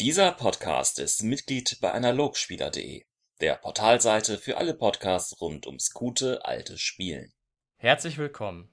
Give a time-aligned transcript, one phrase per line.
[0.00, 3.04] Dieser Podcast ist Mitglied bei Analogspieler.de,
[3.42, 7.34] der Portalseite für alle Podcasts rund ums gute alte Spielen.
[7.76, 8.70] Herzlich willkommen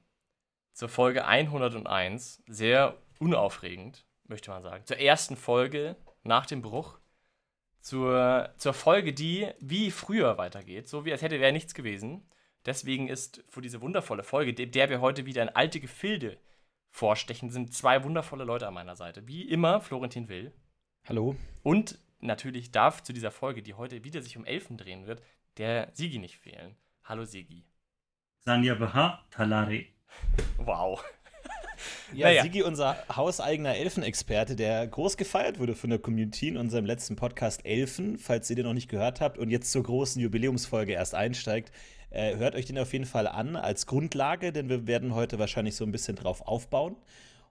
[0.72, 2.44] zur Folge 101.
[2.48, 4.86] Sehr unaufregend, möchte man sagen.
[4.86, 6.98] Zur ersten Folge nach dem Bruch.
[7.82, 12.26] Zur, zur Folge, die wie früher weitergeht, so wie als hätte wäre nichts gewesen.
[12.66, 16.38] Deswegen ist für diese wundervolle Folge, der wir heute wieder in alte Gefilde
[16.90, 19.28] vorstechen, sind zwei wundervolle Leute an meiner Seite.
[19.28, 20.54] Wie immer Florentin Will.
[21.10, 21.38] Hallo.
[21.64, 25.22] Und natürlich darf zu dieser Folge, die heute wieder sich um Elfen drehen wird,
[25.56, 26.76] der Sigi nicht fehlen.
[27.06, 27.64] Hallo Sigi.
[28.44, 29.88] Sanja Baha Talari.
[30.58, 31.02] Wow.
[32.12, 32.44] Ja, naja.
[32.44, 37.66] Sigi, unser hauseigener Elfenexperte, der groß gefeiert wurde von der Community in unserem letzten Podcast
[37.66, 41.72] Elfen, falls ihr den noch nicht gehört habt und jetzt zur großen Jubiläumsfolge erst einsteigt.
[42.10, 45.76] Äh, hört euch den auf jeden Fall an als Grundlage, denn wir werden heute wahrscheinlich
[45.76, 46.96] so ein bisschen drauf aufbauen.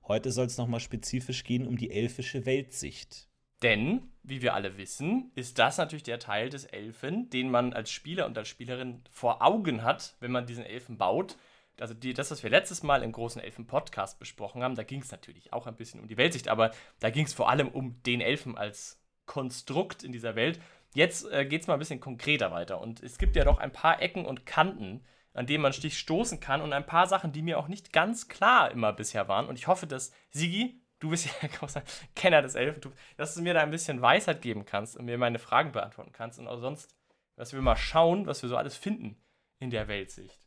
[0.08, 3.25] Heute soll es nochmal spezifisch gehen um die elfische Weltsicht.
[3.62, 7.90] Denn, wie wir alle wissen, ist das natürlich der Teil des Elfen, den man als
[7.90, 11.36] Spieler und als Spielerin vor Augen hat, wenn man diesen Elfen baut.
[11.80, 15.10] Also die, das, was wir letztes Mal im großen Elfen-Podcast besprochen haben, da ging es
[15.10, 18.20] natürlich auch ein bisschen um die Weltsicht, aber da ging es vor allem um den
[18.20, 20.60] Elfen als Konstrukt in dieser Welt.
[20.94, 22.80] Jetzt äh, geht es mal ein bisschen konkreter weiter.
[22.80, 26.40] Und es gibt ja doch ein paar Ecken und Kanten, an denen man sich stoßen
[26.40, 29.46] kann und ein paar Sachen, die mir auch nicht ganz klar immer bisher waren.
[29.46, 31.82] Und ich hoffe, dass Sigi, du bist ja ein großer
[32.14, 35.38] Kenner des Elfentums, dass du mir da ein bisschen Weisheit geben kannst und mir meine
[35.38, 36.38] Fragen beantworten kannst.
[36.38, 36.94] Und auch sonst,
[37.36, 39.16] dass wir mal schauen, was wir so alles finden
[39.58, 40.40] in der Weltsicht.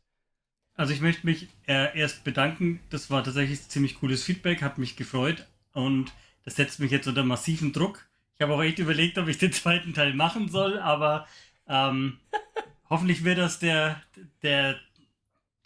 [0.74, 2.80] Also ich möchte mich äh, erst bedanken.
[2.90, 6.12] Das war tatsächlich ziemlich cooles Feedback, hat mich gefreut und
[6.44, 8.08] das setzt mich jetzt unter massiven Druck.
[8.36, 11.26] Ich habe auch echt überlegt, ob ich den zweiten Teil machen soll, aber
[11.68, 12.18] ähm,
[12.88, 14.02] hoffentlich wird das der,
[14.42, 14.80] der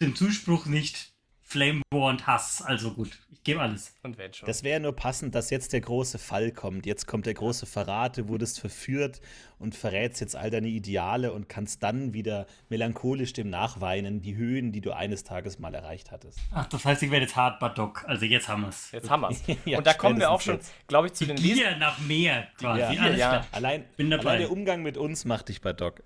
[0.01, 1.14] dem Zuspruch nicht
[1.55, 2.63] Flame War und Hass.
[2.63, 3.95] Also gut, ich gebe alles.
[4.03, 4.45] Und wenn schon.
[4.45, 6.85] Das wäre nur passend, dass jetzt der große Fall kommt.
[6.85, 9.21] Jetzt kommt der große Verrat, du wurdest verführt
[9.61, 14.73] und verrätst jetzt all deine Ideale und kannst dann wieder melancholisch dem nachweinen, die Höhen,
[14.73, 16.41] die du eines Tages mal erreicht hattest.
[16.51, 18.05] Ach, das heißt, ich werde jetzt hart Badock.
[18.09, 18.91] Also jetzt haben wir es.
[18.91, 19.45] Jetzt haben wir es.
[19.65, 22.97] ja, und da kommen wir auch schon, glaube ich, zu den Gier nach mehr quasi.
[22.97, 23.47] Ja, ja.
[23.53, 26.03] Allein, allein der Umgang mit uns macht dich Badock.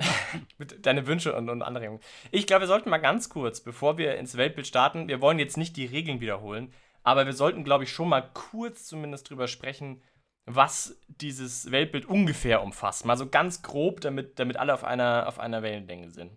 [0.82, 2.00] deine Wünsche und, und Anregungen.
[2.30, 5.56] Ich glaube, wir sollten mal ganz kurz, bevor wir ins Weltbild starten, wir wollen jetzt
[5.56, 6.72] nicht die Regeln wiederholen,
[7.02, 10.02] aber wir sollten, glaube ich, schon mal kurz zumindest drüber sprechen,
[10.46, 13.04] was dieses Weltbild ungefähr umfasst.
[13.04, 16.32] Mal so ganz grob, damit, damit alle auf einer, auf einer Wellenlänge sind.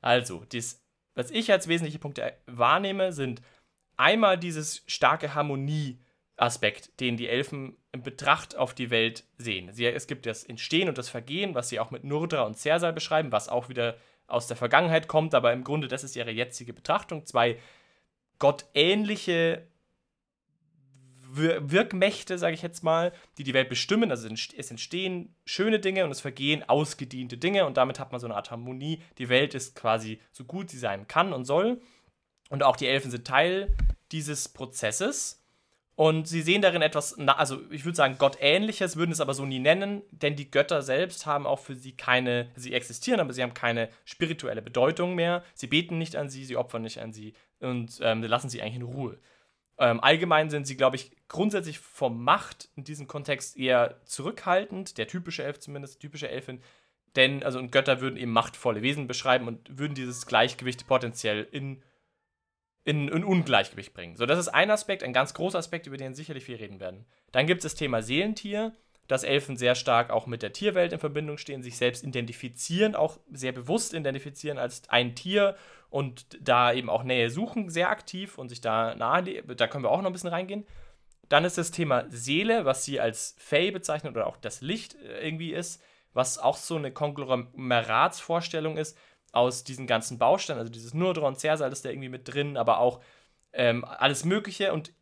[0.00, 0.82] Also, dies,
[1.14, 3.40] was ich als wesentliche Punkte wahrnehme, sind
[3.96, 5.98] einmal dieses starke Harmonie-
[6.36, 9.72] Aspekt, den die Elfen in Betracht auf die Welt sehen.
[9.72, 12.90] Sie, es gibt das Entstehen und das Vergehen, was sie auch mit Nurdra und Cersei
[12.90, 16.72] beschreiben, was auch wieder aus der Vergangenheit kommt, aber im Grunde das ist ihre jetzige
[16.72, 17.26] Betrachtung.
[17.26, 17.58] Zwei
[18.38, 19.66] gottähnliche
[21.34, 24.10] Wir Wirkmächte, sage ich jetzt mal, die die Welt bestimmen.
[24.10, 28.26] Also es entstehen schöne Dinge und es vergehen ausgediente Dinge und damit hat man so
[28.26, 29.02] eine Art Harmonie.
[29.18, 31.82] Die Welt ist quasi so gut sie sein kann und soll.
[32.48, 33.74] Und auch die Elfen sind Teil
[34.12, 35.41] dieses Prozesses.
[35.94, 39.58] Und sie sehen darin etwas, also ich würde sagen, Gottähnliches, würden es aber so nie
[39.58, 43.52] nennen, denn die Götter selbst haben auch für sie keine, sie existieren, aber sie haben
[43.52, 45.44] keine spirituelle Bedeutung mehr.
[45.54, 48.76] Sie beten nicht an sie, sie opfern nicht an sie und ähm, lassen sie eigentlich
[48.76, 49.18] in Ruhe.
[49.78, 55.08] Ähm, allgemein sind sie, glaube ich, grundsätzlich vom Macht in diesem Kontext eher zurückhaltend, der
[55.08, 56.62] typische Elf zumindest, typische Elfin,
[57.16, 61.82] denn, also und Götter würden eben machtvolle Wesen beschreiben und würden dieses Gleichgewicht potenziell in
[62.84, 64.16] in, in Ungleichgewicht bringen.
[64.16, 67.06] So, das ist ein Aspekt, ein ganz großer Aspekt, über den sicherlich viel reden werden.
[67.30, 68.72] Dann gibt es das Thema Seelentier,
[69.08, 73.18] dass Elfen sehr stark auch mit der Tierwelt in Verbindung stehen, sich selbst identifizieren, auch
[73.30, 75.56] sehr bewusst identifizieren als ein Tier
[75.90, 79.90] und da eben auch Nähe suchen, sehr aktiv und sich da nahe, da können wir
[79.90, 80.66] auch noch ein bisschen reingehen.
[81.28, 85.26] Dann ist das Thema Seele, was sie als Fey bezeichnet oder auch das Licht äh,
[85.26, 85.82] irgendwie ist,
[86.14, 88.98] was auch so eine Konglomeratsvorstellung ist,
[89.32, 93.02] aus diesen ganzen Bausteinen, also dieses Nurdron, Cersal ist da irgendwie mit drin, aber auch
[93.52, 94.92] ähm, alles Mögliche und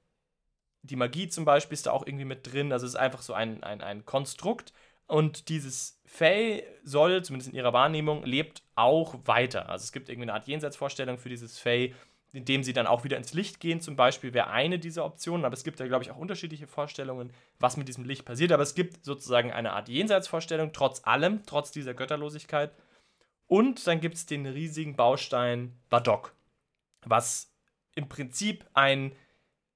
[0.83, 2.73] die Magie zum Beispiel ist da auch irgendwie mit drin.
[2.73, 4.73] Also es ist einfach so ein, ein, ein Konstrukt.
[5.07, 9.69] Und dieses Fey soll, zumindest in ihrer Wahrnehmung, lebt auch weiter.
[9.69, 11.95] Also es gibt irgendwie eine Art Jenseitsvorstellung für dieses Fey,
[12.33, 15.45] in dem sie dann auch wieder ins Licht gehen, zum Beispiel, wäre eine dieser Optionen.
[15.45, 18.53] Aber es gibt da, glaube ich, auch unterschiedliche Vorstellungen, was mit diesem Licht passiert.
[18.53, 22.71] Aber es gibt sozusagen eine Art Jenseitsvorstellung, trotz allem, trotz dieser Götterlosigkeit.
[23.51, 26.37] Und dann gibt es den riesigen Baustein Badok,
[27.05, 27.53] was
[27.97, 29.11] im Prinzip ein,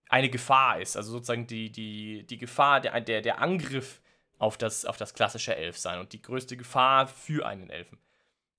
[0.08, 0.96] eine Gefahr ist.
[0.96, 4.00] Also sozusagen die, die, die Gefahr, der, der, der Angriff
[4.38, 7.98] auf das, auf das klassische Elfsein und die größte Gefahr für einen Elfen.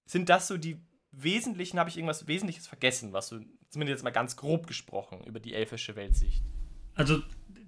[0.05, 0.81] Sind das so die
[1.13, 3.39] wesentlichen, habe ich irgendwas Wesentliches vergessen, was du,
[3.69, 6.43] zumindest jetzt mal ganz grob gesprochen, über die elfische Weltsicht?
[6.93, 7.23] Also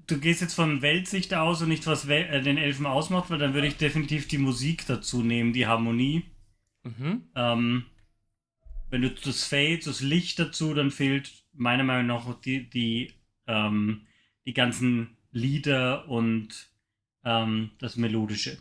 [0.05, 3.53] du gehst jetzt von Weltsicht aus und nicht was äh, den Elfen ausmacht, weil dann
[3.53, 6.25] würde ich definitiv die Musik dazu nehmen, die Harmonie.
[6.88, 7.24] Mhm.
[7.36, 7.86] Ähm,
[8.89, 13.13] wenn du das Fade, das Licht dazu, dann fehlt meiner Meinung nach die, die,
[13.48, 14.07] ähm,
[14.45, 16.72] die ganzen Lieder und
[17.24, 18.57] ähm, das Melodische.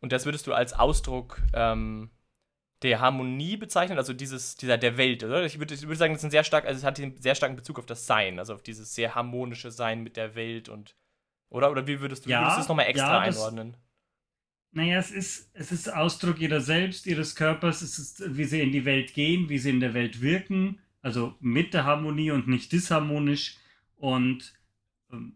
[0.00, 2.10] Und das würdest du als Ausdruck ähm,
[2.82, 5.44] der Harmonie bezeichnen, also dieses, dieser der Welt, oder?
[5.44, 7.34] Ich würde, ich würde sagen, das ist ein sehr stark, also es hat einen sehr
[7.34, 10.94] starken Bezug auf das Sein, also auf dieses sehr harmonische Sein mit der Welt und
[11.48, 11.70] oder?
[11.70, 13.76] Oder wie würdest du, ja, würdest du das nochmal extra ja, das, einordnen?
[14.76, 18.72] Naja, es ist, es ist Ausdruck ihrer selbst, ihres Körpers, es ist, wie sie in
[18.72, 22.72] die Welt gehen, wie sie in der Welt wirken, also mit der Harmonie und nicht
[22.72, 23.56] disharmonisch.
[23.96, 24.52] Und
[25.10, 25.34] ähm,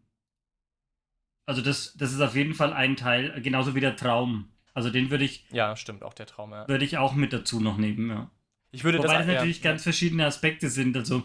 [1.46, 4.50] also das, das ist auf jeden Fall ein Teil, genauso wie der Traum.
[4.74, 5.46] Also den würde ich.
[5.50, 6.68] Ja, stimmt, auch der Traum, ja.
[6.68, 8.30] Würde ich auch mit dazu noch nehmen, ja.
[8.72, 10.94] Ich würde Wobei das, das natürlich ja, ganz verschiedene Aspekte sind.
[10.98, 11.22] Also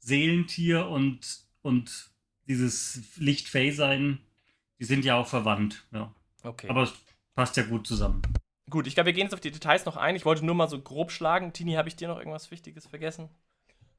[0.00, 2.10] Seelentier und, und
[2.48, 4.18] dieses Licht-Fey-Sein,
[4.78, 6.14] die sind ja auch verwandt, ja.
[6.42, 6.68] Okay.
[6.68, 7.05] Aber es
[7.36, 8.22] passt ja gut zusammen.
[8.68, 10.16] Gut, ich glaube, wir gehen jetzt auf die Details noch ein.
[10.16, 11.52] Ich wollte nur mal so grob schlagen.
[11.52, 13.28] Tini, habe ich dir noch irgendwas Wichtiges vergessen?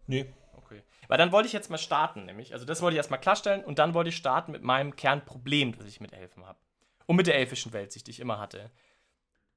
[0.07, 0.25] Nee.
[0.53, 0.83] Okay.
[1.07, 2.51] Weil dann wollte ich jetzt mal starten, nämlich.
[2.51, 5.87] Also, das wollte ich erstmal klarstellen und dann wollte ich starten mit meinem Kernproblem, das
[5.87, 6.59] ich mit Elfen habe.
[7.05, 8.69] Und mit der elfischen Weltsicht, die ich immer hatte.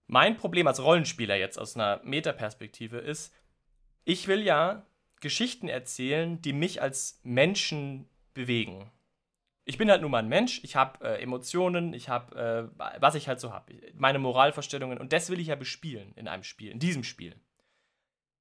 [0.07, 3.33] Mein Problem als Rollenspieler jetzt aus einer Metaperspektive ist,
[4.05, 4.87] ich will ja
[5.21, 8.91] Geschichten erzählen, die mich als Menschen bewegen.
[9.71, 13.15] Ich bin halt nur mal ein Mensch, ich habe äh, Emotionen, ich habe, äh, was
[13.15, 16.73] ich halt so habe, meine Moralvorstellungen und das will ich ja bespielen in einem Spiel,
[16.73, 17.37] in diesem Spiel.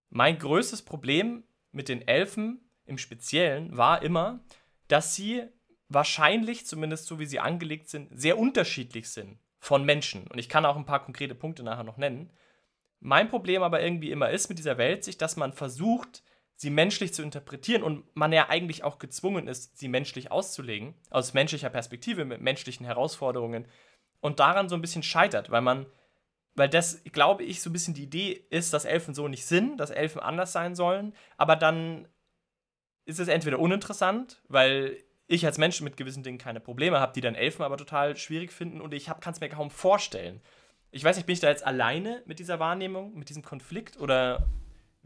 [0.09, 4.43] Mein größtes Problem mit den Elfen im Speziellen war immer,
[4.87, 5.43] dass sie
[5.87, 10.25] wahrscheinlich, zumindest so wie sie angelegt sind, sehr unterschiedlich sind von Menschen.
[10.29, 12.31] Und ich kann auch ein paar konkrete Punkte nachher noch nennen.
[13.01, 16.23] Mein Problem aber irgendwie immer ist mit dieser Weltsicht, dass man versucht,
[16.59, 21.33] sie menschlich zu interpretieren und man ja eigentlich auch gezwungen ist, sie menschlich auszulegen, aus
[21.33, 23.65] menschlicher Perspektive, mit menschlichen Herausforderungen
[24.19, 25.85] und daran so ein bisschen scheitert, weil man,
[26.55, 29.77] weil das, glaube ich, so ein bisschen die Idee ist, dass Elfen so nicht sind,
[29.77, 32.09] dass Elfen anders sein sollen, aber dann
[33.05, 37.21] ist es entweder uninteressant, weil ich als Mensch mit gewissen Dingen keine Probleme habe, die
[37.21, 40.41] dann Elfen aber total schwierig finden und ich kann es mir kaum vorstellen.
[40.91, 44.45] Ich weiß nicht, bin ich da jetzt alleine mit dieser Wahrnehmung, mit diesem Konflikt oder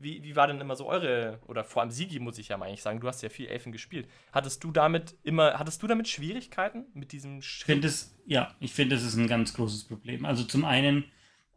[0.03, 2.67] wie, wie war denn immer so eure, oder vor allem Sigi, muss ich ja mal
[2.67, 4.07] eigentlich sagen, du hast ja viel Elfen gespielt.
[4.31, 7.83] Hattest du damit immer, hattest du damit Schwierigkeiten mit diesem Schritt?
[7.83, 10.25] Es, ja, ich finde, das ist ein ganz großes Problem.
[10.25, 11.05] Also zum einen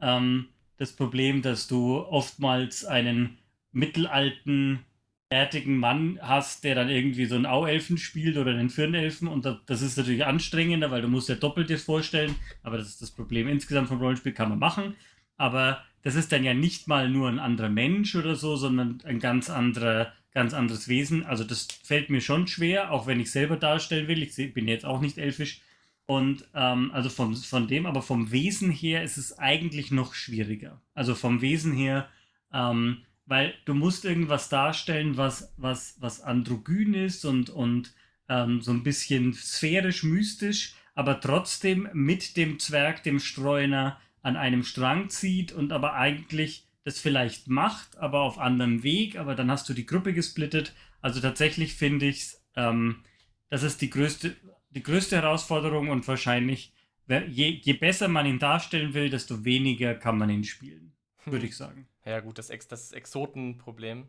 [0.00, 0.48] ähm,
[0.78, 3.38] das Problem, dass du oftmals einen
[3.72, 4.84] mittelalten,
[5.28, 9.82] fertigen Mann hast, der dann irgendwie so einen Auelfen spielt oder einen Firnelfen und das
[9.82, 13.48] ist natürlich anstrengender, weil du musst ja doppelt dir vorstellen, aber das ist das Problem
[13.48, 14.94] insgesamt vom Rollenspiel, kann man machen,
[15.36, 19.18] aber das ist dann ja nicht mal nur ein anderer Mensch oder so, sondern ein
[19.18, 21.26] ganz anderer, ganz anderes Wesen.
[21.26, 24.22] Also das fällt mir schon schwer, auch wenn ich selber darstellen will.
[24.22, 25.62] Ich bin jetzt auch nicht elfisch.
[26.06, 30.80] Und ähm, also von, von dem, aber vom Wesen her ist es eigentlich noch schwieriger.
[30.94, 32.08] Also vom Wesen her,
[32.52, 37.92] ähm, weil du musst irgendwas darstellen, was, was, was androgyn ist und, und
[38.28, 44.64] ähm, so ein bisschen sphärisch, mystisch, aber trotzdem mit dem Zwerg, dem Streuner, an einem
[44.64, 49.68] Strang zieht und aber eigentlich das vielleicht macht, aber auf anderem Weg, aber dann hast
[49.68, 50.74] du die Gruppe gesplittet.
[51.00, 53.04] Also tatsächlich finde ich, ähm,
[53.50, 54.34] das ist die größte,
[54.70, 56.72] die größte Herausforderung und wahrscheinlich,
[57.06, 60.92] je, je besser man ihn darstellen will, desto weniger kann man ihn spielen,
[61.24, 61.86] würde ich sagen.
[62.04, 64.08] Ja, gut, das, Ex das Exotenproblem.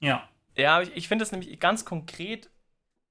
[0.00, 0.26] Ja.
[0.56, 2.50] Ja, ich, ich finde das nämlich ganz konkret,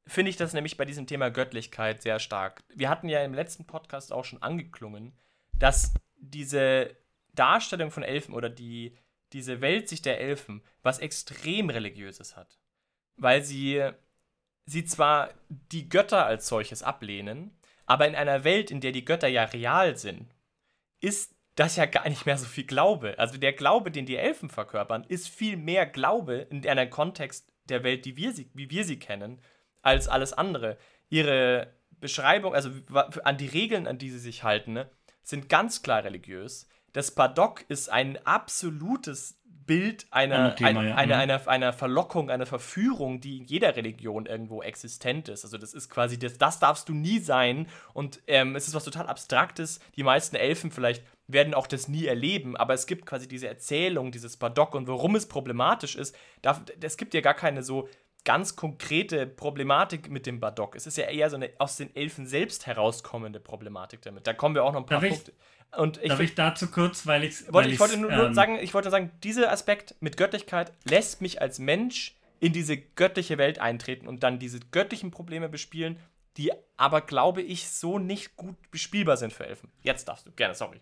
[0.08, 2.64] finde ich das nämlich bei diesem Thema Göttlichkeit sehr stark.
[2.74, 5.14] Wir hatten ja im letzten Podcast auch schon angeklungen,
[5.60, 6.96] dass diese
[7.34, 8.96] Darstellung von Elfen oder die,
[9.34, 12.60] diese Weltsicht der Elfen was extrem Religiöses hat.
[13.18, 13.84] Weil sie,
[14.66, 19.28] sie zwar die Götter als solches ablehnen, aber in einer Welt, in der die Götter
[19.28, 20.34] ja real sind,
[21.02, 23.18] ist das ja gar nicht mehr so viel Glaube.
[23.18, 27.84] Also der Glaube, den die Elfen verkörpern, ist viel mehr Glaube in einem Kontext der
[27.84, 29.42] Welt, die wir sie, wie wir sie kennen,
[29.82, 30.78] als alles andere.
[31.10, 32.70] Ihre Beschreibung, also
[33.24, 34.90] an die Regeln, an die sie sich halten, ne,
[35.24, 36.68] sind ganz klar religiös.
[36.94, 40.96] Das Badok ist ein absolutes Bild einer, Thema, ein, ja.
[40.96, 41.22] einer, mhm.
[41.22, 45.46] einer, einer Verlockung, einer Verführung, die in jeder Religion irgendwo existent ist.
[45.46, 47.68] Also das ist quasi, das, das darfst du nie sein.
[47.94, 49.80] Und ähm, es ist was total Abstraktes.
[49.96, 54.12] Die meisten Elfen vielleicht werden auch das nie erleben, aber es gibt quasi diese Erzählung,
[54.12, 56.16] dieses Badok und warum es problematisch ist.
[56.82, 57.88] Es gibt ja gar keine so
[58.30, 60.76] ganz konkrete Problematik mit dem Badok.
[60.76, 64.28] Es ist ja eher so eine aus den Elfen selbst herauskommende Problematik damit.
[64.28, 65.32] Da kommen wir auch noch ein paar darf Punkte.
[65.32, 68.36] Ich, und ich, darf ich dazu kurz, weil, ich's, wollte, weil ich wollte nur, ähm,
[68.36, 73.40] sagen, ich wollte sagen, dieser Aspekt mit Göttlichkeit lässt mich als Mensch in diese göttliche
[73.40, 75.98] Welt eintreten und dann diese göttlichen Probleme bespielen,
[76.38, 79.72] die aber, glaube ich, so nicht gut bespielbar sind für Elfen.
[79.82, 80.80] Jetzt darfst du, gerne, sorry.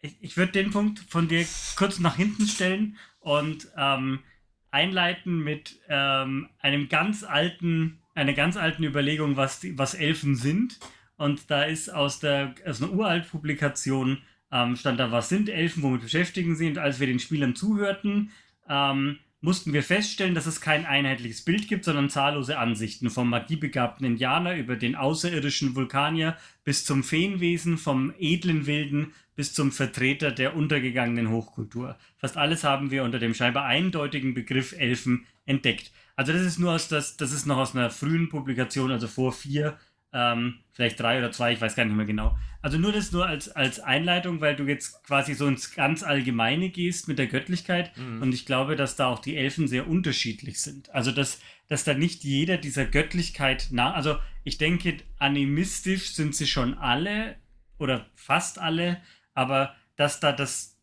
[0.00, 1.46] Ich, ich würde den Punkt von dir
[1.76, 4.24] kurz nach hinten stellen und ähm,
[4.72, 10.80] einleiten mit ähm, einem ganz alten, einer ganz alten Überlegung, was, die, was Elfen sind.
[11.16, 16.02] Und da ist aus, der, aus einer Uralt-Publikation ähm, stand da, was sind Elfen, womit
[16.02, 16.68] beschäftigen sie?
[16.68, 18.32] Und als wir den Spielern zuhörten,
[18.68, 23.10] ähm, mussten wir feststellen, dass es kein einheitliches Bild gibt, sondern zahllose Ansichten.
[23.10, 29.72] Vom magiebegabten Indianer über den außerirdischen Vulkanier bis zum Feenwesen, vom edlen Wilden bis zum
[29.72, 31.96] Vertreter der untergegangenen Hochkultur.
[32.18, 35.90] Fast alles haben wir unter dem scheinbar eindeutigen Begriff Elfen entdeckt.
[36.16, 39.32] Also das ist nur aus das, das ist noch aus einer frühen Publikation, also vor
[39.32, 39.78] vier
[40.12, 42.36] ähm, vielleicht drei oder zwei, ich weiß gar nicht mehr genau.
[42.60, 46.68] Also nur das nur als, als Einleitung, weil du jetzt quasi so ins ganz Allgemeine
[46.68, 47.96] gehst mit der Göttlichkeit.
[47.96, 48.22] Mhm.
[48.22, 50.90] Und ich glaube, dass da auch die Elfen sehr unterschiedlich sind.
[50.94, 53.92] Also dass, dass da nicht jeder dieser Göttlichkeit nah.
[53.94, 57.36] Also ich denke, animistisch sind sie schon alle
[57.78, 59.00] oder fast alle,
[59.34, 60.78] aber dass da das,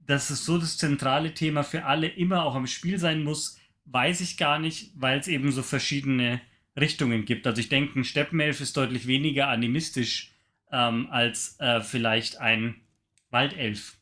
[0.00, 4.20] dass es so das zentrale Thema für alle immer auch am Spiel sein muss, weiß
[4.20, 6.40] ich gar nicht, weil es eben so verschiedene
[6.78, 7.46] Richtungen gibt.
[7.46, 10.32] Also ich denke, ein Steppenelf ist deutlich weniger animistisch
[10.70, 12.76] ähm, als äh, vielleicht ein
[13.30, 13.98] Waldelf.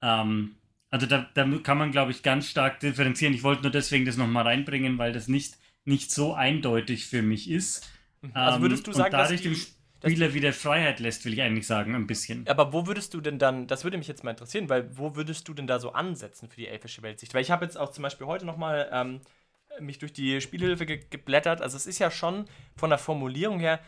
[0.00, 0.56] Ähm,
[0.90, 3.34] also da, da, kann man, glaube ich, ganz stark differenzieren.
[3.34, 7.50] Ich wollte nur deswegen das nochmal reinbringen, weil das nicht, nicht so eindeutig für mich
[7.50, 7.90] ist.
[8.22, 8.30] Mhm.
[8.34, 9.56] Also würdest du sagen, dass die,
[10.10, 12.46] Spieler wieder Freiheit lässt, will ich eigentlich sagen, ein bisschen.
[12.48, 15.48] Aber wo würdest du denn dann, das würde mich jetzt mal interessieren, weil wo würdest
[15.48, 17.34] du denn da so ansetzen für die elfische Weltsicht?
[17.34, 19.20] Weil ich habe jetzt auch zum Beispiel heute nochmal ähm,
[19.80, 21.60] mich durch die Spielhilfe ge geblättert.
[21.60, 22.46] Also es ist ja schon
[22.76, 23.80] von der Formulierung her,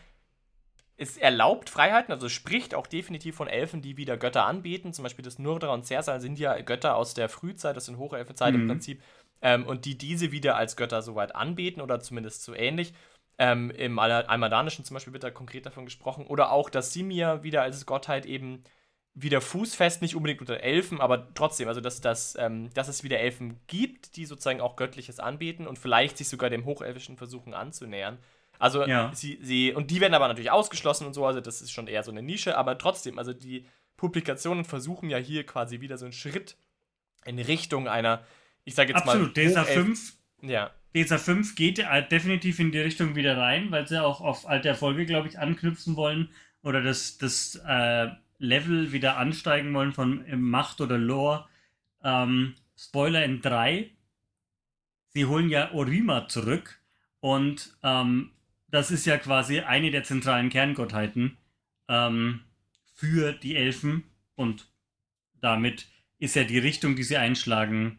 [0.99, 4.95] es erlaubt Freiheiten, also spricht auch definitiv von Elfen, die wieder Götter anbeten.
[4.95, 8.55] Zum Beispiel das Nurdra und Cersei sind ja Götter aus der Frühzeit, das sind Hochelfenzeit
[8.55, 8.63] mhm.
[8.63, 9.03] im Prinzip.
[9.43, 12.95] Ähm, und die diese wieder als Götter soweit anbeten oder zumindest so ähnlich.
[13.39, 16.27] Ähm, Im Almadanischen zum Beispiel wird da konkret davon gesprochen.
[16.27, 18.65] Oder auch, dass Simir wieder als Gottheit eben
[19.19, 23.19] wieder fußfest, nicht unbedingt unter Elfen, aber trotzdem, also dass, dass, ähm, dass es wieder
[23.19, 28.19] Elfen gibt, die sozusagen auch Göttliches anbieten und vielleicht sich sogar dem Hochelfischen versuchen anzunähern.
[28.59, 29.11] Also ja.
[29.15, 32.03] sie, sie, und die werden aber natürlich ausgeschlossen und so, also das ist schon eher
[32.03, 33.67] so eine Nische, aber trotzdem, also die
[33.97, 36.59] Publikationen versuchen ja hier quasi wieder so einen Schritt
[37.25, 38.23] in Richtung einer,
[38.65, 39.47] ich sage jetzt Absolut, mal.
[39.47, 40.13] Absolut, DSA 5.
[40.43, 40.71] Ja.
[40.97, 45.05] DSA 5 geht definitiv in die Richtung wieder rein, weil sie auch auf alte Erfolge,
[45.05, 46.31] glaube ich, anknüpfen wollen
[46.63, 51.47] oder das, das äh, Level wieder ansteigen wollen von äh, Macht oder Lore.
[52.03, 53.91] Ähm, Spoiler in 3.
[55.09, 56.81] Sie holen ja Orima zurück
[57.21, 58.31] und ähm,
[58.71, 61.37] das ist ja quasi eine der zentralen Kerngottheiten
[61.89, 62.41] ähm,
[62.95, 64.69] für die Elfen und
[65.41, 65.89] damit
[66.19, 67.99] ist ja die Richtung, die sie einschlagen,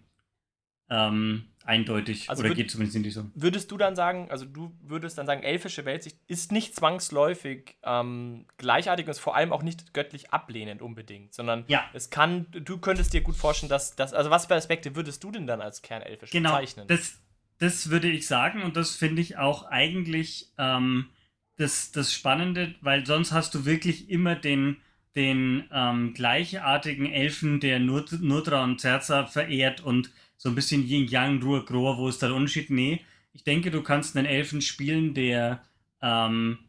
[0.90, 3.26] ähm, eindeutig also oder würd, geht zumindest in die so.
[3.36, 8.46] Würdest du dann sagen, also du würdest dann sagen, elfische Weltsicht ist nicht zwangsläufig ähm,
[8.58, 11.84] gleichartig und ist vor allem auch nicht göttlich ablehnend unbedingt, sondern ja.
[11.94, 15.32] es kann, du könntest dir gut vorstellen, dass das, also was für Aspekte würdest du
[15.32, 16.88] denn dann als kernelfisch genau, bezeichnen?
[16.88, 17.20] Das,
[17.60, 21.10] das würde ich sagen und das finde ich auch eigentlich ähm,
[21.58, 24.78] das, das Spannende, weil sonst hast du wirklich immer den,
[25.16, 31.66] den ähm, gleichartigen Elfen, der Nurdra und Zerza verehrt und so ein bisschen Yin-Yang, Ruhe,
[31.66, 32.70] Grohr, wo ist der Unterschied?
[32.70, 33.02] Nee,
[33.34, 35.64] ich denke, du kannst einen Elfen spielen, der
[36.02, 36.60] ähm,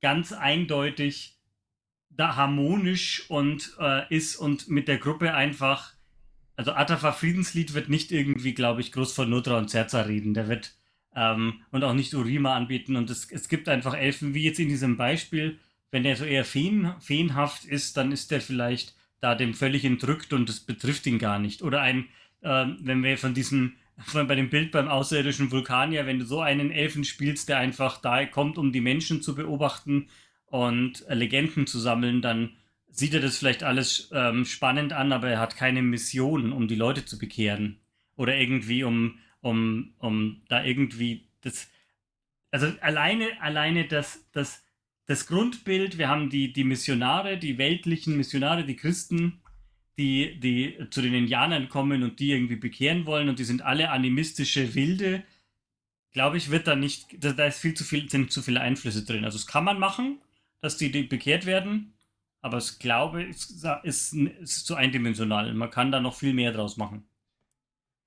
[0.00, 1.38] ganz eindeutig
[2.10, 5.92] da harmonisch und äh, ist und mit der Gruppe einfach,
[6.56, 10.32] also Atafa Friedenslied wird nicht irgendwie, glaube ich, groß von Nutra und Zerza reden.
[10.32, 10.74] Der wird
[11.14, 12.96] ähm, und auch nicht Urima anbieten.
[12.96, 15.58] Und es, es gibt einfach Elfen, wie jetzt in diesem Beispiel,
[15.90, 20.32] wenn der so eher feen, feenhaft ist, dann ist der vielleicht da dem völlig entrückt
[20.32, 21.62] und es betrifft ihn gar nicht.
[21.62, 22.08] Oder ein
[22.42, 26.40] ähm, wenn wir von diesem, von, bei dem Bild beim außerirdischen Vulkanier, wenn du so
[26.40, 30.08] einen Elfen spielst, der einfach da kommt, um die Menschen zu beobachten
[30.46, 32.56] und äh, Legenden zu sammeln, dann
[32.96, 36.76] sieht er das vielleicht alles ähm, spannend an, aber er hat keine Mission, um die
[36.76, 37.80] Leute zu bekehren.
[38.16, 41.68] Oder irgendwie, um, um, um da irgendwie das.
[42.50, 44.64] Also alleine, alleine das, das,
[45.04, 49.42] das Grundbild, wir haben die, die Missionare, die weltlichen Missionare, die Christen,
[49.98, 53.90] die, die zu den Indianern kommen und die irgendwie bekehren wollen und die sind alle
[53.90, 55.24] animistische Wilde,
[56.12, 59.04] glaube ich, wird da nicht, da, da ist viel zu viel, sind zu viele Einflüsse
[59.04, 59.24] drin.
[59.24, 60.18] Also es kann man machen,
[60.60, 61.94] dass die, die bekehrt werden,
[62.40, 65.52] aber ich glaube, es ist, ist zu eindimensional.
[65.54, 67.06] Man kann da noch viel mehr draus machen.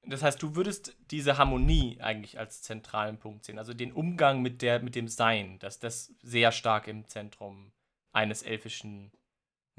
[0.04, 4.62] Das heißt, du würdest diese Harmonie eigentlich als zentralen Punkt sehen, also den Umgang mit,
[4.62, 7.72] der, mit dem Sein, dass das sehr stark im Zentrum
[8.12, 9.12] eines elfischen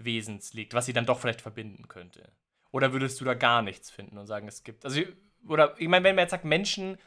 [0.05, 2.33] Wesens liegt, was sie dann doch vielleicht verbinden könnte?
[2.73, 4.85] Oder würdest du da gar nichts finden und sagen, es gibt.
[4.85, 5.03] Also,
[5.47, 6.99] oder ich meine, wenn man jetzt sagt, Menschen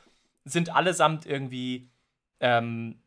[0.46, 1.90] sind allesamt irgendwie
[2.40, 3.00] ähm,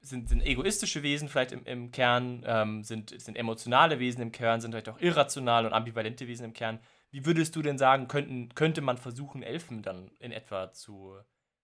[0.00, 4.60] sind, sind egoistische Wesen vielleicht im, im Kern, ähm, sind, sind emotionale Wesen im Kern,
[4.60, 6.80] sind vielleicht auch irrationale und ambivalente Wesen im Kern.
[7.10, 11.16] Wie würdest du denn sagen, könnten, könnte man versuchen, Elfen dann in etwa zu,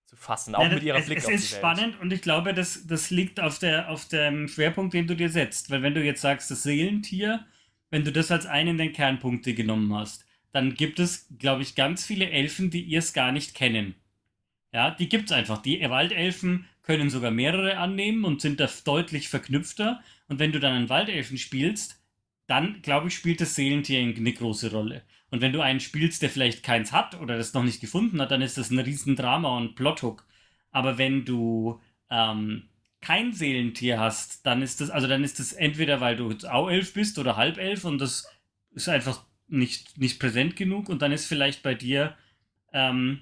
[0.04, 1.40] zu fassen, auch ja, mit ihrer es, Blick es auf die Welt?
[1.40, 5.06] Es ist spannend und ich glaube, das, das liegt auf, der, auf dem Schwerpunkt, den
[5.06, 5.70] du dir setzt.
[5.70, 7.46] Weil wenn du jetzt sagst, das Seelentier,
[7.96, 12.04] wenn du das als einen der Kernpunkte genommen hast, dann gibt es, glaube ich, ganz
[12.04, 13.94] viele Elfen, die ihr es gar nicht kennen.
[14.70, 15.62] Ja, die gibt es einfach.
[15.62, 20.02] Die Waldelfen können sogar mehrere annehmen und sind da deutlich verknüpfter.
[20.28, 21.98] Und wenn du dann einen Waldelfen spielst,
[22.46, 25.00] dann, glaube ich, spielt das Seelentier eine große Rolle.
[25.30, 28.30] Und wenn du einen spielst, der vielleicht keins hat oder das noch nicht gefunden hat,
[28.30, 30.26] dann ist das ein Riesendrama und Plothook.
[30.70, 32.68] Aber wenn du ähm,
[33.06, 37.20] kein Seelentier hast, dann ist das, also dann ist das entweder, weil du Auelf bist
[37.20, 38.28] oder Halbelf und das
[38.72, 42.16] ist einfach nicht, nicht präsent genug und dann ist vielleicht bei dir
[42.72, 43.20] ähm,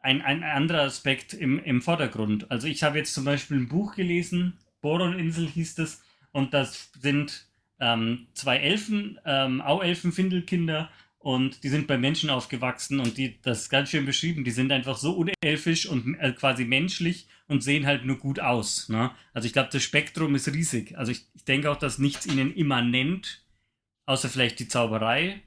[0.00, 2.50] ein, ein anderer Aspekt im, im Vordergrund.
[2.50, 7.46] Also ich habe jetzt zum Beispiel ein Buch gelesen, Boroninsel hieß das, und das sind
[7.78, 10.88] ähm, zwei Elfen, ähm, Auelfen-Findelkinder,
[11.20, 14.72] und die sind bei Menschen aufgewachsen und die, das ist ganz schön beschrieben, die sind
[14.72, 18.88] einfach so unelfisch und äh, quasi menschlich und sehen halt nur gut aus.
[18.88, 19.10] Ne?
[19.34, 20.96] Also ich glaube, das Spektrum ist riesig.
[20.96, 23.44] Also ich, ich denke auch, dass nichts ihnen immanent,
[24.06, 25.42] außer vielleicht die Zauberei,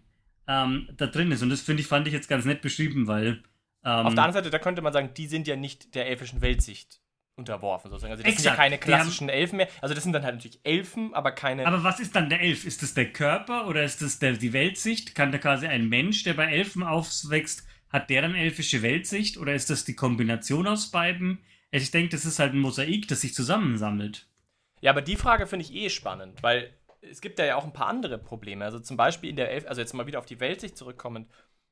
[0.48, 1.42] ähm, da drin ist.
[1.42, 3.42] Und das finde ich, fand ich jetzt ganz nett beschrieben, weil
[3.84, 6.42] ähm, Auf der anderen Seite, da könnte man sagen, die sind ja nicht der elfischen
[6.42, 7.03] Weltsicht
[7.36, 8.12] unterworfen, sozusagen.
[8.12, 9.68] Also das exakt, sind ja keine klassischen haben, Elfen mehr.
[9.82, 11.66] Also das sind dann halt natürlich Elfen, aber keine.
[11.66, 12.66] Aber was ist dann der Elf?
[12.66, 15.16] Ist das der Körper oder ist das der, die Weltsicht?
[15.16, 19.54] Kann da quasi ein Mensch, der bei Elfen aufwächst, hat der dann elfische Weltsicht oder
[19.54, 21.44] ist das die Kombination aus beiden?
[21.72, 24.28] Ich denke, das ist halt ein Mosaik, das sich zusammensammelt.
[24.82, 26.72] Ja, aber die Frage finde ich eh spannend, weil
[27.02, 28.66] es gibt ja auch ein paar andere Probleme.
[28.66, 31.28] Also zum Beispiel in der Elf, also jetzt mal wieder auf die Weltsicht zurückkommend,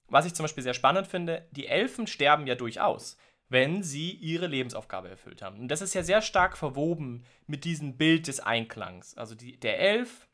[0.08, 3.18] was ich zum Beispiel sehr spannend finde, die Elfen sterben ja durchaus,
[3.52, 5.60] wenn sie ihre Lebensaufgabe erfüllt haben.
[5.60, 9.18] Und das ist ja sehr stark verwoben mit diesem Bild des Einklangs.
[9.18, 10.28] Also die, der Elf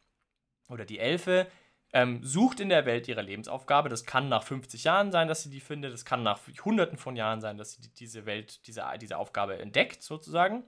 [0.69, 1.47] oder die Elfe
[1.93, 3.89] ähm, sucht in der Welt ihre Lebensaufgabe.
[3.89, 5.93] Das kann nach 50 Jahren sein, dass sie die findet.
[5.93, 9.57] Das kann nach Hunderten von Jahren sein, dass sie die, diese Welt, diese, diese Aufgabe
[9.57, 10.63] entdeckt, sozusagen.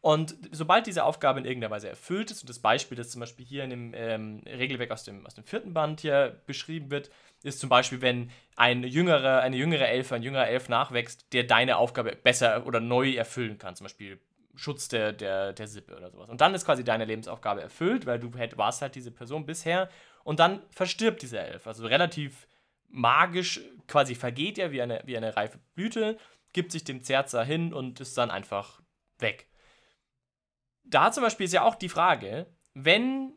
[0.00, 3.44] Und sobald diese Aufgabe in irgendeiner Weise erfüllt ist, und das Beispiel, das zum Beispiel
[3.44, 7.10] hier in dem ähm, Regelwerk aus dem, aus dem vierten Band hier beschrieben wird,
[7.42, 11.76] ist zum Beispiel, wenn ein jüngerer, eine jüngere Elfe, ein jüngerer Elf nachwächst, der deine
[11.76, 14.20] Aufgabe besser oder neu erfüllen kann, zum Beispiel
[14.54, 16.28] Schutz der, der, der Sippe oder sowas.
[16.28, 19.88] Und dann ist quasi deine Lebensaufgabe erfüllt, weil du halt, warst halt diese Person bisher
[20.22, 21.66] und dann verstirbt dieser Elf.
[21.66, 22.46] Also relativ
[22.88, 26.18] magisch quasi vergeht er wie eine, wie eine reife Blüte,
[26.52, 28.82] gibt sich dem Zerzer hin und ist dann einfach
[29.18, 29.50] weg
[30.90, 33.34] da zum Beispiel ist ja auch die Frage, wenn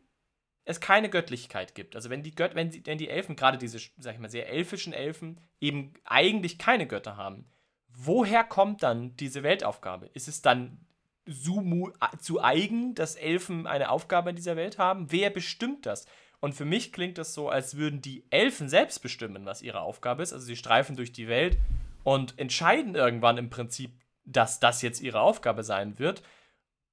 [0.64, 3.78] es keine Göttlichkeit gibt, also wenn die, Gött wenn, die, wenn die Elfen, gerade diese,
[3.98, 7.46] sag ich mal, sehr elfischen Elfen, eben eigentlich keine Götter haben,
[7.88, 10.06] woher kommt dann diese Weltaufgabe?
[10.14, 10.78] Ist es dann
[11.26, 15.10] zu, zu eigen, dass Elfen eine Aufgabe in dieser Welt haben?
[15.10, 16.06] Wer bestimmt das?
[16.40, 20.22] Und für mich klingt das so, als würden die Elfen selbst bestimmen, was ihre Aufgabe
[20.22, 20.32] ist.
[20.32, 21.56] Also sie streifen durch die Welt
[22.02, 23.92] und entscheiden irgendwann im Prinzip,
[24.26, 26.22] dass das jetzt ihre Aufgabe sein wird.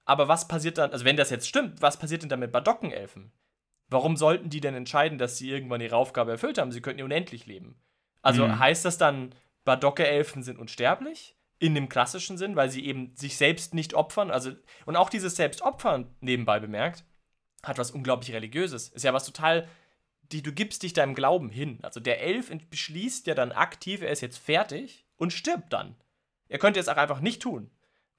[0.05, 3.31] Aber was passiert dann, also wenn das jetzt stimmt, was passiert denn dann mit Badockenelfen?
[3.91, 6.71] Warum sollten die denn entscheiden, dass sie irgendwann ihre Aufgabe erfüllt haben?
[6.71, 7.75] Sie könnten ja unendlich leben.
[8.21, 8.57] Also mhm.
[8.57, 11.35] heißt das dann, Badocke-Elfen sind unsterblich?
[11.59, 14.31] In dem klassischen Sinn, weil sie eben sich selbst nicht opfern.
[14.31, 14.53] Also,
[14.85, 17.03] und auch dieses Selbstopfern nebenbei bemerkt,
[17.63, 18.87] hat was unglaublich Religiöses.
[18.87, 19.67] Ist ja was total.
[20.31, 21.79] Die, du gibst dich deinem Glauben hin.
[21.81, 25.97] Also der Elf beschließt ja dann aktiv, er ist jetzt fertig und stirbt dann.
[26.47, 27.69] Er könnte es auch einfach nicht tun.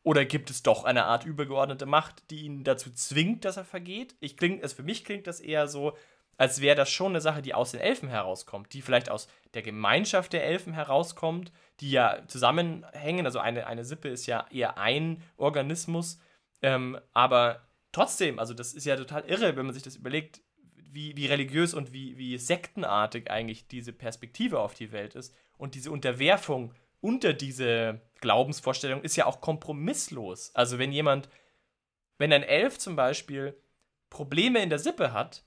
[0.05, 4.17] Oder gibt es doch eine Art übergeordnete Macht, die ihn dazu zwingt, dass er vergeht?
[4.21, 5.97] Ich kling, also für mich klingt das eher so,
[6.37, 9.62] als wäre das schon eine Sache, die aus den Elfen herauskommt, die vielleicht aus der
[9.62, 13.27] Gemeinschaft der Elfen herauskommt, die ja zusammenhängen.
[13.27, 16.19] Also eine, eine Sippe ist ja eher ein Organismus.
[16.62, 20.41] Ähm, aber trotzdem, also das ist ja total irre, wenn man sich das überlegt,
[20.75, 25.75] wie, wie religiös und wie, wie sektenartig eigentlich diese Perspektive auf die Welt ist und
[25.75, 30.55] diese Unterwerfung unter diese Glaubensvorstellung ist ja auch kompromisslos.
[30.55, 31.29] Also wenn jemand,
[32.17, 33.55] wenn ein Elf zum Beispiel
[34.09, 35.45] Probleme in der Sippe hat,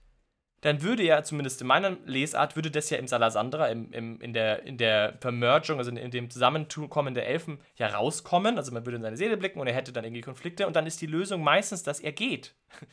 [0.62, 4.34] dann würde ja, zumindest in meiner Lesart, würde das ja im Salasandra, im, im, in,
[4.34, 8.58] der, in der Vermergung, also in, in dem Zusammenkommen der Elfen, ja rauskommen.
[8.58, 10.88] Also man würde in seine Seele blicken und er hätte dann irgendwie Konflikte und dann
[10.88, 12.56] ist die Lösung meistens, dass er geht.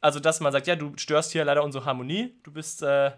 [0.00, 3.12] Also, dass man sagt, ja, du störst hier leider unsere Harmonie, du bist, äh,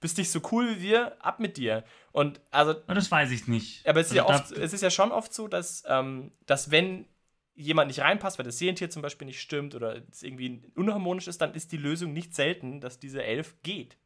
[0.00, 1.84] bist nicht so cool wie wir, ab mit dir.
[2.12, 2.74] Und also.
[2.74, 3.86] Das weiß ich nicht.
[3.86, 6.70] Aber es ist, also ja, oft, es ist ja schon oft so, dass, ähm, dass
[6.70, 7.06] wenn
[7.54, 11.40] jemand nicht reinpasst, weil das Seelentier zum Beispiel nicht stimmt oder es irgendwie unharmonisch ist,
[11.40, 13.96] dann ist die Lösung nicht selten, dass diese Elf geht.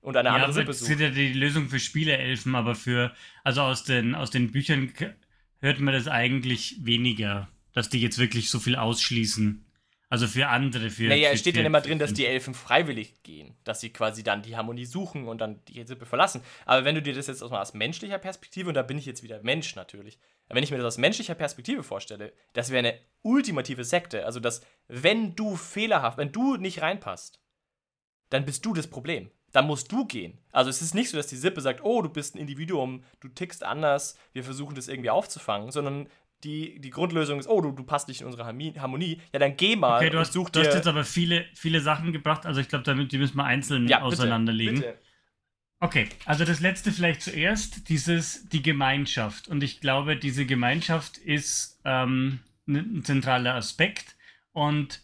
[0.00, 0.90] Und eine ja, andere Sippe sucht.
[0.90, 4.92] Das ist ja die Lösung für Spieleelfen, aber für, also aus den, aus den Büchern
[5.60, 9.63] hört man das eigentlich weniger, dass die jetzt wirklich so viel ausschließen.
[10.14, 11.08] Also für andere, für.
[11.08, 14.42] Naja, es steht ja immer drin, dass die Elfen freiwillig gehen, dass sie quasi dann
[14.42, 16.40] die Harmonie suchen und dann die Sippe verlassen.
[16.66, 19.24] Aber wenn du dir das jetzt aus, aus menschlicher Perspektive, und da bin ich jetzt
[19.24, 23.82] wieder Mensch natürlich, wenn ich mir das aus menschlicher Perspektive vorstelle, das wäre eine ultimative
[23.82, 24.24] Sekte.
[24.24, 27.40] Also, dass, wenn du fehlerhaft, wenn du nicht reinpasst,
[28.30, 29.32] dann bist du das Problem.
[29.50, 30.38] Dann musst du gehen.
[30.52, 33.26] Also, es ist nicht so, dass die Sippe sagt, oh, du bist ein Individuum, du
[33.26, 36.06] tickst anders, wir versuchen das irgendwie aufzufangen, sondern
[36.44, 39.76] die, die Grundlösung ist, oh, du, du passt nicht in unsere Harmonie, ja, dann geh
[39.76, 40.34] mal okay, du hast.
[40.34, 43.44] Du hast jetzt aber viele, viele Sachen gebracht, also ich glaube, damit die müssen wir
[43.44, 44.76] einzeln ja, auseinanderlegen.
[44.76, 44.98] Bitte.
[45.80, 49.48] Okay, also das letzte vielleicht zuerst, dieses, die Gemeinschaft.
[49.48, 54.16] Und ich glaube, diese Gemeinschaft ist ähm, ein zentraler Aspekt.
[54.52, 55.02] Und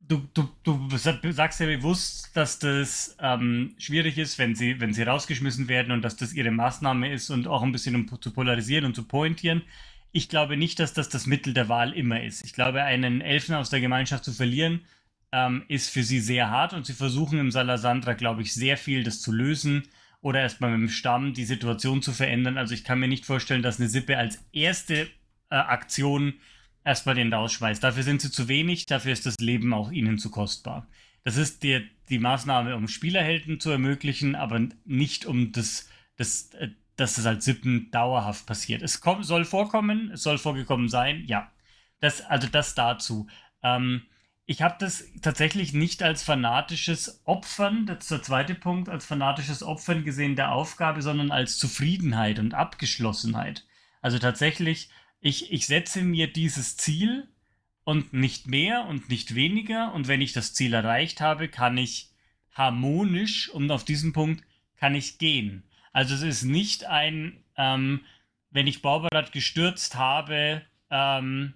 [0.00, 0.96] du, du, du
[1.32, 6.02] sagst ja bewusst, dass das ähm, schwierig ist, wenn sie, wenn sie rausgeschmissen werden und
[6.02, 9.62] dass das ihre Maßnahme ist und auch ein bisschen um zu polarisieren und zu pointieren
[10.14, 12.44] ich glaube nicht, dass das das Mittel der Wahl immer ist.
[12.44, 14.82] Ich glaube, einen Elfen aus der Gemeinschaft zu verlieren,
[15.32, 19.02] ähm, ist für sie sehr hart und sie versuchen im Salasandra, glaube ich, sehr viel
[19.02, 19.82] das zu lösen
[20.20, 22.56] oder erstmal mit dem Stamm die Situation zu verändern.
[22.58, 25.08] Also ich kann mir nicht vorstellen, dass eine Sippe als erste
[25.50, 26.34] äh, Aktion
[26.84, 27.82] erstmal den rausschmeißt.
[27.82, 30.86] Dafür sind sie zu wenig, dafür ist das Leben auch ihnen zu kostbar.
[31.24, 36.68] Das ist die, die Maßnahme, um Spielerhelden zu ermöglichen, aber nicht um das, das, äh,
[36.96, 38.82] dass das als Sippen dauerhaft passiert.
[38.82, 41.50] Es kommt, soll vorkommen, es soll vorgekommen sein, ja.
[42.00, 43.26] Das, also das dazu.
[43.62, 44.02] Ähm,
[44.46, 49.62] ich habe das tatsächlich nicht als fanatisches Opfern, das ist der zweite Punkt, als fanatisches
[49.62, 53.64] Opfern gesehen der Aufgabe, sondern als Zufriedenheit und Abgeschlossenheit.
[54.02, 57.26] Also tatsächlich, ich, ich setze mir dieses Ziel
[57.84, 59.94] und nicht mehr und nicht weniger.
[59.94, 62.10] Und wenn ich das Ziel erreicht habe, kann ich
[62.52, 64.44] harmonisch, und auf diesen Punkt,
[64.76, 65.64] kann ich gehen.
[65.94, 68.00] Also es ist nicht ein, ähm,
[68.50, 71.54] wenn ich Borberat gestürzt habe, ähm,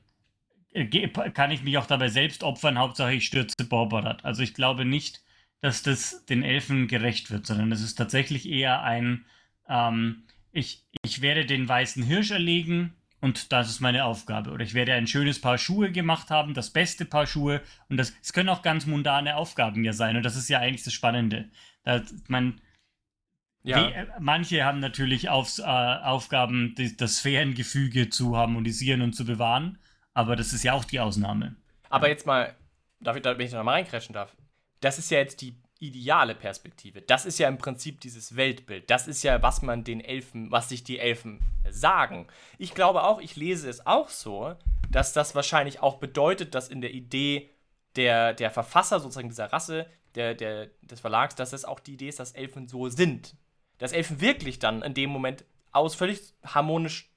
[1.35, 4.25] kann ich mich auch dabei selbst opfern, Hauptsache ich stürze Borberat.
[4.25, 5.23] Also ich glaube nicht,
[5.61, 9.27] dass das den Elfen gerecht wird, sondern es ist tatsächlich eher ein,
[9.69, 10.23] ähm,
[10.53, 14.53] ich, ich werde den weißen Hirsch erlegen und das ist meine Aufgabe.
[14.53, 17.61] Oder ich werde ein schönes Paar Schuhe gemacht haben, das beste Paar Schuhe.
[17.89, 20.17] Und das, es können auch ganz mundane Aufgaben ja sein.
[20.17, 21.51] Und das ist ja eigentlich das Spannende.
[21.83, 22.61] Da, man,
[23.69, 23.89] ja.
[23.89, 29.79] Wie, manche haben natürlich Aufs, äh, Aufgaben, die, das Sphärengefüge zu harmonisieren und zu bewahren,
[30.15, 31.57] aber das ist ja auch die Ausnahme.
[31.91, 32.55] Aber jetzt mal,
[33.01, 34.35] darf ich, wenn ich da mal reinkretschen darf,
[34.81, 37.03] das ist ja jetzt die ideale Perspektive.
[37.03, 38.91] Das ist ja im Prinzip dieses Weltbild.
[38.91, 42.27] Das ist ja, was man den Elfen, was sich die Elfen sagen.
[42.57, 44.57] Ich glaube auch, ich lese es auch so,
[44.91, 47.51] dass das wahrscheinlich auch bedeutet, dass in der Idee
[47.97, 52.09] der, der Verfasser sozusagen dieser Rasse, der, der, des Verlags, dass es auch die Idee
[52.09, 53.37] ist, dass Elfen so sind
[53.79, 57.11] dass Elfen wirklich dann in dem Moment aus völlig harmonisch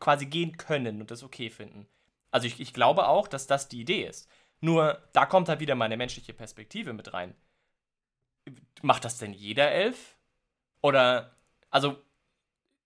[0.00, 1.86] quasi gehen können und das okay finden.
[2.30, 4.28] Also ich, ich glaube auch, dass das die Idee ist.
[4.60, 7.34] Nur da kommt halt wieder meine menschliche Perspektive mit rein.
[8.80, 10.16] Macht das denn jeder Elf?
[10.80, 11.36] Oder,
[11.70, 12.02] also,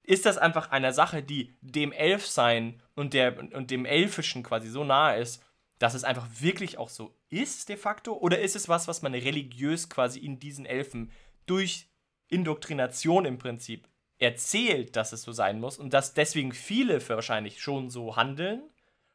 [0.03, 4.85] ist das einfach eine Sache, die dem Elfsein und, der, und dem Elfischen quasi so
[4.85, 5.43] nahe ist,
[5.79, 8.15] dass es einfach wirklich auch so ist, de facto?
[8.15, 11.11] Oder ist es was, was man religiös quasi in diesen Elfen
[11.47, 11.89] durch
[12.29, 17.91] Indoktrination im Prinzip erzählt, dass es so sein muss und dass deswegen viele wahrscheinlich schon
[17.91, 18.63] so handeln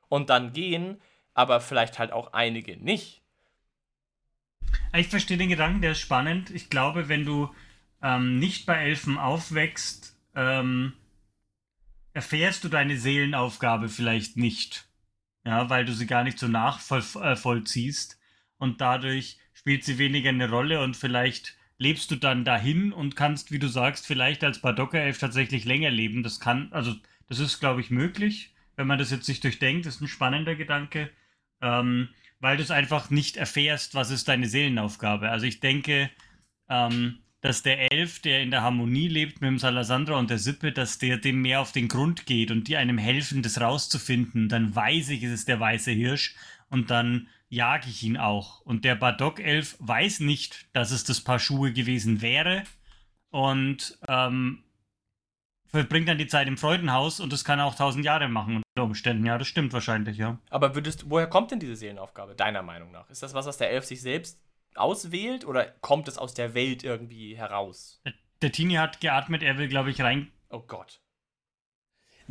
[0.09, 1.01] und dann gehen,
[1.33, 3.21] aber vielleicht halt auch einige nicht.
[4.95, 6.49] Ich verstehe den Gedanken, der ist spannend.
[6.51, 7.49] Ich glaube, wenn du
[8.01, 10.93] ähm, nicht bei Elfen aufwächst, ähm,
[12.13, 14.87] erfährst du deine Seelenaufgabe vielleicht nicht.
[15.43, 18.15] Ja, weil du sie gar nicht so nachvollziehst äh,
[18.59, 23.51] und dadurch spielt sie weniger eine Rolle und vielleicht lebst du dann dahin und kannst,
[23.51, 26.21] wie du sagst, vielleicht als Badoka-Elf tatsächlich länger leben.
[26.21, 26.93] Das kann, also
[27.27, 29.87] das ist, glaube ich, möglich, wenn man das jetzt sich durchdenkt.
[29.87, 31.09] Das ist ein spannender Gedanke,
[31.59, 35.31] ähm, weil du es einfach nicht erfährst, was ist deine Seelenaufgabe.
[35.31, 36.11] Also ich denke,
[36.69, 40.71] ähm, dass der Elf, der in der Harmonie lebt mit dem Salasandra und der Sippe,
[40.71, 44.49] dass der dem mehr auf den Grund geht und die einem helfen, das rauszufinden.
[44.49, 46.35] Dann weiß ich, es ist der weiße Hirsch
[46.69, 48.61] und dann jage ich ihn auch.
[48.61, 52.63] Und der Badok-Elf weiß nicht, dass es das Paar Schuhe gewesen wäre
[53.29, 54.63] und ähm,
[55.67, 58.83] verbringt dann die Zeit im Freudenhaus und das kann er auch tausend Jahre machen unter
[58.85, 59.25] Umständen.
[59.25, 60.39] Ja, das stimmt wahrscheinlich, ja.
[60.49, 63.09] Aber würdest, woher kommt denn diese Seelenaufgabe, deiner Meinung nach?
[63.09, 64.41] Ist das was, was der Elf sich selbst
[64.75, 68.01] auswählt oder kommt es aus der Welt irgendwie heraus?
[68.05, 70.31] Der, der Tini hat geatmet, er will, glaube ich, rein.
[70.49, 71.00] Oh Gott.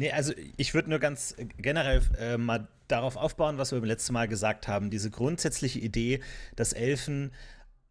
[0.01, 4.15] Nee, also ich würde nur ganz generell äh, mal darauf aufbauen, was wir beim letzten
[4.15, 4.89] Mal gesagt haben.
[4.89, 6.21] Diese grundsätzliche Idee,
[6.57, 7.33] dass Elfen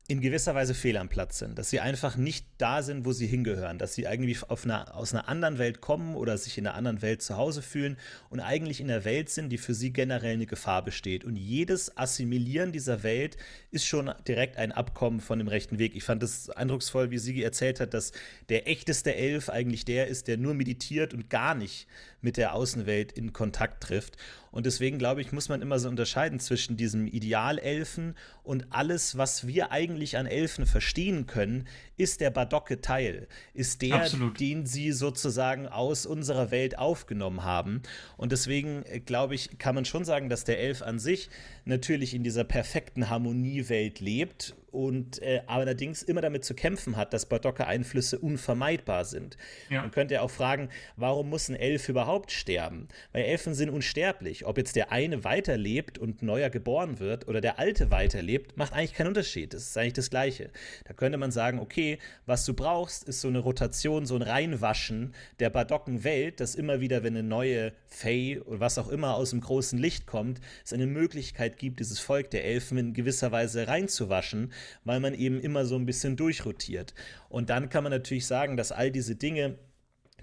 [0.10, 3.28] in gewisser Weise fehl am Platz sind, dass sie einfach nicht da sind, wo sie
[3.28, 7.04] hingehören, dass sie eigentlich einer, aus einer anderen Welt kommen oder sich in einer anderen
[7.04, 7.96] Welt zu Hause fühlen
[8.32, 11.26] und eigentlich in einer Welt sind, die für sie generell eine Gefahr besteht.
[11.26, 13.38] Und jedes Assimilieren dieser Welt
[13.70, 15.96] ist schon direkt ein Abkommen von dem rechten Weg.
[15.96, 18.12] Ich fand es eindrucksvoll, wie Sigi erzählt hat, dass
[18.50, 21.86] der echteste Elf eigentlich der ist, der nur meditiert und gar nicht
[22.22, 24.18] mit der Außenwelt in Kontakt trifft.
[24.52, 29.46] Und deswegen glaube ich, muss man immer so unterscheiden zwischen diesem Idealelfen und alles, was
[29.46, 34.40] wir eigentlich an Elfen verstehen können, ist der Badocke Teil, ist der, Absolut.
[34.40, 37.84] den sie sozusagen aus unserer Welt aufgenommen haben.
[38.18, 41.30] Und deswegen äh, glaube ich, kann man schon sagen, dass der Elf an sich
[41.66, 47.28] natürlich in dieser perfekten Harmoniewelt lebt und äh, allerdings immer damit zu kämpfen hat, dass
[47.28, 49.38] Badocke-Einflüsse unvermeidbar sind.
[49.70, 49.82] Ja.
[49.82, 52.88] Man könnte ja auch fragen, warum muss ein Elf überhaupt sterben?
[53.12, 54.46] Weil Elfen sind unsterblich.
[54.46, 58.94] Ob jetzt der eine weiterlebt und neuer geboren wird oder der alte weiterlebt, macht eigentlich
[58.94, 59.54] keinen Unterschied.
[59.54, 60.50] Das ist eigentlich das Gleiche.
[60.86, 65.14] Da könnte man sagen, okay, was du brauchst, ist so eine Rotation, so ein Reinwaschen
[65.40, 69.42] der Badocken-Welt, dass immer wieder, wenn eine neue Fey oder was auch immer aus dem
[69.42, 74.52] großen Licht kommt, es eine Möglichkeit gibt, dieses Volk der Elfen in gewisser Weise reinzuwaschen
[74.84, 76.94] weil man eben immer so ein bisschen durchrotiert.
[77.30, 79.58] Und dann kann man natürlich sagen, dass all diese Dinge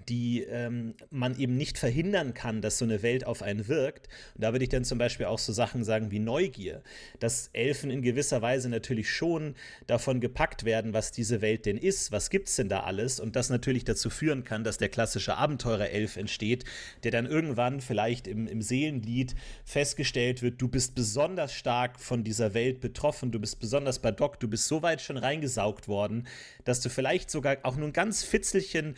[0.09, 4.07] die ähm, man eben nicht verhindern kann, dass so eine Welt auf einen wirkt.
[4.35, 6.81] Und da würde ich dann zum Beispiel auch so Sachen sagen wie Neugier,
[7.19, 12.11] dass Elfen in gewisser Weise natürlich schon davon gepackt werden, was diese Welt denn ist,
[12.11, 15.35] was gibt es denn da alles und das natürlich dazu führen kann, dass der klassische
[15.35, 16.63] Abenteurer-Elf entsteht,
[17.03, 22.53] der dann irgendwann vielleicht im, im Seelenlied festgestellt wird, du bist besonders stark von dieser
[22.53, 26.27] Welt betroffen, du bist besonders badockt, du bist so weit schon reingesaugt worden,
[26.63, 28.95] dass du vielleicht sogar auch nur ein ganz Fitzelchen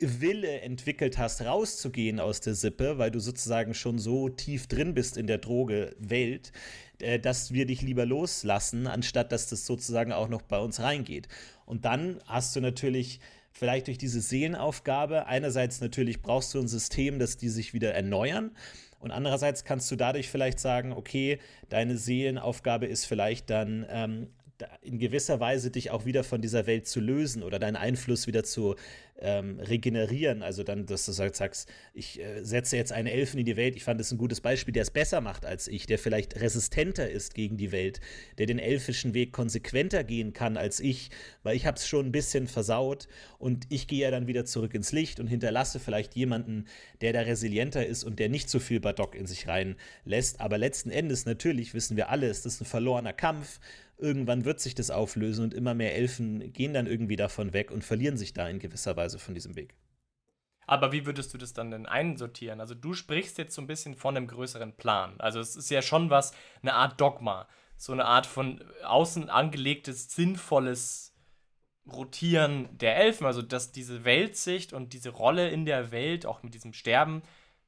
[0.00, 5.16] Wille entwickelt hast, rauszugehen aus der Sippe, weil du sozusagen schon so tief drin bist
[5.16, 6.52] in der Droge-Welt,
[7.00, 11.28] äh, dass wir dich lieber loslassen, anstatt dass das sozusagen auch noch bei uns reingeht.
[11.66, 17.18] Und dann hast du natürlich vielleicht durch diese Seelenaufgabe, einerseits natürlich brauchst du ein System,
[17.18, 18.52] dass die sich wieder erneuern.
[19.00, 24.28] Und andererseits kannst du dadurch vielleicht sagen, okay, deine Seelenaufgabe ist vielleicht dann ähm,
[24.82, 28.44] in gewisser Weise dich auch wieder von dieser Welt zu lösen oder deinen Einfluss wieder
[28.44, 28.74] zu
[29.20, 30.42] ähm, regenerieren.
[30.42, 33.76] Also dann, dass du sagst, ich äh, setze jetzt einen Elfen in die Welt.
[33.76, 37.10] Ich fand das ein gutes Beispiel, der es besser macht als ich, der vielleicht resistenter
[37.10, 38.00] ist gegen die Welt,
[38.38, 41.10] der den elfischen Weg konsequenter gehen kann als ich,
[41.42, 44.74] weil ich habe es schon ein bisschen versaut und ich gehe ja dann wieder zurück
[44.74, 46.66] ins Licht und hinterlasse vielleicht jemanden,
[47.00, 50.40] der da resilienter ist und der nicht so viel Badock in sich reinlässt.
[50.40, 53.60] Aber letzten Endes, natürlich wissen wir alle, ist das ein verlorener Kampf
[53.98, 57.84] irgendwann wird sich das auflösen und immer mehr Elfen gehen dann irgendwie davon weg und
[57.84, 59.74] verlieren sich da in gewisser Weise von diesem Weg.
[60.66, 62.60] Aber wie würdest du das dann denn einsortieren?
[62.60, 65.18] Also du sprichst jetzt so ein bisschen von einem größeren Plan.
[65.18, 70.10] Also es ist ja schon was, eine Art Dogma, so eine Art von außen angelegtes,
[70.14, 71.14] sinnvolles
[71.90, 73.26] Rotieren der Elfen.
[73.26, 77.22] Also dass diese Weltsicht und diese Rolle in der Welt, auch mit diesem Sterben,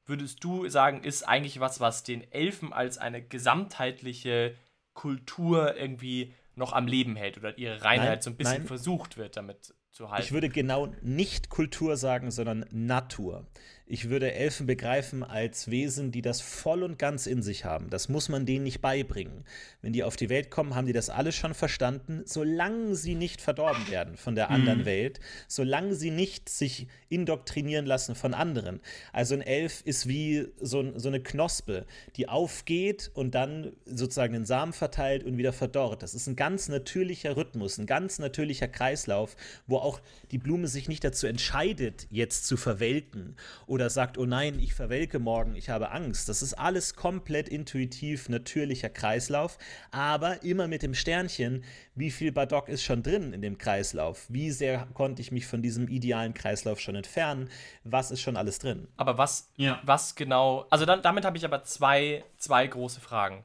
[0.05, 4.55] würdest du sagen, ist eigentlich was, was den Elfen als eine gesamtheitliche
[4.93, 8.67] Kultur irgendwie noch am Leben hält oder ihre Reinheit nein, so ein bisschen nein.
[8.67, 10.23] versucht wird damit zu halten.
[10.23, 13.47] Ich würde genau nicht Kultur sagen, sondern Natur.
[13.93, 17.89] Ich würde Elfen begreifen als Wesen, die das voll und ganz in sich haben.
[17.89, 19.43] Das muss man denen nicht beibringen.
[19.81, 23.41] Wenn die auf die Welt kommen, haben die das alles schon verstanden, solange sie nicht
[23.41, 24.85] verdorben werden von der anderen mhm.
[24.85, 28.79] Welt, solange sie nicht sich indoktrinieren lassen von anderen.
[29.11, 34.45] Also ein Elf ist wie so, so eine Knospe, die aufgeht und dann sozusagen den
[34.45, 36.01] Samen verteilt und wieder verdorrt.
[36.01, 39.35] Das ist ein ganz natürlicher Rhythmus, ein ganz natürlicher Kreislauf,
[39.67, 39.99] wo auch
[40.31, 43.35] die Blume sich nicht dazu entscheidet, jetzt zu verwelken
[43.67, 46.29] oder oder sagt, oh nein, ich verwelke morgen, ich habe Angst.
[46.29, 49.57] Das ist alles komplett intuitiv, natürlicher Kreislauf,
[49.89, 51.63] aber immer mit dem Sternchen,
[51.95, 54.27] wie viel Badock ist schon drin in dem Kreislauf?
[54.29, 57.49] Wie sehr konnte ich mich von diesem idealen Kreislauf schon entfernen?
[57.83, 58.87] Was ist schon alles drin?
[58.97, 59.81] Aber was, ja.
[59.83, 63.43] was genau, also dann, damit habe ich aber zwei, zwei große Fragen.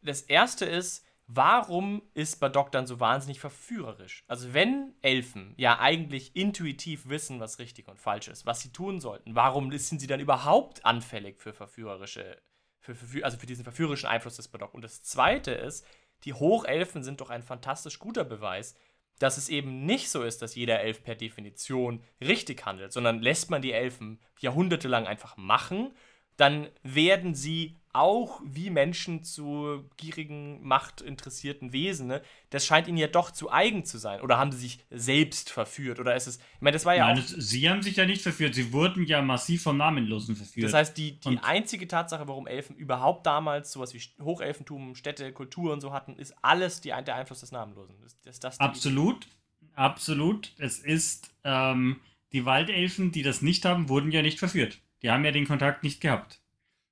[0.00, 4.24] Das erste ist, warum ist Badok dann so wahnsinnig verführerisch?
[4.26, 9.00] Also wenn Elfen ja eigentlich intuitiv wissen, was richtig und falsch ist, was sie tun
[9.00, 12.40] sollten, warum sind sie dann überhaupt anfällig für verführerische,
[12.80, 14.74] für, für, also für diesen verführerischen Einfluss des Badok?
[14.74, 15.86] Und das Zweite ist,
[16.24, 18.74] die Hochelfen sind doch ein fantastisch guter Beweis,
[19.20, 23.50] dass es eben nicht so ist, dass jeder Elf per Definition richtig handelt, sondern lässt
[23.50, 25.94] man die Elfen jahrhundertelang einfach machen,
[26.36, 32.22] dann werden sie auch wie Menschen zu gierigen, machtinteressierten Wesen, ne?
[32.50, 34.20] das scheint ihnen ja doch zu eigen zu sein.
[34.20, 35.98] Oder haben sie sich selbst verführt?
[35.98, 37.22] Oder ist es, ich meine, das war ja Nein, auch...
[37.22, 40.66] Das, sie haben sich ja nicht verführt, sie wurden ja massiv vom Namenlosen verführt.
[40.66, 45.72] Das heißt, die, die einzige Tatsache, warum Elfen überhaupt damals sowas wie Hochelfentum, Städte, Kultur
[45.72, 47.96] und so hatten, ist alles die, der Einfluss des Namenlosen.
[48.04, 49.26] Ist, ist das absolut,
[49.74, 50.52] absolut.
[50.58, 52.00] Es ist, ähm,
[52.32, 54.78] die Waldelfen, die das nicht haben, wurden ja nicht verführt.
[55.02, 56.40] Die haben ja den Kontakt nicht gehabt.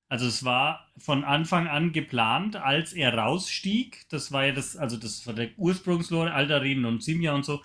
[0.09, 4.07] Also es war von Anfang an geplant, als er rausstieg.
[4.09, 7.63] Das war ja das, also das war der Ursprungslore, Aldarin und Simia und so.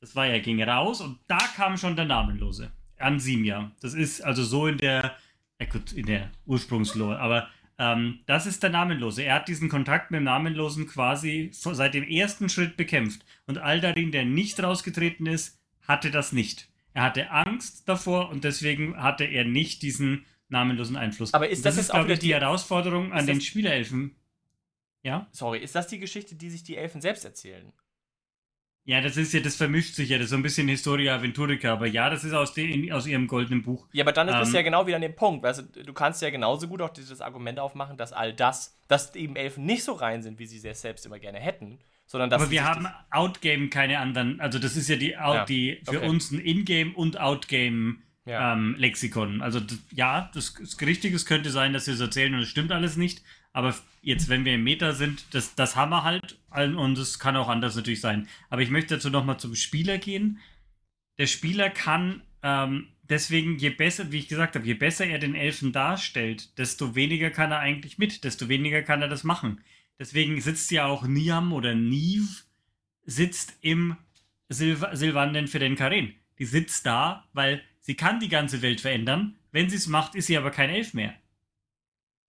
[0.00, 3.72] Das war ja, ging raus und da kam schon der Namenlose an Simia.
[3.80, 5.16] Das ist also so in der,
[5.58, 9.22] ja gut, in der Ursprungslore, aber ähm, das ist der Namenlose.
[9.22, 13.24] Er hat diesen Kontakt mit dem Namenlosen quasi seit dem ersten Schritt bekämpft.
[13.46, 16.68] Und Aldarin, der nicht rausgetreten ist, hatte das nicht.
[16.92, 21.32] Er hatte Angst davor und deswegen hatte er nicht diesen namenlosen Einfluss.
[21.34, 24.16] Aber ist das, das ist, auch wieder die, die Herausforderung an den Spielerelfen?
[25.02, 25.28] Ja?
[25.32, 27.72] Sorry, ist das die Geschichte, die sich die Elfen selbst erzählen?
[28.84, 31.72] Ja, das ist ja, das vermischt sich ja, das ist so ein bisschen Historia Aventurica,
[31.72, 33.86] aber ja, das ist aus, den, aus ihrem goldenen Buch.
[33.92, 35.44] Ja, aber dann ist ähm, das ja genau wieder an dem Punkt.
[35.44, 39.36] Du, du kannst ja genauso gut auch dieses Argument aufmachen, dass all das, dass eben
[39.36, 42.42] Elfen nicht so rein sind, wie sie es selbst immer gerne hätten, sondern dass.
[42.42, 45.98] Aber wir haben Outgame keine anderen, also das ist ja die, Out, ja, die für
[45.98, 46.08] okay.
[46.08, 48.52] uns ein Ingame und Outgame ja.
[48.52, 49.42] ähm, Lexikon.
[49.42, 49.60] Also
[49.92, 53.22] ja, das ist richtig, könnte sein, dass wir es erzählen und es stimmt alles nicht.
[53.52, 57.36] Aber jetzt, wenn wir im Meta sind, das, das haben wir halt und es kann
[57.36, 58.28] auch anders natürlich sein.
[58.48, 60.38] Aber ich möchte dazu nochmal zum Spieler gehen.
[61.18, 65.34] Der Spieler kann ähm, deswegen, je besser, wie ich gesagt habe, je besser er den
[65.34, 69.60] Elfen darstellt, desto weniger kann er eigentlich mit, desto weniger kann er das machen.
[69.98, 72.46] Deswegen sitzt ja auch Niam oder Niv
[73.04, 73.96] sitzt im
[74.48, 76.14] Silv Silvanden für den Karen.
[76.38, 79.36] Die sitzt da, weil Sie kann die ganze Welt verändern.
[79.52, 81.14] Wenn sie es macht, ist sie aber kein Elf mehr.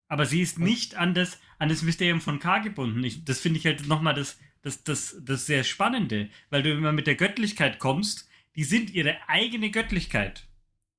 [0.08, 3.04] Aber sie ist nicht an das, an das Mysterium von K gebunden.
[3.04, 6.92] Ich, das finde ich halt nochmal das, das, das, das sehr Spannende, weil du immer
[6.92, 10.48] mit der Göttlichkeit kommst, die sind ihre eigene Göttlichkeit.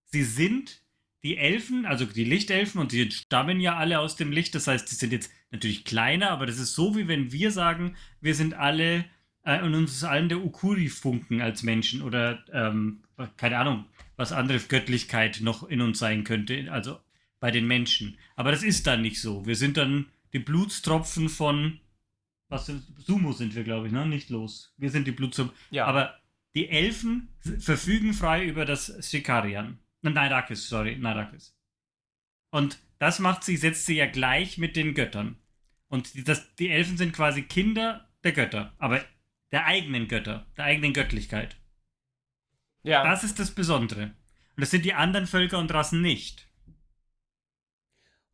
[0.04, 0.82] Sie sind
[1.22, 4.54] die Elfen, also die Lichtelfen, und die stammen ja alle aus dem Licht.
[4.54, 7.96] Das heißt, die sind jetzt natürlich kleiner, aber das ist so, wie wenn wir sagen,
[8.20, 9.04] wir sind alle,
[9.44, 13.02] äh, und uns ist allen der Ukuri-Funken als Menschen oder, ähm,
[13.36, 13.84] keine Ahnung,
[14.20, 17.00] was andere Göttlichkeit noch in uns sein könnte, also
[17.40, 18.18] bei den Menschen.
[18.36, 19.46] Aber das ist dann nicht so.
[19.46, 21.80] Wir sind dann die Blutstropfen von
[22.50, 24.04] was Sumo sind wir, glaube ich, ne?
[24.06, 24.74] Nicht los.
[24.76, 25.54] Wir sind die Blutstropfen.
[25.70, 25.86] Ja.
[25.86, 26.18] Aber
[26.54, 27.28] die Elfen
[27.60, 29.78] verfügen frei über das Sikarian.
[30.02, 31.56] Nairakis, sorry, Nairakis.
[32.50, 35.36] Und das macht sie, setzt sie ja gleich mit den Göttern.
[35.88, 39.02] Und die, das, die Elfen sind quasi Kinder der Götter, aber
[39.52, 41.56] der eigenen Götter, der eigenen Göttlichkeit.
[42.82, 43.04] Ja.
[43.04, 44.04] Das ist das Besondere.
[44.56, 46.46] Und das sind die anderen Völker und Rassen nicht.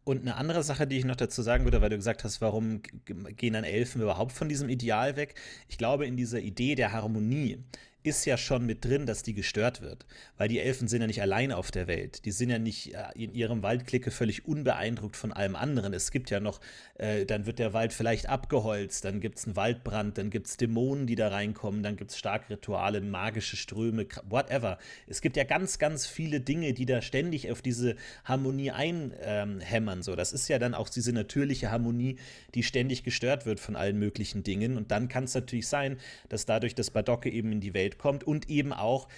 [0.04, 2.80] Und eine andere Sache, die ich noch dazu sagen würde, weil du gesagt hast, warum
[2.82, 5.35] gehen dann Elfen überhaupt von diesem Ideal weg?
[5.68, 7.64] Ich glaube, in dieser Idee der Harmonie
[8.07, 10.07] ist ja schon mit drin, dass die gestört wird.
[10.37, 12.25] Weil die Elfen sind ja nicht allein auf der Welt.
[12.25, 15.92] Die sind ja nicht äh, in ihrem Waldklicke völlig unbeeindruckt von allem anderen.
[15.92, 16.61] Es gibt ja noch,
[16.99, 20.57] äh, dann wird der Wald vielleicht abgeholzt, dann gibt es einen Waldbrand, dann gibt es
[20.57, 24.79] Dämonen, die da reinkommen, dann gibt es starke Rituale, magische Ströme, whatever.
[25.07, 30.03] Es gibt ja ganz, ganz viele Dinge, die da ständig auf diese Harmonie einhämmern.
[30.03, 30.16] so.
[30.16, 32.16] Das ist ja dann auch diese natürliche Harmonie,
[32.55, 34.77] die ständig gestört wird von allen möglichen Dingen.
[34.77, 38.24] Und dann kann es natürlich sein, dass dadurch, dass Badocke eben in die Welt kommt
[38.24, 39.09] und eben auch,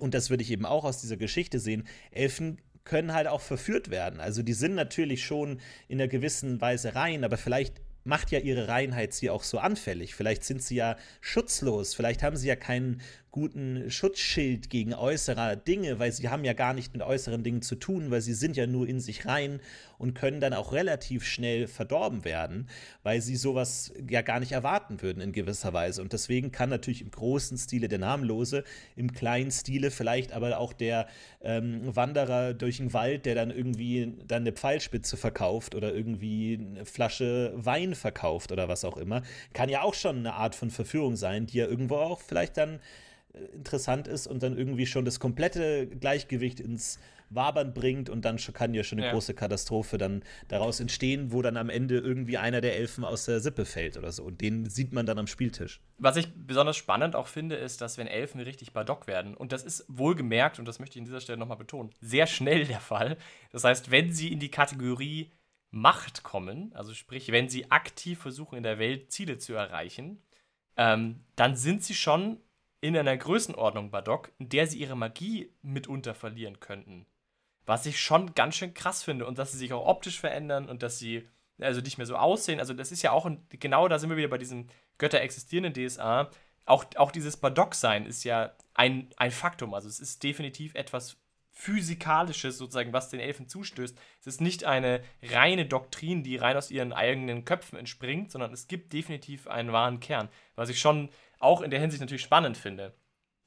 [0.00, 3.90] und das würde ich eben auch aus dieser Geschichte sehen, Elfen können halt auch verführt
[3.90, 4.18] werden.
[4.20, 8.68] Also die sind natürlich schon in einer gewissen Weise rein, aber vielleicht macht ja ihre
[8.68, 10.14] Reinheit sie auch so anfällig.
[10.14, 15.98] Vielleicht sind sie ja schutzlos, vielleicht haben sie ja keinen guten Schutzschild gegen äußere Dinge,
[15.98, 18.66] weil sie haben ja gar nicht mit äußeren Dingen zu tun, weil sie sind ja
[18.66, 19.60] nur in sich rein
[19.98, 22.68] und können dann auch relativ schnell verdorben werden,
[23.02, 26.00] weil sie sowas ja gar nicht erwarten würden in gewisser Weise.
[26.00, 28.64] Und deswegen kann natürlich im großen Stile der Namenlose,
[28.96, 31.06] im kleinen Stile vielleicht aber auch der
[31.42, 36.84] ähm, Wanderer durch den Wald, der dann irgendwie dann eine Pfeilspitze verkauft oder irgendwie eine
[36.86, 41.16] Flasche Wein verkauft oder was auch immer, kann ja auch schon eine Art von Verführung
[41.16, 42.80] sein, die ja irgendwo auch vielleicht dann
[43.52, 46.98] interessant ist und dann irgendwie schon das komplette Gleichgewicht ins
[47.30, 49.12] Wabern bringt und dann kann ja schon eine ja.
[49.12, 53.40] große Katastrophe dann daraus entstehen, wo dann am Ende irgendwie einer der Elfen aus der
[53.40, 54.24] Sippe fällt oder so.
[54.24, 55.80] Und den sieht man dann am Spieltisch.
[55.98, 59.62] Was ich besonders spannend auch finde, ist, dass wenn Elfen richtig Badock werden, und das
[59.62, 63.16] ist wohlgemerkt, und das möchte ich an dieser Stelle nochmal betonen, sehr schnell der Fall.
[63.52, 65.32] Das heißt, wenn sie in die Kategorie
[65.70, 70.22] Macht kommen, also sprich, wenn sie aktiv versuchen, in der Welt Ziele zu erreichen,
[70.78, 72.40] ähm, dann sind sie schon
[72.80, 77.06] in einer Größenordnung Badok, in der sie ihre Magie mitunter verlieren könnten.
[77.66, 80.82] Was ich schon ganz schön krass finde und dass sie sich auch optisch verändern und
[80.82, 81.28] dass sie
[81.60, 82.60] also nicht mehr so aussehen.
[82.60, 86.30] Also das ist ja auch, genau da sind wir wieder bei diesem Götter existierenden DSA.
[86.66, 89.74] Auch, auch dieses Badock-Sein ist ja ein, ein Faktum.
[89.74, 91.16] Also es ist definitiv etwas
[91.52, 93.98] Physikalisches sozusagen, was den Elfen zustößt.
[94.20, 98.68] Es ist nicht eine reine Doktrin, die rein aus ihren eigenen Köpfen entspringt, sondern es
[98.68, 101.08] gibt definitiv einen wahren Kern, was ich schon
[101.38, 102.94] auch in der Hinsicht natürlich spannend finde.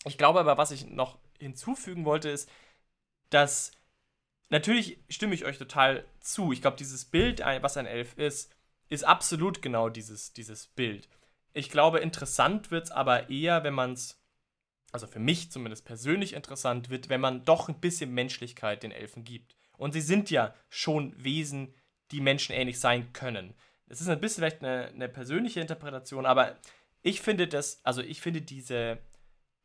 [0.05, 2.49] Ich glaube aber, was ich noch hinzufügen wollte, ist,
[3.29, 3.71] dass
[4.49, 6.51] natürlich stimme ich euch total zu.
[6.51, 8.53] Ich glaube, dieses Bild, was ein Elf ist,
[8.89, 11.07] ist absolut genau dieses, dieses Bild.
[11.53, 14.21] Ich glaube, interessant wird es aber eher, wenn man es
[14.91, 19.23] also für mich zumindest persönlich interessant wird, wenn man doch ein bisschen Menschlichkeit den Elfen
[19.23, 19.55] gibt.
[19.77, 21.73] Und sie sind ja schon Wesen,
[22.11, 23.53] die menschenähnlich sein können.
[23.87, 26.57] Es ist ein bisschen vielleicht eine, eine persönliche Interpretation, aber
[27.01, 28.99] ich finde das, also ich finde diese,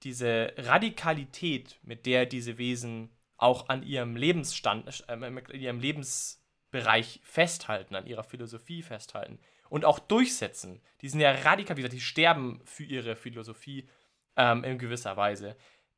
[0.03, 8.07] diese Radikalität, mit der diese Wesen auch an ihrem Lebensstand, äh, ihrem Lebensbereich festhalten, an
[8.07, 10.81] ihrer Philosophie festhalten und auch durchsetzen.
[11.03, 13.89] Die sind ja radikal, wie gesagt, die sterben für ihre Philosophie
[14.37, 15.57] ähm, in gewisser Weise.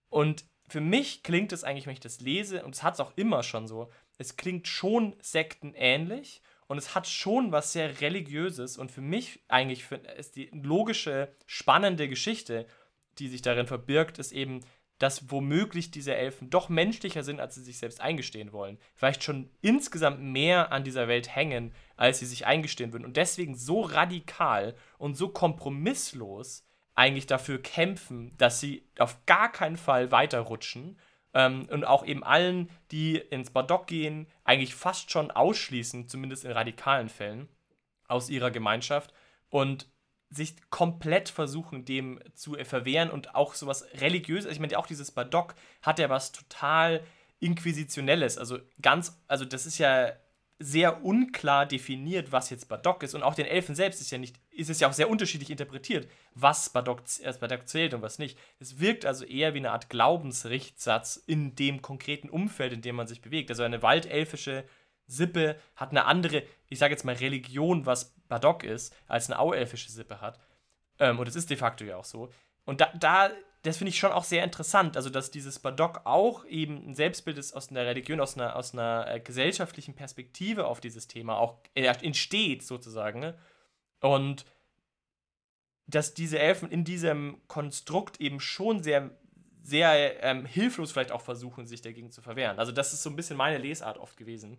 [0.09, 3.17] Und für mich klingt es eigentlich, wenn ich das lese, und es hat es auch
[3.17, 8.93] immer schon so, es klingt schon sektenähnlich und es hat schon was sehr religiöses und
[8.93, 12.67] für mich eigentlich ist die logische, spannende Geschichte,
[13.19, 14.61] die sich darin verbirgt, ist eben,
[14.99, 18.79] dass womöglich diese Elfen doch menschlicher sind, als sie sich selbst eingestehen wollen.
[18.95, 23.57] Vielleicht schon insgesamt mehr an dieser Welt hängen, als sie sich eingestehen würden und deswegen
[23.57, 26.65] so radikal und so kompromisslos
[26.95, 30.99] eigentlich dafür kämpfen, dass sie auf gar keinen Fall weiterrutschen
[31.35, 36.53] ähm, und auch eben allen, die ins Badock gehen, eigentlich fast schon ausschließen, zumindest in
[36.53, 37.49] radikalen Fällen,
[38.07, 39.13] aus ihrer Gemeinschaft
[39.51, 39.87] und
[40.31, 44.53] sich komplett versuchen, dem zu verwehren und auch sowas religiöses.
[44.53, 47.03] Ich meine, auch dieses Badock hat ja was total
[47.41, 48.37] Inquisitionelles.
[48.37, 50.13] Also ganz, also das ist ja
[50.59, 53.15] sehr unklar definiert, was jetzt Badok ist.
[53.15, 56.09] Und auch den Elfen selbst ist ja nicht, ist es ja auch sehr unterschiedlich interpretiert,
[56.35, 58.39] was Badok, äh, Badok zählt und was nicht.
[58.59, 63.07] Es wirkt also eher wie eine Art Glaubensrichtsatz in dem konkreten Umfeld, in dem man
[63.07, 63.51] sich bewegt.
[63.51, 64.65] Also eine waldelfische
[65.07, 69.91] Sippe hat eine andere, ich sage jetzt mal Religion, was Badok ist, als eine auelfische
[69.91, 70.39] Sippe hat.
[70.99, 72.31] Ähm, und es ist de facto ja auch so.
[72.65, 73.31] Und da, da
[73.63, 77.39] das finde ich schon auch sehr interessant, also dass dieses Badock auch eben ein Selbstbild
[77.39, 81.59] ist aus einer Religion, aus einer, aus einer äh, gesellschaftlichen Perspektive auf dieses Thema auch
[81.75, 83.21] entsteht sozusagen.
[83.21, 83.35] Ne?
[84.01, 84.45] Und
[85.87, 89.11] dass diese Elfen in diesem Konstrukt eben schon sehr,
[89.63, 92.59] sehr ähm, hilflos vielleicht auch versuchen, sich dagegen zu verwehren.
[92.59, 94.59] Also das ist so ein bisschen meine Lesart oft gewesen.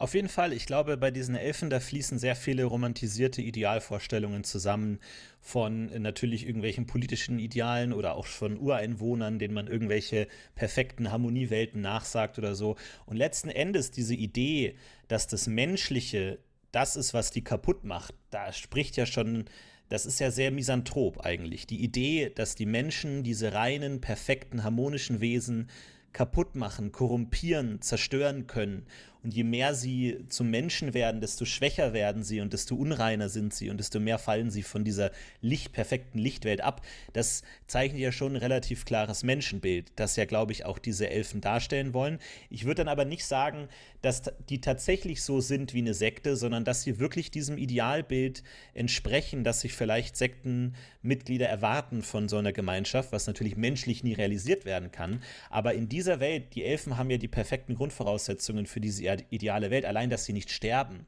[0.00, 4.98] Auf jeden Fall, ich glaube, bei diesen Elfen, da fließen sehr viele romantisierte Idealvorstellungen zusammen
[5.40, 11.82] von äh, natürlich irgendwelchen politischen Idealen oder auch von Ureinwohnern, denen man irgendwelche perfekten Harmoniewelten
[11.82, 12.76] nachsagt oder so.
[13.04, 14.78] Und letzten Endes diese Idee,
[15.08, 16.38] dass das Menschliche
[16.72, 19.46] das ist, was die kaputt macht, da spricht ja schon
[19.90, 21.66] das ist ja sehr misanthrop eigentlich.
[21.66, 25.68] Die Idee, dass die Menschen, diese reinen, perfekten, harmonischen Wesen
[26.12, 28.86] kaputt machen, korrumpieren, zerstören können
[29.22, 33.52] und je mehr sie zum Menschen werden, desto schwächer werden sie und desto unreiner sind
[33.52, 35.10] sie und desto mehr fallen sie von dieser
[35.40, 36.80] Licht, perfekten Lichtwelt ab.
[37.12, 41.40] Das zeichnet ja schon ein relativ klares Menschenbild, das ja, glaube ich, auch diese Elfen
[41.40, 42.18] darstellen wollen.
[42.48, 43.68] Ich würde dann aber nicht sagen,
[44.02, 48.42] dass die tatsächlich so sind wie eine Sekte, sondern dass sie wirklich diesem Idealbild
[48.72, 54.64] entsprechen, das sich vielleicht Sektenmitglieder erwarten von so einer Gemeinschaft, was natürlich menschlich nie realisiert
[54.64, 55.22] werden kann.
[55.50, 59.84] Aber in dieser Welt, die Elfen haben ja die perfekten Grundvoraussetzungen für diese ideale Welt.
[59.84, 61.06] Allein, dass sie nicht sterben,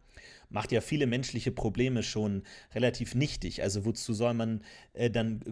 [0.49, 2.43] macht ja viele menschliche Probleme schon
[2.75, 3.63] relativ nichtig.
[3.63, 5.43] Also wozu soll man äh, dann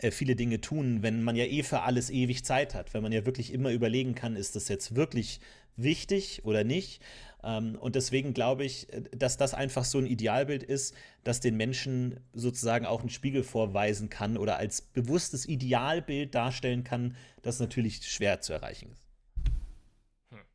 [0.00, 3.12] äh, viele Dinge tun, wenn man ja eh für alles ewig Zeit hat, wenn man
[3.12, 5.40] ja wirklich immer überlegen kann, ist das jetzt wirklich
[5.76, 7.02] wichtig oder nicht.
[7.42, 10.94] Ähm, und deswegen glaube ich, äh, dass das einfach so ein Idealbild ist,
[11.24, 17.16] das den Menschen sozusagen auch einen Spiegel vorweisen kann oder als bewusstes Idealbild darstellen kann,
[17.42, 19.02] das natürlich schwer zu erreichen ist.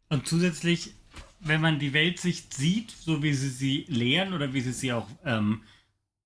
[0.10, 0.94] Und zusätzlich,
[1.40, 5.08] wenn man die Weltsicht sieht, so wie sie sie lehren oder wie sie sie auch
[5.26, 5.64] ähm,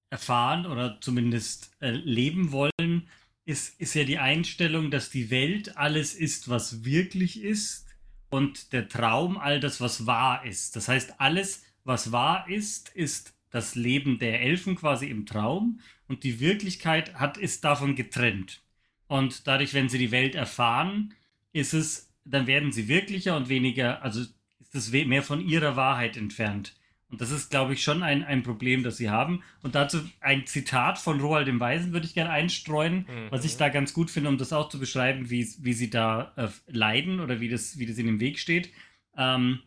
[0.10, 3.08] erfahren oder zumindest äh, leben wollen,
[3.46, 7.88] ist, ist ja die Einstellung, dass die Welt alles ist, was wirklich ist
[8.30, 10.76] und der Traum all das, was wahr ist.
[10.76, 16.24] Das heißt, alles, was wahr ist, ist das Leben der Elfen quasi im Traum und
[16.24, 18.62] die Wirklichkeit hat, ist davon getrennt.
[19.08, 21.14] Und dadurch, wenn sie die Welt erfahren,
[21.52, 24.26] ist es dann werden sie wirklicher und weniger, also
[24.74, 26.74] ist es mehr von ihrer Wahrheit entfernt.
[27.10, 29.44] Und das ist, glaube ich, schon ein, ein Problem, das sie haben.
[29.62, 33.28] Und dazu ein Zitat von Roald dem Weisen würde ich gerne einstreuen, mhm.
[33.30, 36.32] was ich da ganz gut finde, um das auch zu beschreiben, wie, wie sie da
[36.38, 38.72] äh, leiden oder wie das, wie das in dem Weg steht.
[39.18, 39.60] Ähm,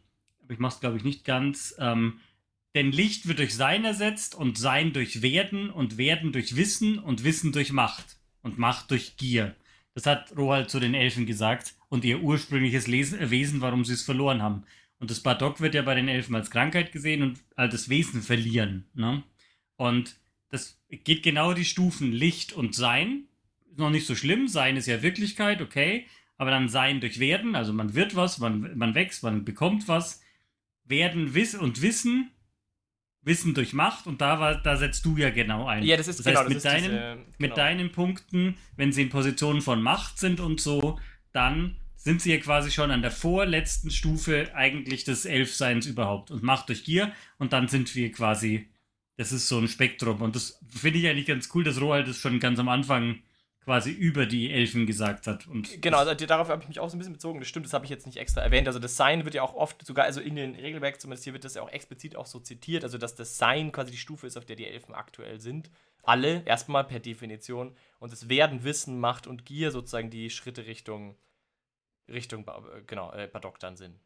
[0.43, 1.75] aber ich mache es, glaube ich, nicht ganz.
[1.79, 2.21] Ähm,
[2.75, 7.25] denn Licht wird durch Sein ersetzt und Sein durch Werden und Werden durch Wissen und
[7.25, 9.55] Wissen durch Macht und Macht durch Gier.
[9.95, 14.03] Das hat Rohald zu den Elfen gesagt und ihr ursprüngliches Lesen, Wesen, warum sie es
[14.03, 14.65] verloren haben.
[15.05, 18.87] Und das Badok wird ja bei den Elfen als Krankheit gesehen und als Wesen verlieren.
[18.95, 19.23] Ne?
[19.77, 20.17] Und
[20.49, 23.25] das geht genau die Stufen Licht und Sein.
[23.69, 24.49] Ist noch nicht so schlimm.
[24.49, 26.07] Sein ist ja Wirklichkeit, okay.
[26.39, 30.23] Aber dann Sein durch Werden, also man wird was, man, man wächst, man bekommt was.
[30.85, 32.31] Werden Wiss und Wissen,
[33.21, 35.85] Wissen durch Macht und da, war, da setzt du ja genau ein.
[35.85, 37.25] Ja, das ist das genau, heißt, mit, deinen, diese, genau.
[37.37, 40.99] mit deinen Punkten, wenn sie in Positionen von Macht sind und so,
[41.35, 46.43] dann sind sie ja quasi schon an der vorletzten Stufe eigentlich des Elfseins überhaupt und
[46.43, 48.69] Macht durch Gier und dann sind wir quasi,
[49.17, 52.19] das ist so ein Spektrum und das finde ich eigentlich ganz cool, dass Roald das
[52.19, 53.23] schon ganz am Anfang
[53.65, 55.47] quasi über die Elfen gesagt hat.
[55.47, 57.41] Und genau, also darauf habe ich mich auch so ein bisschen bezogen.
[57.41, 58.67] Das stimmt, das habe ich jetzt nicht extra erwähnt.
[58.67, 61.47] Also das Sein wird ja auch oft, sogar also in den Regelwerken zumindest hier wird
[61.47, 64.37] das ja auch explizit auch so zitiert, also dass das Sein quasi die Stufe ist,
[64.37, 65.71] auf der die Elfen aktuell sind.
[66.03, 67.75] Alle, erstmal per Definition.
[67.99, 71.17] Und das Werden, Wissen, Macht und Gier sozusagen die Schritte Richtung,
[72.09, 72.45] Richtung
[72.87, 73.99] genau, äh, Badok dann sind.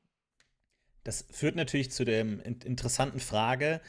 [1.04, 3.80] Das führt natürlich zu der interessanten Frage,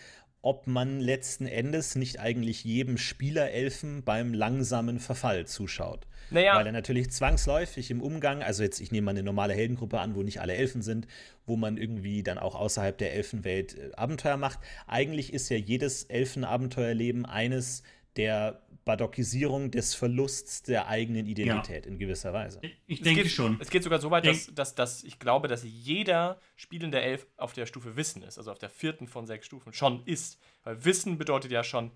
[0.42, 6.08] ob man letzten Endes nicht eigentlich jedem Spielerelfen beim langsamen Verfall zuschaut.
[6.30, 6.56] Naja.
[6.56, 10.16] Weil er natürlich zwangsläufig im Umgang, also jetzt, ich nehme mal eine normale Heldengruppe an,
[10.16, 11.08] wo nicht alle Elfen sind,
[11.46, 14.60] wo man irgendwie dann auch außerhalb der Elfenwelt äh, Abenteuer macht.
[14.88, 17.84] Eigentlich ist ja jedes Elfenabenteuerleben eines
[18.16, 21.92] der Badokisierung des Verlusts der eigenen Identität ja.
[21.92, 22.60] in gewisser Weise.
[22.88, 23.58] Ich denke es geht, schon.
[23.60, 27.54] Es geht sogar so weit, dass, dass, dass ich glaube, dass jeder spielende Elf auf
[27.54, 30.40] der Stufe Wissen ist, also auf der vierten von sechs Stufen schon ist.
[30.64, 31.92] Weil Wissen bedeutet ja schon,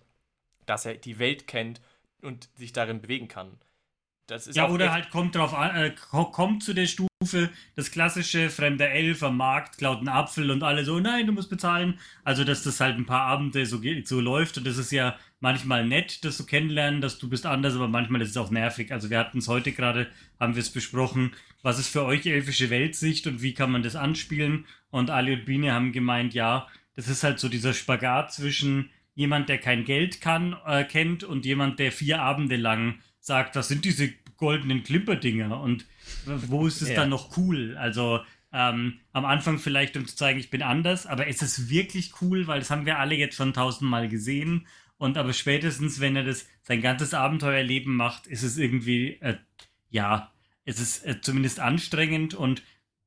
[0.68, 1.82] dass er die Welt kennt
[2.22, 3.58] und sich darin bewegen kann.
[4.52, 5.96] ja, oder halt kommt drauf an, äh,
[6.32, 10.86] kommt zu der Stufe das klassische fremder Elf am Markt, klaut einen Apfel und alle
[10.86, 12.00] so, nein, du musst bezahlen.
[12.24, 15.86] Also, dass das halt ein paar Abende so, so läuft und das ist ja manchmal
[15.86, 18.94] nett, das zu kennenlernen, dass du bist anders, aber manchmal ist es auch nervig.
[18.94, 20.08] Also, wir hatten es heute gerade,
[20.39, 23.98] haben wir es besprochen, was ist für euch elfische Weltsicht und wie kann man das
[23.98, 24.66] anspielen?
[24.89, 29.50] Und Ali und Biene haben gemeint, ja, das ist halt so dieser Spagat zwischen jemand,
[29.50, 33.84] der kein Geld kann, äh, kennt und jemand, der vier Abende lang sagt, was sind
[33.84, 35.86] diese goldenen Klimperdinger und
[36.26, 36.96] wo ist es ja.
[36.96, 37.76] dann noch cool?
[37.78, 38.22] Also
[38.54, 42.48] ähm, am Anfang vielleicht, um zu zeigen, ich bin anders, aber ist es wirklich cool,
[42.48, 44.68] weil das haben wir alle jetzt schon tausendmal gesehen.
[45.04, 49.36] Und aber spätestens, wenn er das sein ganzes Abenteuerleben macht, ist es irgendwie, äh,
[49.89, 50.32] ja,
[50.64, 52.64] es ist äh, zumindest anstrengend und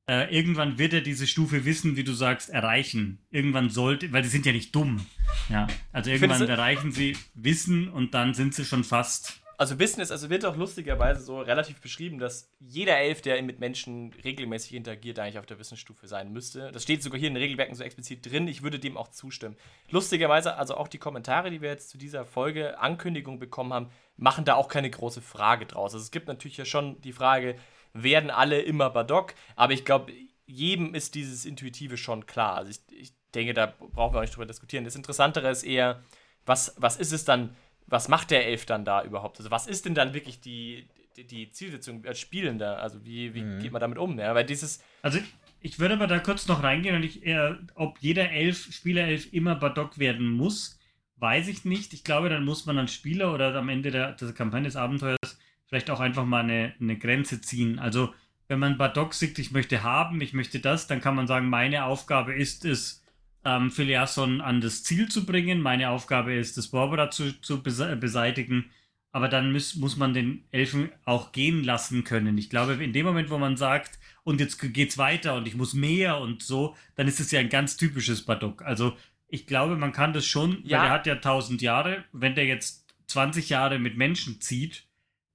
[0.07, 3.17] äh, irgendwann wird er diese Stufe Wissen, wie du sagst, erreichen.
[3.31, 5.07] Irgendwann sollte, weil die sind ja nicht dumm.
[5.49, 10.11] Ja, also irgendwann erreichen sie Wissen und dann sind sie schon fast also Wissen ist,
[10.11, 15.17] also wird auch lustigerweise so relativ beschrieben, dass jeder Elf, der mit Menschen regelmäßig interagiert,
[15.17, 16.71] eigentlich auf der Wissensstufe sein müsste.
[16.71, 18.47] Das steht sogar hier in den Regelwerken so explizit drin.
[18.47, 19.57] Ich würde dem auch zustimmen.
[19.89, 24.45] Lustigerweise, also auch die Kommentare, die wir jetzt zu dieser Folge Ankündigung bekommen haben, machen
[24.45, 25.93] da auch keine große Frage draus.
[25.93, 27.55] Also es gibt natürlich ja schon die Frage,
[27.93, 29.33] werden alle immer Badok?
[29.55, 30.13] Aber ich glaube,
[30.45, 32.57] jedem ist dieses Intuitive schon klar.
[32.57, 34.85] Also ich, ich denke, da brauchen wir auch nicht drüber diskutieren.
[34.85, 36.03] Das Interessantere ist eher,
[36.45, 37.55] was, was ist es dann?
[37.87, 39.37] Was macht der Elf dann da überhaupt?
[39.37, 42.81] Also, was ist denn dann wirklich die, die, die Zielsetzung als Spielender?
[42.81, 43.59] Also, wie, wie mhm.
[43.59, 44.19] geht man damit um?
[44.19, 44.83] Ja, weil dieses.
[45.01, 45.19] Also,
[45.59, 49.55] ich würde aber da kurz noch reingehen und ich, äh, ob jeder Elf, Spielerelf immer
[49.55, 50.77] Badok werden muss,
[51.17, 51.93] weiß ich nicht.
[51.93, 55.17] Ich glaube, dann muss man als Spieler oder am Ende der, der Kampagne des Abenteuers
[55.65, 57.79] vielleicht auch einfach mal eine, eine Grenze ziehen.
[57.79, 58.13] Also,
[58.47, 61.85] wenn man Badok sieht, ich möchte haben, ich möchte das, dann kann man sagen, meine
[61.85, 63.03] Aufgabe ist es,
[63.47, 65.61] ähm, Philiasson an das Ziel zu bringen.
[65.61, 68.69] Meine Aufgabe ist, das Borbera zu, zu beseitigen.
[69.13, 72.37] Aber dann muss, muss man den Elfen auch gehen lassen können.
[72.37, 75.73] Ich glaube, in dem Moment, wo man sagt, und jetzt geht's weiter und ich muss
[75.73, 78.63] mehr und so, dann ist es ja ein ganz typisches Badok.
[78.63, 78.97] Also
[79.29, 80.79] ich glaube, man kann das schon, ja.
[80.79, 82.03] weil er hat ja 1000 Jahre.
[82.11, 84.87] Wenn der jetzt 20 Jahre mit Menschen zieht,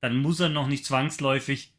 [0.02, 1.72] dann muss er noch nicht zwangsläufig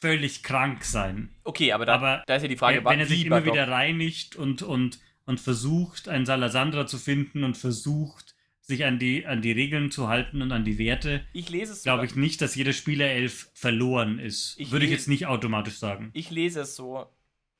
[0.00, 1.30] völlig krank sein.
[1.44, 4.34] Okay, aber da, aber da ist ja die Frage, wenn er sich immer wieder reinigt
[4.34, 9.52] und, und und versucht, einen Salasandra zu finden und versucht, sich an die, an die
[9.52, 11.24] Regeln zu halten und an die Werte.
[11.32, 11.88] Ich lese es so.
[11.88, 14.54] Glaube ich nicht, dass jeder Spielerelf verloren ist.
[14.58, 16.10] Ich Würde ich jetzt nicht automatisch sagen.
[16.12, 17.06] Ich lese es so,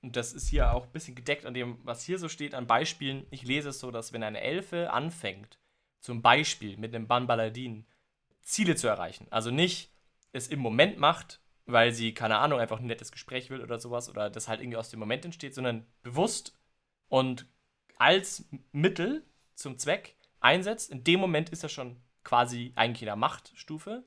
[0.00, 2.66] und das ist hier auch ein bisschen gedeckt an dem, was hier so steht an
[2.66, 3.26] Beispielen.
[3.30, 5.58] Ich lese es so, dass wenn eine Elfe anfängt,
[6.00, 7.84] zum Beispiel mit einem Banbaladin,
[8.42, 9.92] Ziele zu erreichen, also nicht
[10.32, 14.08] es im Moment macht, weil sie, keine Ahnung, einfach ein nettes Gespräch will oder sowas,
[14.08, 16.58] oder das halt irgendwie aus dem Moment entsteht, sondern bewusst
[17.08, 17.46] und
[18.03, 19.24] als Mittel
[19.55, 24.03] zum Zweck einsetzt, in dem Moment ist er schon quasi eigentlich in der Machtstufe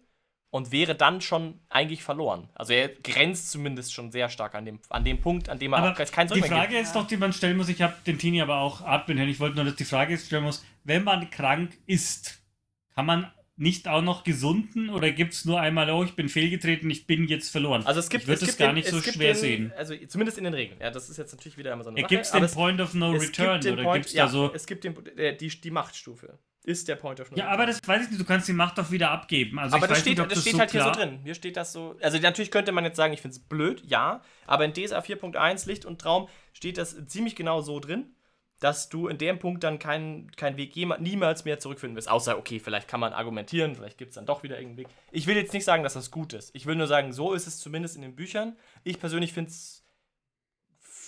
[0.50, 2.50] und wäre dann schon eigentlich verloren.
[2.56, 5.80] Also er grenzt zumindest schon sehr stark an dem, an dem Punkt, an dem er
[5.80, 8.42] aber auch keinen Die Frage ist doch, die man stellen muss, ich habe den Tini
[8.42, 11.78] aber auch atmen hören, ich wollte nur, dass die Frage stellen muss, wenn man krank
[11.86, 12.42] ist,
[12.94, 16.90] kann man nicht auch noch gesunden oder gibt es nur einmal, oh, ich bin fehlgetreten,
[16.90, 17.86] ich bin jetzt verloren?
[17.86, 19.74] Also es gibt, ich würde es gar nicht so schwer den, sehen.
[19.78, 20.80] Also zumindest in den Regeln.
[20.82, 22.10] Ja, das ist jetzt natürlich wieder immer so eine Sache.
[22.10, 24.52] Gibt es den Point of No Return oder gibt es da so...
[24.54, 27.80] Es gibt den, äh, die, die Machtstufe ist der Point of No Ja, aber das
[27.86, 29.60] weiß ich nicht, du kannst die Macht doch wieder abgeben.
[29.60, 31.20] Also aber das steht, nicht, das steht so halt hier so drin.
[31.24, 31.96] Hier steht das so.
[32.02, 34.22] Also natürlich könnte man jetzt sagen, ich finde es blöd, ja.
[34.48, 38.15] Aber in DSA 4.1 Licht und Traum steht das ziemlich genau so drin,
[38.60, 42.10] dass du in dem Punkt dann keinen kein Weg niemals mehr zurückfinden wirst.
[42.10, 44.96] Außer, okay, vielleicht kann man argumentieren, vielleicht gibt es dann doch wieder irgendeinen Weg.
[45.12, 46.56] Ich will jetzt nicht sagen, dass das gut ist.
[46.56, 48.58] Ich will nur sagen, so ist es zumindest in den Büchern.
[48.84, 49.86] Ich persönlich finde es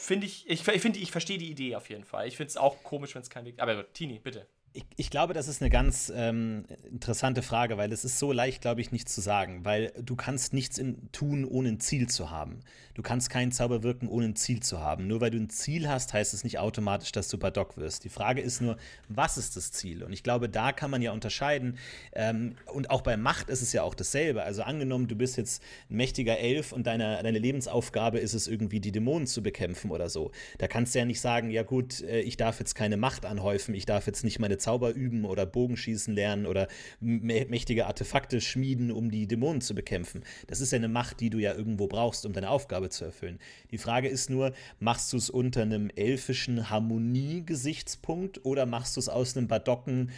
[0.08, 2.28] finde ich, ich, ich finde, ich verstehe die Idee auf jeden Fall.
[2.28, 3.60] Ich finde es auch komisch, wenn es keinen Weg.
[3.60, 4.48] Aber Tini, bitte.
[4.74, 8.62] Ich, ich, glaube, das ist eine ganz ähm, interessante Frage, weil es ist so leicht,
[8.62, 12.30] glaube ich, nicht zu sagen, weil du kannst nichts in, tun, ohne ein Ziel zu
[12.30, 12.60] haben.
[12.98, 15.06] Du kannst keinen Zauber wirken, ohne ein Ziel zu haben.
[15.06, 18.04] Nur weil du ein Ziel hast, heißt es nicht automatisch, dass du Bardock wirst.
[18.04, 18.76] Die Frage ist nur,
[19.08, 20.04] was ist das Ziel?
[20.04, 21.78] Und ich glaube, da kann man ja unterscheiden.
[22.14, 24.42] Ähm, und auch bei Macht ist es ja auch dasselbe.
[24.42, 25.62] Also angenommen, du bist jetzt
[25.92, 30.10] ein mächtiger Elf und deine, deine Lebensaufgabe ist es irgendwie, die Dämonen zu bekämpfen oder
[30.10, 30.32] so.
[30.58, 33.76] Da kannst du ja nicht sagen, ja gut, äh, ich darf jetzt keine Macht anhäufen,
[33.76, 36.68] ich darf jetzt nicht meine Zauber üben oder Bogenschießen lernen oder
[37.00, 40.24] mächtige Artefakte schmieden, um die Dämonen zu bekämpfen.
[40.48, 43.40] Das ist ja eine Macht, die du ja irgendwo brauchst, um deine Aufgabe zu erfüllen.
[43.72, 49.10] Die Frage ist nur, machst du es unter einem elfischen Harmonie-Gesichtspunkt oder machst du es
[49.10, 50.12] aus einem badocken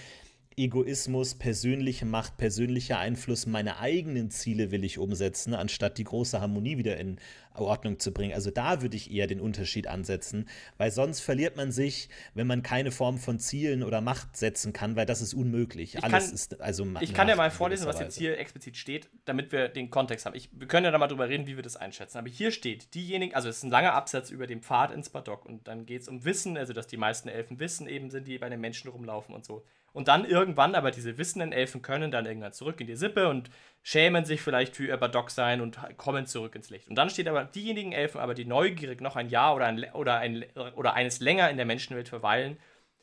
[0.59, 6.77] Egoismus, persönliche Macht, persönlicher Einfluss, meine eigenen Ziele will ich umsetzen, anstatt die große Harmonie
[6.77, 7.17] wieder in
[7.53, 8.33] Ordnung zu bringen.
[8.33, 12.61] Also da würde ich eher den Unterschied ansetzen, weil sonst verliert man sich, wenn man
[12.61, 15.95] keine Form von Zielen oder Macht setzen kann, weil das ist unmöglich.
[15.95, 19.09] Ich Alles kann, ist also Ich kann ja mal vorlesen, was jetzt hier explizit steht,
[19.23, 20.35] damit wir den Kontext haben.
[20.35, 22.17] Ich, wir können ja da mal drüber reden, wie wir das einschätzen.
[22.17, 25.45] Aber hier steht, diejenigen, also es ist ein langer Absatz über den Pfad ins Badok
[25.45, 28.37] und dann geht es um Wissen, also dass die meisten Elfen wissen eben sind, die
[28.37, 29.63] bei den Menschen rumlaufen und so.
[29.93, 33.49] Und dann irgendwann, aber diese wissenden Elfen können dann irgendwann zurück in die Sippe und
[33.81, 36.89] schämen sich vielleicht für ihr Badock sein und kommen zurück ins Licht.
[36.89, 40.17] Und dann steht aber diejenigen Elfen, aber die neugierig noch ein Jahr oder, ein, oder,
[40.17, 42.57] ein, oder eines länger in der Menschenwelt verweilen,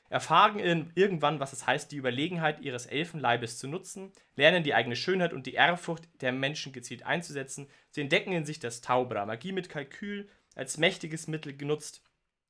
[0.08, 4.96] erfahren in, irgendwann, was es heißt, die Überlegenheit ihres Elfenleibes zu nutzen, lernen die eigene
[4.96, 7.68] Schönheit und die Ehrfurcht der Menschen gezielt einzusetzen.
[7.90, 12.02] Sie entdecken in sich das Taubra, Magie mit Kalkül als mächtiges Mittel genutzt,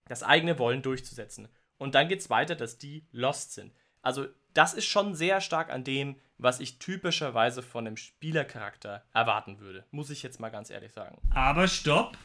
[0.08, 1.48] das eigene Wollen durchzusetzen.
[1.78, 3.72] Und dann geht es weiter, dass die lost sind.
[4.06, 9.58] Also das ist schon sehr stark an dem, was ich typischerweise von einem Spielercharakter erwarten
[9.58, 9.84] würde.
[9.90, 11.18] Muss ich jetzt mal ganz ehrlich sagen.
[11.30, 12.16] Aber stopp!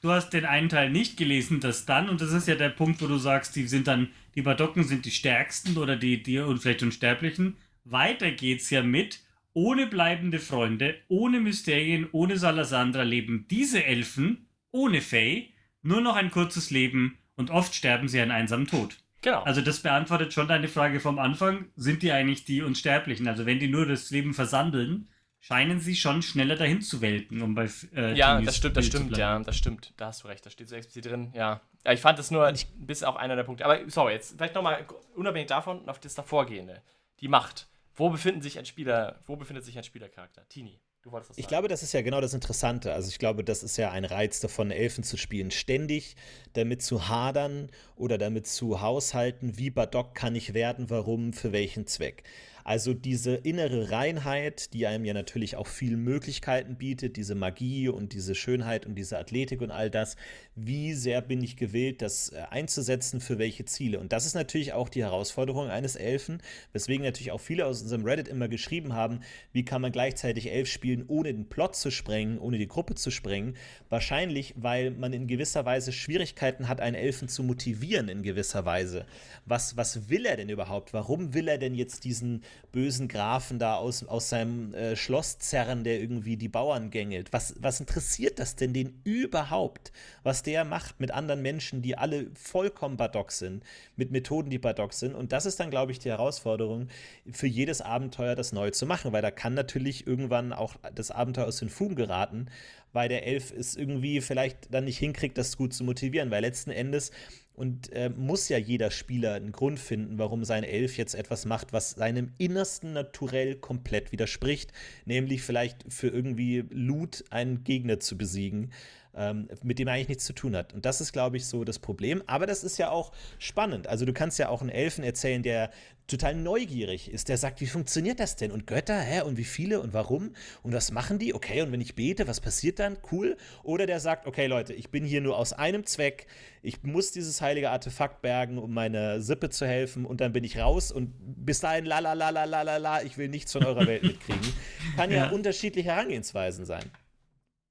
[0.00, 3.02] Du hast den einen Teil nicht gelesen, das dann, und das ist ja der Punkt,
[3.02, 6.60] wo du sagst, die sind dann, die Badocken sind die stärksten oder die, die und
[6.60, 7.58] vielleicht Unsterblichen.
[7.84, 9.20] Weiter geht's ja mit,
[9.52, 15.50] ohne bleibende Freunde, ohne Mysterien, ohne Salasandra leben diese Elfen, ohne Faye,
[15.82, 18.96] nur noch ein kurzes Leben und oft sterben sie einen einsamen Tod.
[19.22, 19.42] Genau.
[19.42, 21.70] Also das beantwortet schon deine Frage vom Anfang.
[21.76, 23.26] Sind die eigentlich die Unsterblichen?
[23.26, 25.08] Also wenn die nur das Leben versandeln,
[25.40, 29.16] scheinen sie schon schneller dahin zu welten, um bei äh, Ja, das stimmt, das stimmt,
[29.16, 29.92] ja, das stimmt.
[29.96, 31.32] Da hast du recht, da steht so explizit drin.
[31.34, 33.64] Ja, ja ich fand das nur ich, bis auch einer der Punkte.
[33.64, 36.82] Aber sorry, jetzt vielleicht nochmal unabhängig davon auf das davorgehende.
[37.20, 37.68] Die Macht.
[37.94, 40.48] Wo befinden sich ein Spieler, wo befindet sich ein Spielercharakter?
[40.48, 40.80] Tini.
[41.08, 41.42] Du wolltest das sagen.
[41.42, 42.92] Ich glaube, das ist ja genau das Interessante.
[42.92, 45.50] Also ich glaube, das ist ja ein Reiz davon, Elfen zu spielen.
[45.50, 46.16] Ständig
[46.52, 51.86] damit zu hadern oder damit zu haushalten, wie Badok kann ich werden, warum, für welchen
[51.86, 52.24] Zweck.
[52.68, 58.12] Also diese innere Reinheit, die einem ja natürlich auch viele Möglichkeiten bietet, diese Magie und
[58.12, 60.16] diese Schönheit und diese Athletik und all das,
[60.54, 63.98] wie sehr bin ich gewillt, das äh, einzusetzen, für welche Ziele.
[63.98, 66.42] Und das ist natürlich auch die Herausforderung eines Elfen,
[66.74, 69.20] weswegen natürlich auch viele aus unserem Reddit immer geschrieben haben,
[69.52, 73.10] wie kann man gleichzeitig Elf spielen, ohne den Plot zu sprengen, ohne die Gruppe zu
[73.10, 73.56] sprengen.
[73.88, 79.06] Wahrscheinlich, weil man in gewisser Weise Schwierigkeiten hat, einen Elfen zu motivieren in gewisser Weise.
[79.46, 80.92] Was, was will er denn überhaupt?
[80.92, 82.42] Warum will er denn jetzt diesen
[82.72, 87.32] bösen Grafen da aus, aus seinem äh, Schloss zerren, der irgendwie die Bauern gängelt?
[87.32, 89.92] Was, was interessiert das denn den überhaupt,
[90.22, 93.64] was der macht mit anderen Menschen, die alle vollkommen badock sind,
[93.96, 95.14] mit Methoden, die badock sind?
[95.14, 96.88] Und das ist dann, glaube ich, die Herausforderung,
[97.32, 101.46] für jedes Abenteuer das neu zu machen, weil da kann natürlich irgendwann auch das Abenteuer
[101.46, 102.46] aus den Fugen geraten,
[102.92, 106.70] weil der Elf es irgendwie vielleicht dann nicht hinkriegt, das gut zu motivieren, weil letzten
[106.70, 107.10] Endes
[107.58, 111.72] und äh, muss ja jeder Spieler einen Grund finden, warum sein Elf jetzt etwas macht,
[111.72, 114.72] was seinem innersten Naturell komplett widerspricht,
[115.06, 118.70] nämlich vielleicht für irgendwie Loot einen Gegner zu besiegen.
[119.14, 120.72] Ähm, mit dem er eigentlich nichts zu tun hat.
[120.72, 122.22] Und das ist, glaube ich, so das Problem.
[122.26, 123.86] Aber das ist ja auch spannend.
[123.86, 125.70] Also du kannst ja auch einen Elfen erzählen, der
[126.08, 128.50] total neugierig ist, der sagt, wie funktioniert das denn?
[128.50, 129.20] Und Götter, hä?
[129.20, 130.32] Und wie viele und warum?
[130.62, 131.34] Und was machen die?
[131.34, 132.96] Okay, und wenn ich bete, was passiert dann?
[133.12, 133.36] Cool.
[133.62, 136.26] Oder der sagt, okay, Leute, ich bin hier nur aus einem Zweck.
[136.62, 140.06] Ich muss dieses heilige Artefakt bergen, um meine Sippe zu helfen.
[140.06, 140.90] Und dann bin ich raus.
[140.90, 143.86] Und bis dahin, la la la la la la la, ich will nichts von eurer
[143.86, 144.52] Welt mitkriegen.
[144.96, 146.84] Kann ja, ja unterschiedliche Herangehensweisen sein.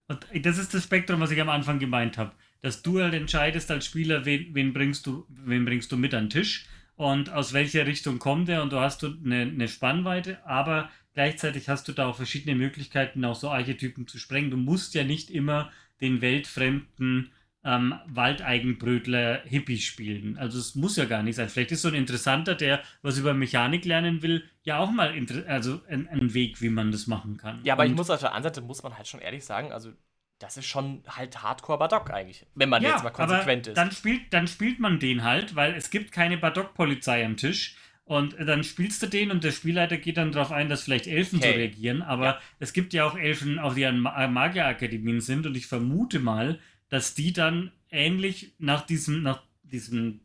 [0.07, 2.31] Und das ist das Spektrum, was ich am Anfang gemeint habe.
[2.61, 6.25] Dass du halt entscheidest als Spieler, wen, wen, bringst du, wen bringst du mit an
[6.25, 10.43] den Tisch und aus welcher Richtung kommt er und du hast du eine, eine Spannweite,
[10.45, 14.49] aber gleichzeitig hast du da auch verschiedene Möglichkeiten, auch so Archetypen zu sprengen.
[14.49, 17.31] Du musst ja nicht immer den weltfremden
[17.63, 20.37] ähm, Waldeigenbrötler Hippie spielen.
[20.37, 21.49] Also es muss ja gar nicht sein.
[21.49, 25.13] Vielleicht ist so ein Interessanter, der was über Mechanik lernen will, ja auch mal
[25.47, 27.59] also ein, ein Weg, wie man das machen kann.
[27.63, 29.71] Ja, aber Und ich muss auf der anderen Seite, muss man halt schon ehrlich sagen,
[29.71, 29.91] also
[30.39, 33.77] das ist schon halt Hardcore Badock eigentlich, wenn man ja, jetzt mal konsequent ist.
[33.77, 37.75] Dann spielt, dann spielt man den halt, weil es gibt keine Badock-Polizei am Tisch.
[38.05, 41.39] Und dann spielst du den und der Spielleiter geht dann darauf ein, dass vielleicht Elfen
[41.39, 41.51] okay.
[41.51, 42.01] so reagieren.
[42.01, 42.39] Aber ja.
[42.59, 45.45] es gibt ja auch Elfen, auch die an Magierakademien sind.
[45.45, 46.57] Und ich vermute mal,
[46.89, 50.21] dass die dann ähnlich nach diesem, nach diesem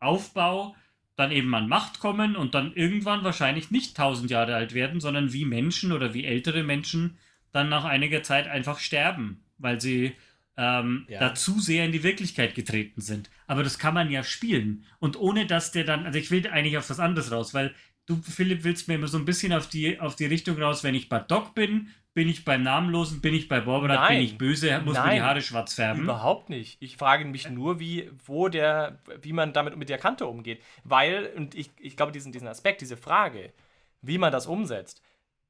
[0.00, 0.74] Aufbau
[1.16, 5.32] dann eben an Macht kommen und dann irgendwann wahrscheinlich nicht tausend Jahre alt werden, sondern
[5.32, 7.18] wie Menschen oder wie ältere Menschen
[7.52, 10.14] dann nach einiger Zeit einfach sterben, weil sie
[10.56, 11.20] ähm, ja.
[11.20, 13.30] da zu sehr in die Wirklichkeit getreten sind.
[13.46, 14.84] Aber das kann man ja spielen.
[14.98, 17.74] Und ohne dass der dann, also ich will eigentlich auf was anderes raus, weil
[18.06, 20.94] du, Philipp, willst mir immer so ein bisschen auf die, auf die Richtung raus, wenn
[20.94, 24.94] ich Badok bin, bin ich beim Namenlosen, bin ich bei Borberat, bin ich böse, muss
[24.94, 26.04] Nein, mir die Haare schwarz färben?
[26.04, 26.80] Überhaupt nicht.
[26.80, 30.62] Ich frage mich nur, wie, wo der, wie man damit mit der Kante umgeht.
[30.84, 33.52] Weil, und ich, ich glaube, diesen, diesen Aspekt, diese Frage,
[34.00, 35.02] wie man das umsetzt,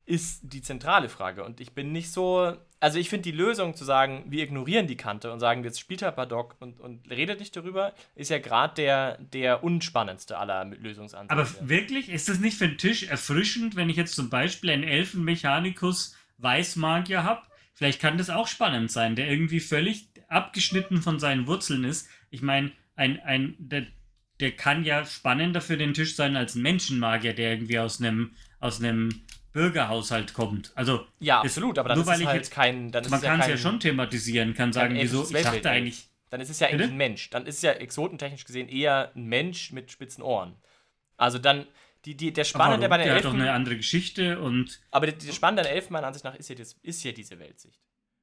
[0.06, 1.44] ist die zentrale Frage.
[1.44, 2.56] Und ich bin nicht so.
[2.80, 6.02] Also, ich finde die Lösung zu sagen, wir ignorieren die Kante und sagen, jetzt spielt
[6.02, 11.32] er Paddock und, und redet nicht darüber, ist ja gerade der, der unspannendste aller Lösungsansätze.
[11.32, 14.84] Aber wirklich, ist das nicht für den Tisch erfrischend, wenn ich jetzt zum Beispiel einen
[14.84, 21.46] Elfenmechanikus Weißmagier habe, vielleicht kann das auch spannend sein, der irgendwie völlig abgeschnitten von seinen
[21.46, 22.08] Wurzeln ist.
[22.30, 23.86] Ich meine, ein, ein, der,
[24.40, 28.34] der kann ja spannender für den Tisch sein als ein Menschenmagier, der irgendwie aus einem
[28.60, 29.10] aus einem
[29.52, 30.72] Bürgerhaushalt kommt.
[30.74, 32.90] Also ja, absolut, aber dann nur ist weil es halt jetzt, kein.
[32.90, 35.24] Dann man kann es ja schon thematisieren, kann sagen, wieso.
[35.24, 36.08] Ich dachte eigentlich.
[36.30, 37.30] Dann ist es ja eigentlich ein Mensch.
[37.30, 40.56] Dann ist es ja exotentechnisch gesehen eher ein Mensch mit spitzen Ohren.
[41.16, 41.66] Also dann
[42.04, 43.08] die, die, der Spannende bei Elfen.
[43.08, 44.80] Der hat doch eine andere Geschichte und.
[44.90, 47.38] Aber der, der Spannende an Elfen, meiner Ansicht nach, ist ja, das, ist ja diese
[47.38, 47.80] Weltsicht.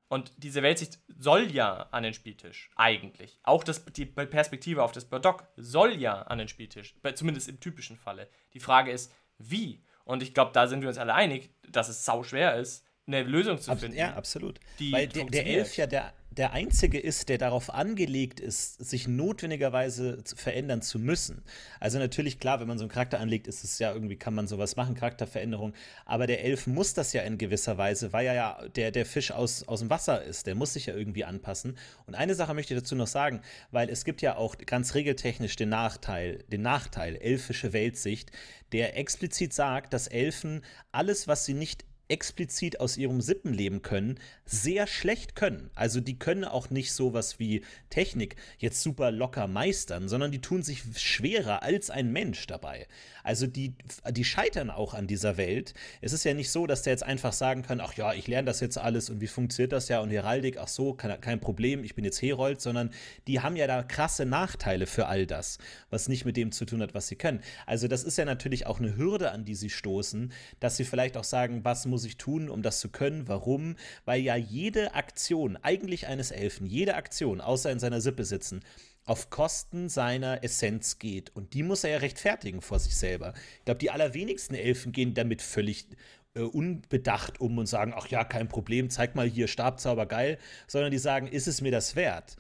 [0.08, 3.40] Und diese Weltsicht soll ja an den Spieltisch, eigentlich.
[3.44, 7.96] Auch das, die Perspektive auf das Burdock soll ja an den Spieltisch, zumindest im typischen
[7.96, 8.30] Falle.
[8.54, 9.86] Die Frage ist, wie?
[10.04, 13.24] Und ich glaube, da sind wir uns alle einig, dass es sau schwer ist, eine
[13.24, 13.98] Lösung zu finden.
[13.98, 14.60] Ja, absolut.
[14.92, 20.24] Weil der, der Elf ja der der einzige ist, der darauf angelegt ist, sich notwendigerweise
[20.24, 21.44] verändern zu müssen.
[21.82, 24.48] Also natürlich, klar, wenn man so einen Charakter anlegt, ist es ja irgendwie, kann man
[24.48, 25.74] sowas machen, Charakterveränderung.
[26.06, 29.32] Aber der Elf muss das ja in gewisser Weise, weil er ja der, der Fisch
[29.32, 30.48] aus, aus dem Wasser ist.
[30.48, 31.78] Der muss sich ja irgendwie anpassen.
[32.08, 33.42] Und eine Sache möchte ich dazu noch sagen,
[33.72, 38.32] weil es gibt ja auch ganz regeltechnisch den Nachteil, den Nachteil, elfische Weltsicht,
[38.72, 44.86] der explizit sagt, dass Elfen alles, was sie nicht explizit aus ihrem Sippenleben können, sehr
[44.86, 45.72] schlecht können.
[45.76, 50.62] Also die können auch nicht sowas wie Technik jetzt super locker meistern, sondern die tun
[50.62, 52.88] sich schwerer als ein Mensch dabei.
[53.24, 53.76] Also die,
[54.10, 55.74] die scheitern auch an dieser Welt.
[56.02, 58.48] Es ist ja nicht so, dass der jetzt einfach sagen kann, ach ja, ich lerne
[58.48, 61.84] das jetzt alles und wie funktioniert das ja und Heraldik, ach so, kein, kein Problem,
[61.84, 62.92] ich bin jetzt Herold, sondern
[63.28, 65.60] die haben ja da krasse Nachteile für all das,
[65.90, 67.42] was nicht mit dem zu tun hat, was sie können.
[67.66, 71.16] Also das ist ja natürlich auch eine Hürde, an die sie stoßen, dass sie vielleicht
[71.18, 73.76] auch sagen, was muss ich tun, um das zu können, warum,
[74.06, 78.62] weil ja jede Aktion eigentlich eines Elfen, jede Aktion, außer in seiner Sippe sitzen,
[79.06, 81.36] auf Kosten seiner Essenz geht.
[81.36, 83.34] Und die muss er ja rechtfertigen vor sich selber.
[83.60, 85.88] Ich glaube, die allerwenigsten Elfen gehen damit völlig
[86.34, 90.38] äh, unbedacht um und sagen, ach ja, kein Problem, zeig mal hier Stabzauber geil,
[90.68, 92.36] sondern die sagen, ist es mir das wert?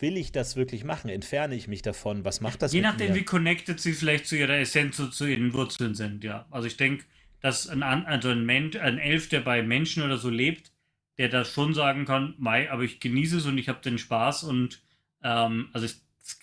[0.00, 1.10] Will ich das wirklich machen?
[1.10, 2.24] Entferne ich mich davon?
[2.24, 3.16] Was macht das Je nachdem, mir?
[3.16, 6.46] wie connected sie vielleicht zu ihrer Essenz und zu ihren Wurzeln sind, ja.
[6.50, 7.04] Also ich denke,
[7.40, 10.72] dass ein, also ein, Mensch, ein Elf, der bei Menschen oder so lebt,
[11.18, 14.44] der das schon sagen kann, Mai, aber ich genieße es und ich habe den Spaß
[14.44, 14.80] und
[15.22, 15.96] ähm, also ich,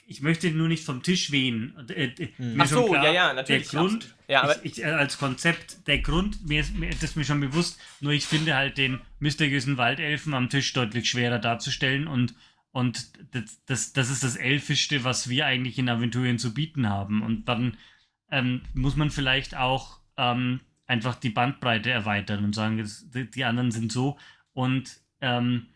[0.06, 1.74] ich, möchte nur nicht vom Tisch wehen.
[1.90, 2.60] Äh, hm.
[2.60, 3.70] Ach so, klar, ja, ja, natürlich.
[3.70, 7.24] Der Grund, ja, aber ich, ich, als Konzept, der Grund, mir ist, mir ist mir
[7.24, 12.36] schon bewusst, nur ich finde halt den mysteriösen Waldelfen am Tisch deutlich schwerer darzustellen und
[12.76, 17.22] und das, das, das ist das Elfischste, was wir eigentlich in Aventurien zu bieten haben.
[17.22, 17.78] Und dann
[18.30, 22.84] ähm, muss man vielleicht auch ähm, einfach die Bandbreite erweitern und sagen,
[23.14, 24.18] die anderen sind so.
[24.54, 25.68] Und ähm,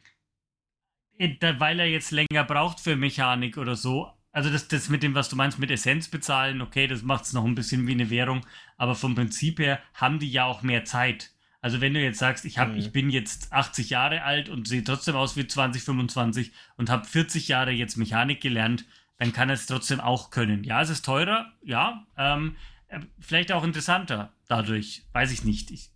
[1.18, 4.12] äh, weil er jetzt länger braucht für Mechanik oder so.
[4.32, 7.34] Also das, das mit dem, was du meinst, mit Essenz bezahlen, okay, das macht es
[7.34, 8.46] noch ein bisschen wie eine Währung,
[8.78, 11.32] aber vom Prinzip her haben die ja auch mehr Zeit.
[11.62, 12.78] Also wenn du jetzt sagst, ich, hab, mhm.
[12.78, 17.06] ich bin jetzt 80 Jahre alt und sehe trotzdem aus wie 20, 25 und habe
[17.06, 18.86] 40 Jahre jetzt Mechanik gelernt,
[19.18, 20.64] dann kann er es trotzdem auch können.
[20.64, 22.56] Ja, es ist teurer, ja, ähm,
[22.88, 25.72] äh, vielleicht auch interessanter dadurch, weiß ich nicht.
[25.72, 25.92] Ich,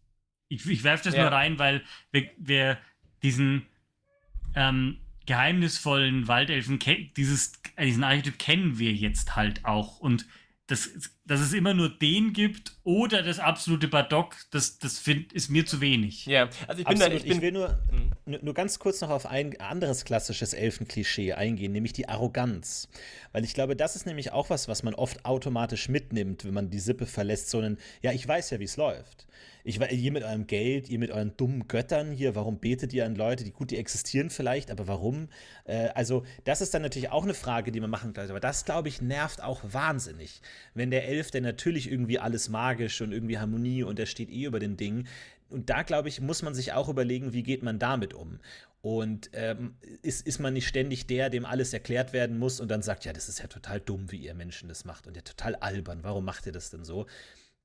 [0.47, 1.23] ich, ich werfe das ja.
[1.23, 2.77] nur rein, weil wir, wir
[3.21, 3.65] diesen
[4.55, 6.79] ähm, geheimnisvollen Waldelfen,
[7.17, 10.25] dieses, diesen Archetyp kennen wir jetzt halt auch und
[10.67, 15.49] dass, dass es immer nur den gibt oder das absolute Badock, das, das find, ist
[15.49, 16.25] mir zu wenig.
[16.25, 17.01] Ja, also ich bin Absolut.
[17.01, 17.15] da.
[17.15, 18.12] Ich, bin, ich will nur, mhm.
[18.25, 22.87] Nur ganz kurz noch auf ein anderes klassisches Elfenklischee eingehen, nämlich die Arroganz.
[23.31, 26.69] Weil ich glaube, das ist nämlich auch was, was man oft automatisch mitnimmt, wenn man
[26.69, 29.27] die Sippe verlässt, so einen, ja, ich weiß ja, wie es läuft.
[29.65, 33.15] Ich ihr mit eurem Geld, ihr mit euren dummen Göttern hier, warum betet ihr an
[33.15, 35.29] Leute, die gut, die existieren vielleicht, aber warum?
[35.63, 38.29] Äh, also, das ist dann natürlich auch eine Frage, die man machen kann.
[38.29, 40.41] Aber das, glaube ich, nervt auch wahnsinnig.
[40.73, 44.43] Wenn der Elf, der natürlich irgendwie alles magisch und irgendwie Harmonie und der steht eh
[44.43, 45.07] über den Dingen.
[45.53, 48.39] Und da, glaube ich, muss man sich auch überlegen, wie geht man damit um.
[48.81, 52.81] Und ähm, ist, ist man nicht ständig der, dem alles erklärt werden muss und dann
[52.81, 55.55] sagt, ja, das ist ja total dumm, wie ihr Menschen das macht und ja total
[55.55, 57.05] albern, warum macht ihr das denn so?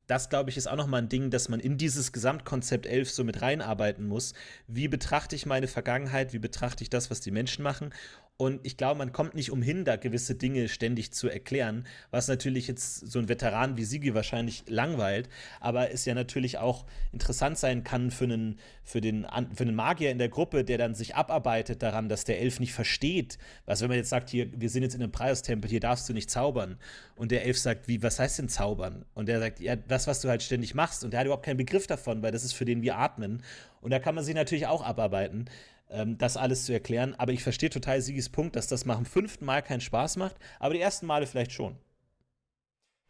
[0.09, 3.25] das, glaube ich, ist auch nochmal ein Ding, dass man in dieses Gesamtkonzept 11 so
[3.25, 4.33] mit reinarbeiten muss.
[4.67, 6.33] Wie betrachte ich meine Vergangenheit?
[6.33, 7.93] Wie betrachte ich das, was die Menschen machen?
[8.41, 12.69] Und ich glaube, man kommt nicht umhin, da gewisse Dinge ständig zu erklären, was natürlich
[12.69, 15.29] jetzt so ein Veteran wie Sigi wahrscheinlich langweilt,
[15.59, 20.13] aber es ja natürlich auch interessant sein kann für einen, für, den, für einen Magier
[20.13, 23.39] in der Gruppe, der dann sich abarbeitet daran, dass der Elf nicht versteht.
[23.67, 26.13] Was, wenn man jetzt sagt, hier, wir sind jetzt in einem Preiostempel, hier darfst du
[26.13, 26.79] nicht zaubern.
[27.17, 29.05] Und der Elf sagt, wie, was heißt denn zaubern?
[29.15, 31.03] Und der sagt, ja, das, was du halt ständig machst.
[31.03, 33.43] Und der hat überhaupt keinen Begriff davon, weil das ist für den wir atmen.
[33.81, 35.47] Und da kann man sich natürlich auch abarbeiten
[35.91, 37.15] ähm, das alles zu erklären.
[37.19, 40.37] Aber ich verstehe total Sigis Punkt, dass das nach dem fünften Mal keinen Spaß macht,
[40.59, 41.79] aber die ersten Male vielleicht schon.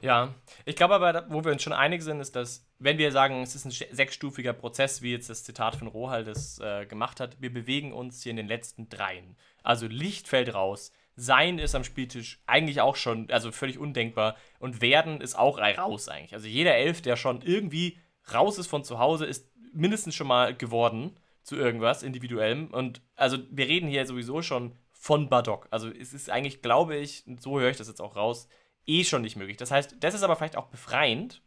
[0.01, 3.43] Ja, ich glaube aber, wo wir uns schon einig sind, ist, dass, wenn wir sagen,
[3.43, 7.41] es ist ein sechsstufiger Prozess, wie jetzt das Zitat von Rohal das äh, gemacht hat,
[7.41, 9.37] wir bewegen uns hier in den letzten dreien.
[9.65, 14.81] Also Licht fällt raus, Sein ist am Spieltisch eigentlich auch schon, also völlig undenkbar, und
[14.81, 16.35] Werden ist auch raus eigentlich.
[16.35, 17.99] Also jeder Elf, der schon irgendwie
[18.33, 21.19] raus ist von zu Hause, ist mindestens schon mal geworden
[21.49, 22.69] zu irgendwas Individuellem.
[22.69, 25.67] Und also wir reden hier sowieso schon von Badok.
[25.71, 28.49] Also es ist eigentlich, glaube ich, so höre ich das jetzt auch raus,
[28.87, 29.57] eh schon nicht möglich.
[29.57, 31.43] Das heißt, das ist aber vielleicht auch befreiend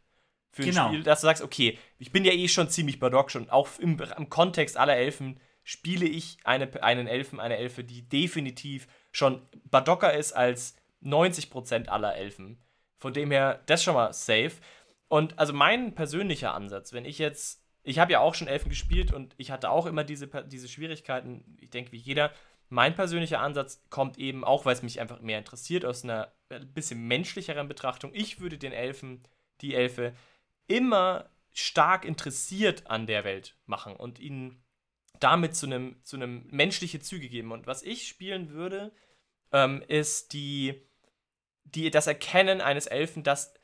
[0.50, 0.86] für genau.
[0.86, 3.48] ein Spiel, dass du sagst, okay, ich bin ja eh schon ziemlich Badok schon.
[3.48, 8.88] Auch im, im Kontext aller Elfen spiele ich eine, einen Elfen, eine Elfe, die definitiv
[9.12, 10.74] schon Badocker ist als
[11.04, 12.60] 90% aller Elfen.
[12.98, 14.54] Von dem her, das schon mal safe.
[15.06, 19.12] Und also mein persönlicher Ansatz, wenn ich jetzt ich habe ja auch schon Elfen gespielt
[19.12, 22.32] und ich hatte auch immer diese, diese Schwierigkeiten, ich denke wie jeder.
[22.68, 26.32] Mein persönlicher Ansatz kommt eben auch, weil es mich einfach mehr interessiert, aus einer
[26.74, 28.12] bisschen menschlicheren Betrachtung.
[28.14, 29.26] Ich würde den Elfen,
[29.60, 30.14] die Elfe,
[30.68, 34.64] immer stark interessiert an der Welt machen und ihnen
[35.20, 37.52] damit zu einem zu einem menschliche Züge geben.
[37.52, 38.92] Und was ich spielen würde,
[39.52, 40.80] ähm, ist die,
[41.64, 43.54] die, das Erkennen eines Elfen, dass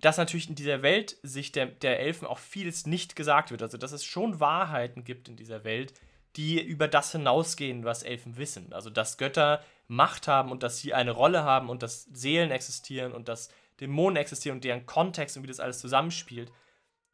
[0.00, 3.62] dass natürlich in dieser Welt sich der, der Elfen auch vieles nicht gesagt wird.
[3.62, 5.92] Also, dass es schon Wahrheiten gibt in dieser Welt,
[6.36, 8.72] die über das hinausgehen, was Elfen wissen.
[8.72, 13.12] Also, dass Götter Macht haben und dass sie eine Rolle haben und dass Seelen existieren
[13.12, 13.48] und dass
[13.80, 16.52] Dämonen existieren und deren Kontext und wie das alles zusammenspielt.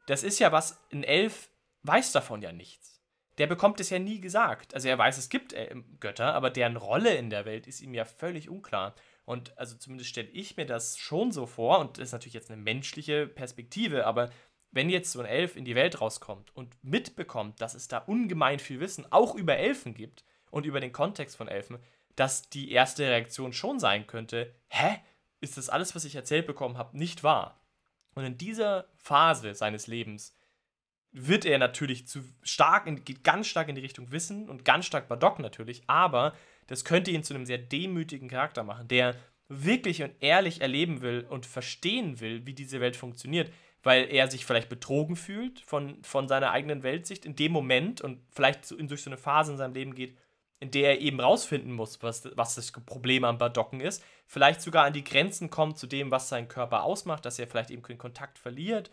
[0.07, 1.49] Das ist ja was, ein Elf
[1.83, 3.01] weiß davon ja nichts.
[3.37, 4.75] Der bekommt es ja nie gesagt.
[4.75, 7.95] Also, er weiß, es gibt äh, Götter, aber deren Rolle in der Welt ist ihm
[7.95, 8.93] ja völlig unklar.
[9.25, 12.51] Und also zumindest stelle ich mir das schon so vor, und das ist natürlich jetzt
[12.51, 14.29] eine menschliche Perspektive, aber
[14.71, 18.59] wenn jetzt so ein Elf in die Welt rauskommt und mitbekommt, dass es da ungemein
[18.59, 21.79] viel Wissen auch über Elfen gibt und über den Kontext von Elfen,
[22.15, 24.97] dass die erste Reaktion schon sein könnte, hä?
[25.41, 27.59] Ist das alles, was ich erzählt bekommen habe, nicht wahr?
[28.15, 30.35] Und in dieser Phase seines Lebens
[31.11, 34.85] wird er natürlich zu stark, in, geht ganz stark in die Richtung Wissen und ganz
[34.85, 36.33] stark Badock natürlich, aber
[36.67, 39.15] das könnte ihn zu einem sehr demütigen Charakter machen, der
[39.47, 43.51] wirklich und ehrlich erleben will und verstehen will, wie diese Welt funktioniert,
[43.83, 48.19] weil er sich vielleicht betrogen fühlt von, von seiner eigenen Weltsicht in dem Moment und
[48.31, 50.17] vielleicht so, durch so eine Phase in seinem Leben geht,
[50.59, 54.85] in der er eben rausfinden muss, was, was das Problem am Badocken ist, vielleicht sogar
[54.85, 57.99] an die Grenzen kommt zu dem, was seinen Körper ausmacht, dass er vielleicht eben den
[57.99, 58.89] Kontakt verliert.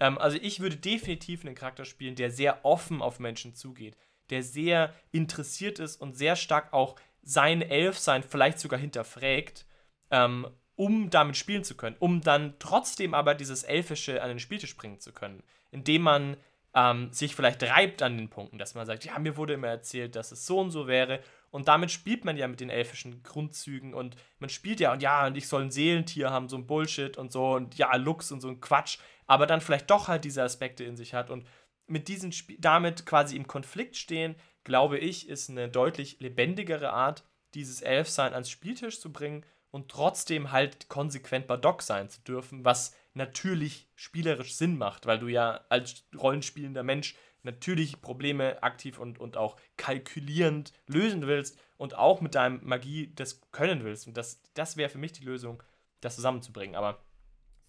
[0.00, 3.96] Ähm, also ich würde definitiv einen Charakter spielen, der sehr offen auf Menschen zugeht,
[4.28, 9.66] der sehr interessiert ist und sehr stark auch sein Elfsein vielleicht sogar hinterfragt,
[10.10, 10.46] ähm,
[10.76, 15.00] um damit spielen zu können, um dann trotzdem aber dieses Elfische an den Spieltisch bringen
[15.00, 16.36] zu können, indem man
[16.74, 20.16] ähm, sich vielleicht reibt an den Punkten, dass man sagt, ja, mir wurde immer erzählt,
[20.16, 21.20] dass es so und so wäre
[21.50, 25.26] Und damit spielt man ja mit den elfischen Grundzügen und man spielt ja, und ja,
[25.26, 28.40] und ich soll ein Seelentier haben, so ein Bullshit und so, und ja, Lux und
[28.40, 31.30] so ein Quatsch, aber dann vielleicht doch halt diese Aspekte in sich hat.
[31.30, 31.46] Und
[31.86, 34.34] mit diesen Sp damit quasi im Konflikt stehen,
[34.64, 40.52] glaube ich, ist eine deutlich lebendigere Art, dieses Elfsein ans Spieltisch zu bringen und trotzdem
[40.52, 46.04] halt konsequent Badock sein zu dürfen, was natürlich spielerisch Sinn macht, weil du ja als
[46.16, 52.60] rollenspielender Mensch natürlich Probleme aktiv und, und auch kalkulierend lösen willst und auch mit deinem
[52.62, 54.06] Magie das können willst.
[54.06, 55.62] Und das, das wäre für mich die Lösung,
[56.00, 56.74] das zusammenzubringen.
[56.74, 56.98] Aber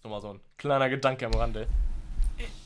[0.02, 1.68] nochmal so ein kleiner Gedanke am Rande.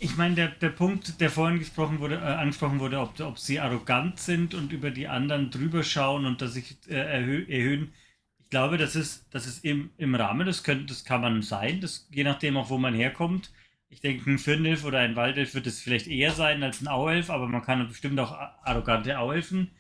[0.03, 3.61] Ich meine, der, der Punkt, der vorhin gesprochen wurde, äh, angesprochen wurde, ob, ob sie
[3.61, 7.93] arrogant sind und über die anderen drüber schauen und das sich äh, erhö erhöhen.
[8.39, 11.83] Ich glaube, das ist, das ist im, im Rahmen, das, könnte, das kann man sein,
[11.83, 13.53] das, je nachdem auch, wo man herkommt.
[13.91, 17.29] Ich denke, ein Firnelf oder ein Waldelf wird es vielleicht eher sein als ein Auelf,
[17.29, 19.71] aber man kann bestimmt auch arrogante Auelfen.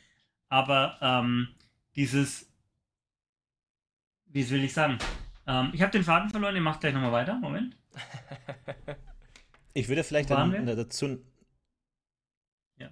[0.50, 1.48] Aber ähm,
[1.96, 2.52] dieses,
[4.26, 4.98] wie will ich sagen?
[5.46, 7.36] Ähm, ich habe den Faden verloren, ihr macht gleich nochmal weiter.
[7.36, 7.74] Moment.
[9.74, 11.18] Ich würde vielleicht dann dazu.
[12.78, 12.90] Ja.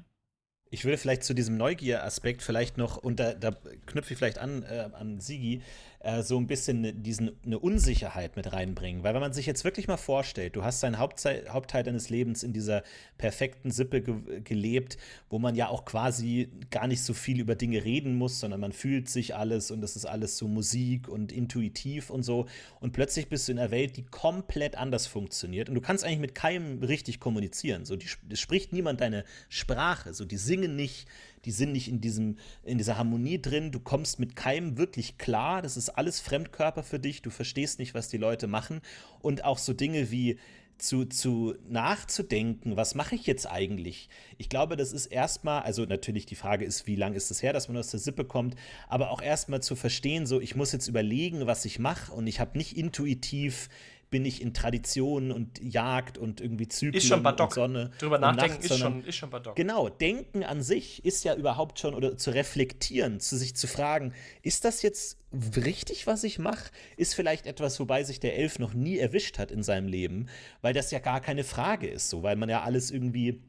[0.70, 3.52] Ich würde vielleicht zu diesem Neugier-Aspekt vielleicht noch, und da, da
[3.86, 5.62] knüpfe ich vielleicht an, äh, an Sigi,
[6.00, 9.02] äh, so ein bisschen diesen, eine Unsicherheit mit reinbringen.
[9.02, 12.42] Weil wenn man sich jetzt wirklich mal vorstellt, du hast deinen Hauptteil, Hauptteil deines Lebens
[12.42, 12.82] in dieser
[13.16, 17.84] perfekten Sippe ge gelebt, wo man ja auch quasi gar nicht so viel über Dinge
[17.84, 22.10] reden muss, sondern man fühlt sich alles und es ist alles so Musik und intuitiv
[22.10, 22.46] und so.
[22.80, 26.20] Und plötzlich bist du in einer Welt, die komplett anders funktioniert und du kannst eigentlich
[26.20, 27.84] mit keinem richtig kommunizieren.
[27.84, 27.96] So,
[28.28, 31.08] es spricht niemand deine Sprache, so die singen nicht,
[31.48, 35.62] die sind nicht in, diesem, in dieser Harmonie drin, du kommst mit keinem wirklich klar,
[35.62, 38.82] das ist alles Fremdkörper für dich, du verstehst nicht, was die Leute machen.
[39.22, 40.38] Und auch so Dinge wie
[40.76, 44.10] zu, zu nachzudenken, was mache ich jetzt eigentlich?
[44.36, 47.54] Ich glaube, das ist erstmal, also natürlich die Frage ist, wie lange ist es her,
[47.54, 48.54] dass man aus der Sippe kommt,
[48.86, 52.40] aber auch erstmal zu verstehen, so ich muss jetzt überlegen, was ich mache und ich
[52.40, 53.70] habe nicht intuitiv
[54.10, 57.90] bin ich in Traditionen und Jagd und irgendwie Zyklen ist schon und Sonne.
[57.98, 59.56] Drüber nachdenken Nacht, ist, schon, ist schon Badock.
[59.56, 64.12] Genau, denken an sich ist ja überhaupt schon, oder zu reflektieren, zu sich zu fragen,
[64.42, 65.18] ist das jetzt
[65.56, 66.70] richtig, was ich mache?
[66.96, 70.28] Ist vielleicht etwas, wobei sich der Elf noch nie erwischt hat in seinem Leben,
[70.62, 73.42] weil das ja gar keine Frage ist, so, weil man ja alles irgendwie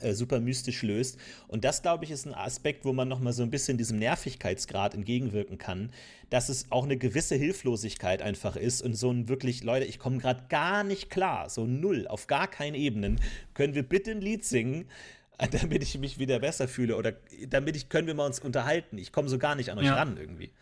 [0.00, 1.18] äh, super mystisch löst.
[1.48, 4.94] Und das, glaube ich, ist ein Aspekt, wo man nochmal so ein bisschen diesem Nervigkeitsgrad
[4.94, 5.90] entgegenwirken kann,
[6.30, 10.18] dass es auch eine gewisse Hilflosigkeit einfach ist und so ein wirklich, Leute, ich komme
[10.18, 13.20] gerade gar nicht klar, so null, auf gar keinen Ebenen.
[13.54, 14.86] Können wir bitte ein Lied singen?
[15.50, 17.14] damit ich mich wieder besser fühle oder
[17.48, 18.98] damit ich können wir mal uns unterhalten.
[18.98, 19.94] Ich komme so gar nicht an euch ja.
[19.94, 20.52] ran irgendwie.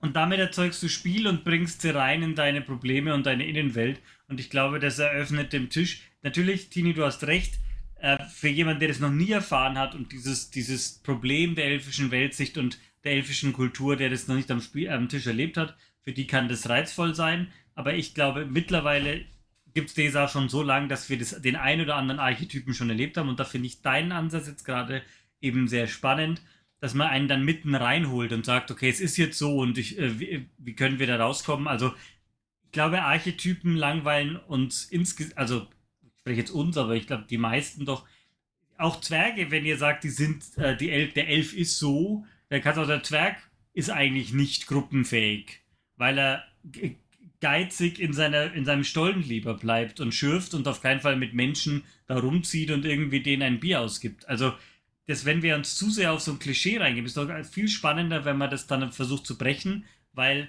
[0.00, 4.00] Und damit erzeugst du Spiel und bringst sie rein in deine Probleme und deine Innenwelt.
[4.28, 6.10] Und ich glaube, das eröffnet dem Tisch.
[6.22, 7.58] Natürlich, Tini, du hast recht
[8.00, 12.10] äh, für jemanden, der das noch nie erfahren hat und dieses, dieses Problem der elfischen
[12.10, 15.76] Weltsicht und der elfischen Kultur, der das noch nicht am, Spiel, am Tisch erlebt hat,
[16.02, 17.52] für die kann das reizvoll sein.
[17.74, 19.24] Aber ich glaube, mittlerweile
[19.72, 22.90] gibt es DESA schon so lange, dass wir das, den ein oder anderen Archetypen schon
[22.90, 23.28] erlebt haben.
[23.28, 25.02] Und da finde ich deinen Ansatz jetzt gerade
[25.40, 26.42] eben sehr spannend,
[26.80, 29.98] dass man einen dann mitten reinholt und sagt, okay, es ist jetzt so und ich,
[29.98, 31.68] äh, wie, wie, können wir da rauskommen?
[31.68, 31.92] Also
[32.64, 35.66] ich glaube, Archetypen langweilen uns insgesamt, also
[36.20, 38.06] spreche jetzt uns, aber ich glaube, die meisten doch,
[38.78, 42.62] auch Zwerge, wenn ihr sagt, die sind, äh, die El der Elf ist so, dann
[42.62, 43.36] kann auch der Zwerg
[43.72, 45.60] ist eigentlich nicht gruppenfähig,
[45.96, 46.44] weil er
[47.40, 51.34] geizig in, seiner, in seinem Stollen lieber bleibt und schürft und auf keinen Fall mit
[51.34, 54.28] Menschen da rumzieht und irgendwie denen ein Bier ausgibt.
[54.28, 54.52] Also,
[55.06, 58.24] das, wenn wir uns zu sehr auf so ein Klischee reingeben, ist doch viel spannender,
[58.24, 60.48] wenn man das dann versucht zu brechen, weil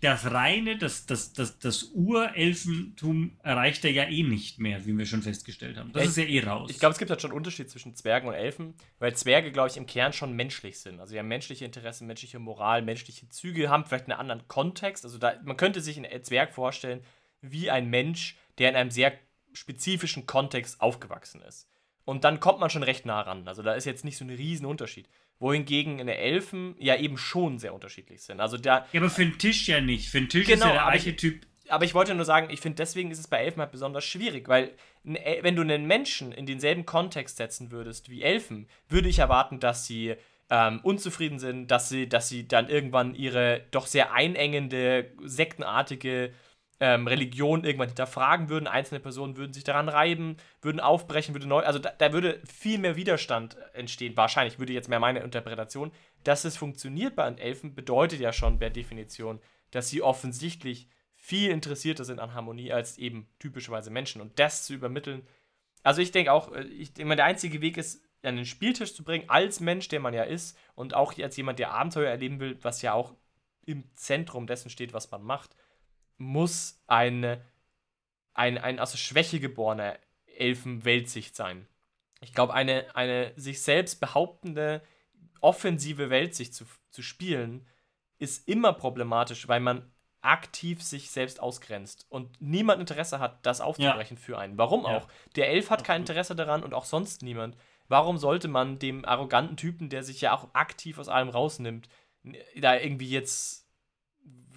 [0.00, 5.06] das reine, das, das, das, das Urelfentum erreicht er ja eh nicht mehr, wie wir
[5.06, 5.92] schon festgestellt haben.
[5.92, 6.70] Das ich, ist ja eh raus.
[6.70, 9.70] Ich glaube, es gibt halt schon einen Unterschied zwischen Zwergen und Elfen, weil Zwerge, glaube
[9.70, 11.00] ich, im Kern schon menschlich sind.
[11.00, 15.04] Also, sie haben menschliche Interessen, menschliche Moral, menschliche Züge, haben vielleicht einen anderen Kontext.
[15.04, 17.00] Also, da, man könnte sich einen Zwerg vorstellen
[17.40, 19.12] wie ein Mensch, der in einem sehr
[19.54, 21.68] spezifischen Kontext aufgewachsen ist.
[22.04, 23.48] Und dann kommt man schon recht nah ran.
[23.48, 25.08] Also, da ist jetzt nicht so ein riesen Unterschied
[25.42, 28.40] wohingegen in der Elfen ja eben schon sehr unterschiedlich sind.
[28.40, 30.08] Also da, ja, aber für den Tisch ja nicht.
[30.08, 31.44] Für den Tisch genau, ist ja der Archetyp.
[31.64, 34.04] Ich, aber ich wollte nur sagen, ich finde, deswegen ist es bei Elfen halt besonders
[34.04, 34.72] schwierig, weil
[35.04, 39.84] wenn du einen Menschen in denselben Kontext setzen würdest wie Elfen, würde ich erwarten, dass
[39.84, 40.14] sie
[40.48, 46.32] ähm, unzufrieden sind, dass sie, dass sie dann irgendwann ihre doch sehr einengende, sektenartige
[46.82, 48.66] ähm, Religion irgendwann hinterfragen würden.
[48.66, 51.60] Einzelne Personen würden sich daran reiben, würden aufbrechen, würde neu.
[51.60, 54.16] Also da, da, würde viel mehr Widerstand entstehen.
[54.16, 55.92] Wahrscheinlich würde jetzt mehr meine Interpretation.
[56.24, 61.52] Dass es funktioniert bei den Elfen, bedeutet ja schon per Definition, dass sie offensichtlich viel
[61.52, 64.20] interessierter sind an Harmonie als eben typischerweise Menschen.
[64.20, 65.24] Und das zu übermitteln.
[65.84, 69.04] Also ich denke auch, äh, ich denke, der einzige Weg ist, an den Spieltisch zu
[69.04, 72.58] bringen, als Mensch, der man ja ist, und auch als jemand, der Abenteuer erleben will,
[72.60, 73.14] was ja auch
[73.66, 75.54] im Zentrum dessen steht, was man macht,
[76.22, 77.44] muss eine,
[78.34, 79.98] ein, ein aus der Schwäche geborener
[80.36, 81.66] Elfen-Weltsicht sein.
[82.20, 84.82] Ich glaube, eine, eine sich selbst behauptende,
[85.40, 87.66] offensive Weltsicht zu, zu spielen,
[88.18, 94.16] ist immer problematisch, weil man aktiv sich selbst ausgrenzt und niemand Interesse hat, das aufzubrechen
[94.16, 94.22] ja.
[94.22, 94.56] für einen.
[94.56, 94.96] Warum ja.
[94.96, 95.08] auch?
[95.34, 97.56] Der Elf hat kein Interesse daran und auch sonst niemand.
[97.88, 101.88] Warum sollte man dem arroganten Typen, der sich ja auch aktiv aus allem rausnimmt,
[102.54, 103.61] da irgendwie jetzt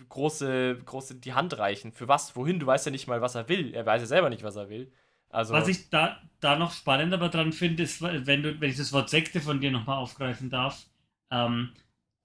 [0.09, 1.91] große, große die Hand reichen?
[1.91, 2.35] Für was?
[2.35, 2.59] Wohin?
[2.59, 3.73] Du weißt ja nicht mal, was er will.
[3.73, 4.91] Er weiß ja selber nicht, was er will.
[5.29, 8.93] Also, was ich da, da noch spannender dran finde, ist, wenn, du, wenn ich das
[8.93, 10.85] Wort Sekte von dir nochmal aufgreifen darf,
[11.29, 11.73] ähm,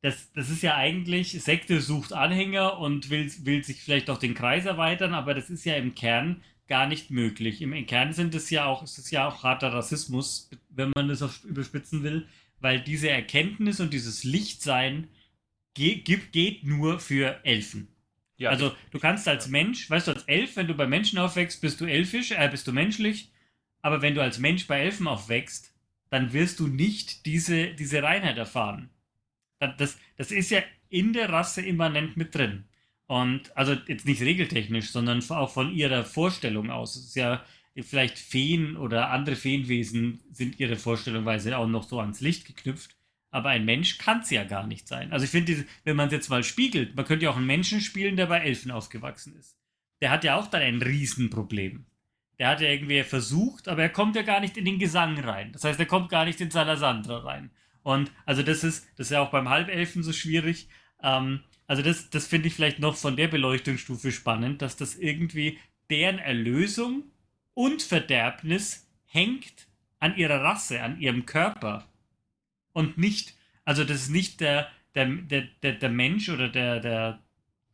[0.02, 4.34] das, das ist ja eigentlich, Sekte sucht Anhänger und will, will sich vielleicht auch den
[4.34, 7.60] Kreis erweitern, aber das ist ja im Kern gar nicht möglich.
[7.60, 11.20] Im, Kern sind es ja auch, es ist ja auch harter Rassismus, wenn man das
[11.20, 12.26] auf, überspitzen will,
[12.60, 15.08] weil diese Erkenntnis und dieses Lichtsein
[15.80, 17.88] geht, geht nur für Elfen.
[18.36, 21.60] Ja, also du kannst als Mensch, weißt du, als Elf, wenn du bei Menschen aufwächst,
[21.60, 23.30] bist du elfisch, äh, bist du menschlich,
[23.82, 25.74] aber wenn du als Mensch bei Elfen aufwächst,
[26.08, 28.90] dann wirst du nicht diese, diese Reinheit erfahren
[29.60, 32.64] das, das ist ja in der Rasse immanent mit drin.
[33.06, 36.96] Und also jetzt nicht regeltechnisch, sondern auch von ihrer Vorstellung aus.
[36.96, 37.44] Es ist ja
[37.76, 42.96] vielleicht Feen oder andere Feenwesen sind ihre Vorstellungsweise auch noch so ans Licht geknüpft.
[43.30, 45.12] Aber ein Mensch kann es ja gar nicht sein.
[45.12, 47.80] Also ich finde, wenn man es jetzt mal spiegelt, man könnte ja auch einen Menschen
[47.80, 49.56] spielen, der bei Elfen aufgewachsen ist.
[50.00, 51.86] Der hat ja auch dann ein Riesenproblem.
[52.38, 55.52] Der hat ja irgendwie versucht, aber er kommt ja gar nicht in den Gesang rein.
[55.52, 57.50] Das heißt, er kommt gar nicht in Salasandra rein.
[57.82, 60.68] Und also das ist, das ist ja auch beim Halbelfen so schwierig.
[61.02, 65.58] Ähm, also das, das finde ich vielleicht noch von der Beleuchtungsstufe spannend, dass das irgendwie
[65.88, 67.04] deren Erlösung
[67.54, 69.68] und Verderbnis hängt
[69.98, 71.89] an ihrer Rasse, an ihrem Körper.
[72.72, 77.20] Und nicht, also das ist nicht der, der, der, der, der Mensch oder der, der,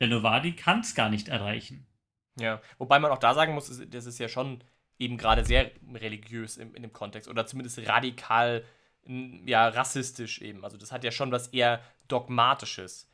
[0.00, 1.86] der Novadi kann es gar nicht erreichen.
[2.38, 4.62] Ja, wobei man auch da sagen muss, das ist ja schon
[4.98, 8.64] eben gerade sehr religiös in, in dem Kontext oder zumindest radikal
[9.44, 10.64] ja, rassistisch eben.
[10.64, 13.08] Also das hat ja schon was eher Dogmatisches.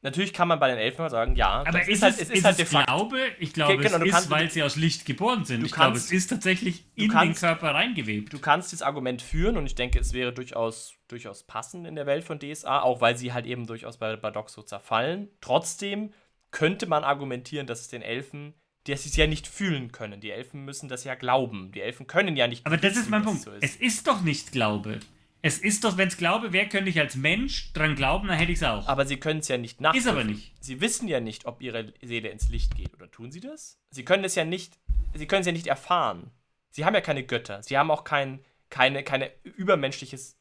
[0.00, 2.44] Natürlich kann man bei den Elfen mal sagen, ja, aber ist, halt, es, ist, ist
[2.44, 3.18] halt es Glaube?
[3.40, 5.64] Ich glaube, genau, es ist, kannst, weil sie aus Licht geboren sind.
[5.64, 8.32] ich glaube, es ist tatsächlich in kannst, den Körper reingewebt.
[8.32, 12.06] Du kannst das Argument führen und ich denke, es wäre durchaus, durchaus passend in der
[12.06, 15.30] Welt von DSA, auch weil sie halt eben durchaus bei Badox so zerfallen.
[15.40, 16.12] Trotzdem
[16.52, 18.54] könnte man argumentieren, dass es den Elfen,
[18.86, 20.20] dass sie es ja nicht fühlen können.
[20.20, 21.72] Die Elfen müssen das ja glauben.
[21.72, 22.64] Die Elfen können ja nicht.
[22.66, 23.42] Aber das ist mein Punkt.
[23.42, 23.64] So ist.
[23.64, 25.00] Es ist doch nicht Glaube.
[25.40, 28.50] Es ist doch, wenn es Glaube wäre, könnte ich als Mensch dran glauben, dann hätte
[28.50, 28.88] ich es auch.
[28.88, 30.06] Aber sie können es ja nicht nachprüfen.
[30.06, 30.52] Ist aber nicht.
[30.60, 32.92] Sie wissen ja nicht, ob ihre Seele ins Licht geht.
[32.94, 33.78] Oder tun sie das?
[33.90, 34.78] Sie können es ja nicht,
[35.14, 36.32] sie können es ja nicht erfahren.
[36.70, 37.62] Sie haben ja keine Götter.
[37.62, 40.38] Sie haben auch kein, keine, keine übermenschliches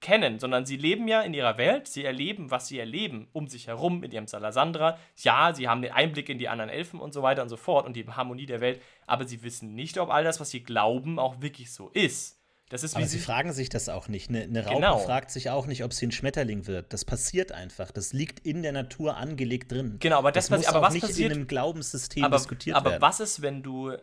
[0.00, 3.66] Kennen, sondern sie leben ja in ihrer Welt, sie erleben, was sie erleben, um sich
[3.66, 4.96] herum, in ihrem Salasandra.
[5.16, 7.84] Ja, sie haben den Einblick in die anderen Elfen und so weiter und so fort
[7.84, 11.18] und die Harmonie der Welt, aber sie wissen nicht, ob all das, was sie glauben,
[11.18, 12.37] auch wirklich so ist.
[12.68, 14.28] Das ist Aber sie, fragen sich das auch nicht.
[14.28, 14.98] Eine, eine Raupe genau.
[14.98, 16.92] fragt sich auch nicht, ob sie ein Schmetterling wird.
[16.92, 17.90] Das passiert einfach.
[17.90, 19.96] Das liegt in der Natur angelegt drin.
[20.00, 22.76] Genau, aber das, das muss aber auch was nicht passiert, in einem Glaubenssystem aber, diskutiert
[22.76, 23.02] aber werden.
[23.02, 23.96] Aber was ist, wenn du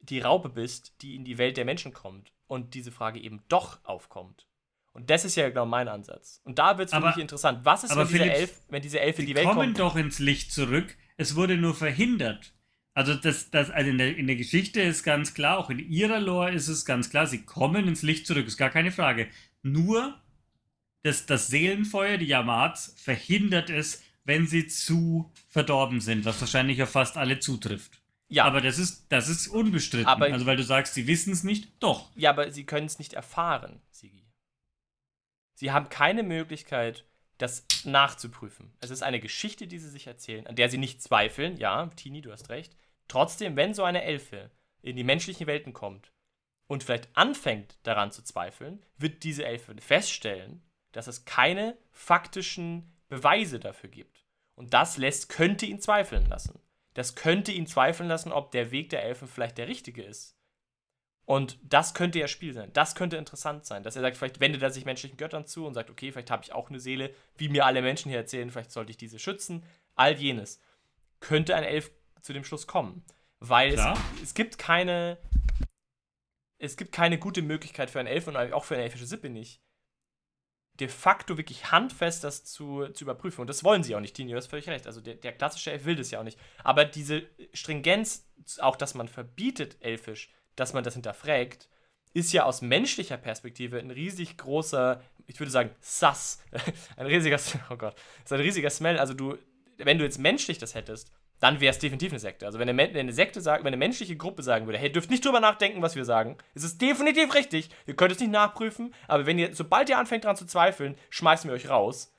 [0.00, 3.82] die Raupe bist, die in die Welt der Menschen kommt und diese Frage eben doch
[3.84, 4.46] aufkommt?
[4.92, 6.40] Und das ist ja genau mein Ansatz.
[6.44, 7.60] Und da wird es für mich interessant.
[7.64, 9.60] Was ist, wenn, Philipp, diese Elf, wenn diese Elf in die Welt kommt?
[9.60, 10.96] Sie kommen doch ins Licht zurück.
[11.16, 12.52] Es wurde nur verhindert.
[12.94, 16.20] Also, das, das, also in, der, in der Geschichte ist ganz klar, auch in ihrer
[16.20, 19.28] Lore ist es ganz klar, sie kommen ins Licht zurück, ist gar keine Frage.
[19.62, 20.20] Nur
[21.02, 26.90] das, das Seelenfeuer, die Yamats, verhindert es, wenn sie zu verdorben sind, was wahrscheinlich auf
[26.90, 28.00] fast alle zutrifft.
[28.28, 28.44] Ja.
[28.44, 30.06] Aber das ist, das ist unbestritten.
[30.06, 32.10] Aber, also, weil du sagst, sie wissen es nicht, doch.
[32.14, 34.24] Ja, aber sie können es nicht erfahren, Sigi.
[35.54, 37.04] Sie haben keine Möglichkeit,
[37.40, 38.72] das nachzuprüfen.
[38.80, 41.56] Es ist eine Geschichte, die sie sich erzählen, an der sie nicht zweifeln.
[41.56, 42.76] Ja, Tini, du hast recht.
[43.08, 44.50] Trotzdem, wenn so eine Elfe
[44.82, 46.12] in die menschlichen Welten kommt
[46.66, 50.62] und vielleicht anfängt daran zu zweifeln, wird diese Elfe feststellen,
[50.92, 54.26] dass es keine faktischen Beweise dafür gibt.
[54.54, 56.60] Und das lässt, könnte ihn zweifeln lassen.
[56.94, 60.36] Das könnte ihn zweifeln lassen, ob der Weg der Elfen vielleicht der richtige ist.
[61.30, 62.72] Und das könnte ja Spiel sein.
[62.72, 63.84] Das könnte interessant sein.
[63.84, 66.42] Dass er sagt, vielleicht wendet er sich menschlichen Göttern zu und sagt, okay, vielleicht habe
[66.42, 69.62] ich auch eine Seele, wie mir alle Menschen hier erzählen, vielleicht sollte ich diese schützen.
[69.94, 70.60] All jenes.
[71.20, 73.04] Könnte ein Elf zu dem Schluss kommen.
[73.38, 73.80] Weil es,
[74.20, 75.18] es, gibt keine.
[76.58, 79.62] Es gibt keine gute Möglichkeit für einen Elf und auch für eine elfische Sippe nicht,
[80.80, 83.42] de facto wirklich handfest das zu, zu überprüfen.
[83.42, 84.88] Und das wollen sie auch nicht, Tini, du hast völlig recht.
[84.88, 86.40] Also der, der klassische Elf will das ja auch nicht.
[86.64, 88.28] Aber diese Stringenz,
[88.58, 91.68] auch dass man verbietet, elfisch, dass man das hinterfragt,
[92.12, 96.42] ist ja aus menschlicher Perspektive ein riesig großer, ich würde sagen, Sass.
[96.96, 97.38] ein riesiger,
[97.70, 98.98] oh Gott, ist ein riesiger Smell.
[98.98, 99.38] Also du,
[99.78, 102.46] wenn du jetzt menschlich das hättest, dann wäre es definitiv eine Sekte.
[102.46, 105.10] Also wenn eine, wenn eine Sekte sagt, wenn eine menschliche Gruppe sagen würde, hey, dürft
[105.10, 107.70] nicht drüber nachdenken, was wir sagen, ist es definitiv richtig.
[107.86, 111.48] Ihr könnt es nicht nachprüfen, aber wenn ihr, sobald ihr anfängt daran zu zweifeln, schmeißen
[111.48, 112.12] wir euch raus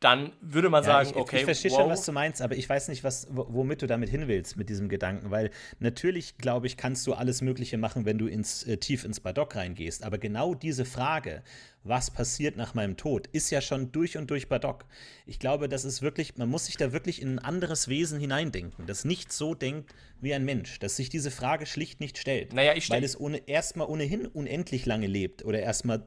[0.00, 1.38] dann würde man ja, sagen, ich, okay.
[1.38, 1.80] Ich verstehe wow.
[1.80, 4.68] schon, was du meinst, aber ich weiß nicht, was, womit du damit hin willst, mit
[4.68, 5.50] diesem Gedanken, weil
[5.80, 9.56] natürlich, glaube ich, kannst du alles Mögliche machen, wenn du ins, äh, tief ins Badock
[9.56, 10.04] reingehst.
[10.04, 11.42] Aber genau diese Frage,
[11.88, 14.84] was passiert nach meinem Tod, ist ja schon durch und durch Badock.
[15.26, 18.86] Ich glaube, das ist wirklich, man muss sich da wirklich in ein anderes Wesen hineindenken,
[18.86, 22.52] das nicht so denkt wie ein Mensch, das sich diese Frage schlicht nicht stellt.
[22.52, 26.04] Naja, ich weil es ohne, erstmal ohnehin unendlich lange lebt oder erstmal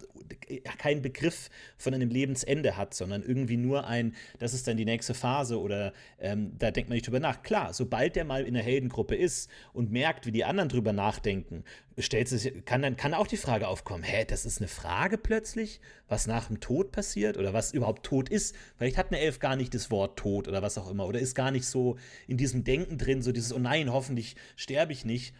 [0.77, 5.13] keinen Begriff von einem Lebensende hat, sondern irgendwie nur ein, das ist dann die nächste
[5.13, 7.41] Phase oder ähm, da denkt man nicht drüber nach.
[7.43, 11.63] Klar, sobald der mal in der Heldengruppe ist und merkt, wie die anderen drüber nachdenken,
[11.97, 15.70] stellt sich, kann dann kann auch die Frage aufkommen, hä, das ist eine Frage plötzlich,
[16.07, 18.55] was nach dem Tod passiert oder was überhaupt Tod ist.
[18.77, 21.35] Vielleicht hat eine Elf gar nicht das Wort Tod oder was auch immer oder ist
[21.35, 25.33] gar nicht so in diesem Denken drin, so dieses, oh nein, hoffentlich sterbe ich nicht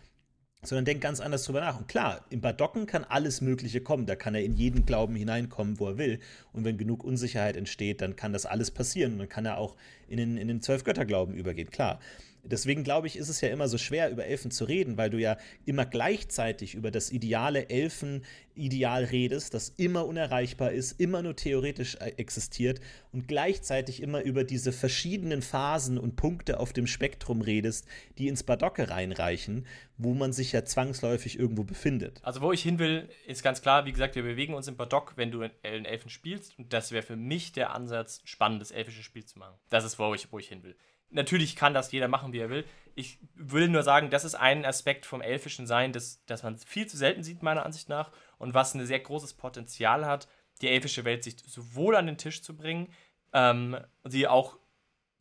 [0.64, 1.80] sondern denkt ganz anders drüber nach.
[1.80, 4.06] Und klar, im Badocken kann alles Mögliche kommen.
[4.06, 6.20] Da kann er in jeden Glauben hineinkommen, wo er will.
[6.54, 9.14] Und wenn genug Unsicherheit entsteht, dann kann das alles passieren.
[9.14, 9.76] Und dann kann er auch
[10.08, 12.00] in den, in den Zwölf-Götter-Glauben übergehen, klar.
[12.44, 15.20] Deswegen glaube ich, ist es ja immer so schwer, über Elfen zu reden, weil du
[15.20, 21.96] ja immer gleichzeitig über das ideale Elfen-Ideal redest, das immer unerreichbar ist, immer nur theoretisch
[21.96, 22.80] äh, existiert
[23.12, 27.88] und gleichzeitig immer über diese verschiedenen Phasen und Punkte auf dem Spektrum redest,
[28.18, 32.20] die ins Badocke reinreichen, wo man sich ja zwangsläufig irgendwo befindet.
[32.24, 35.14] Also, wo ich hin will, ist ganz klar, wie gesagt, wir bewegen uns im Badock,
[35.16, 39.26] wenn du in Elfen spielst und das wäre für mich der Ansatz, spannendes elfisches Spiel
[39.26, 39.56] zu machen.
[39.70, 40.76] Das ist, wo ich, wo ich hin will
[41.12, 42.66] natürlich kann das jeder machen, wie er will.
[42.96, 46.88] Ich will nur sagen, das ist ein Aspekt vom elfischen Sein, das, das man viel
[46.88, 50.28] zu selten sieht, meiner Ansicht nach, und was ein sehr großes Potenzial hat,
[50.62, 52.92] die elfische Welt sich sowohl an den Tisch zu bringen,
[53.34, 54.58] ähm, sie auch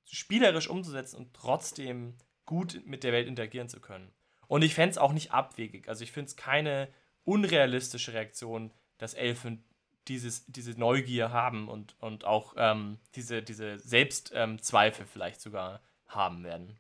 [0.07, 4.11] spielerisch umzusetzen und trotzdem gut mit der Welt interagieren zu können.
[4.49, 5.89] Und ich fände es auch nicht abwegig.
[5.89, 6.89] Also ich finde es keine
[7.25, 9.65] unrealistische Reaktion, dass Elfen
[10.11, 16.43] dieses, diese Neugier haben und, und auch ähm, diese, diese Selbstzweifel ähm, vielleicht sogar haben
[16.43, 16.79] werden.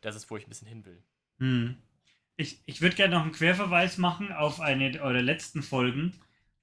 [0.00, 1.02] Das ist, wo ich ein bisschen hin will.
[1.38, 1.76] Hm.
[2.36, 6.14] Ich, ich würde gerne noch einen Querverweis machen auf eine eurer letzten Folgen.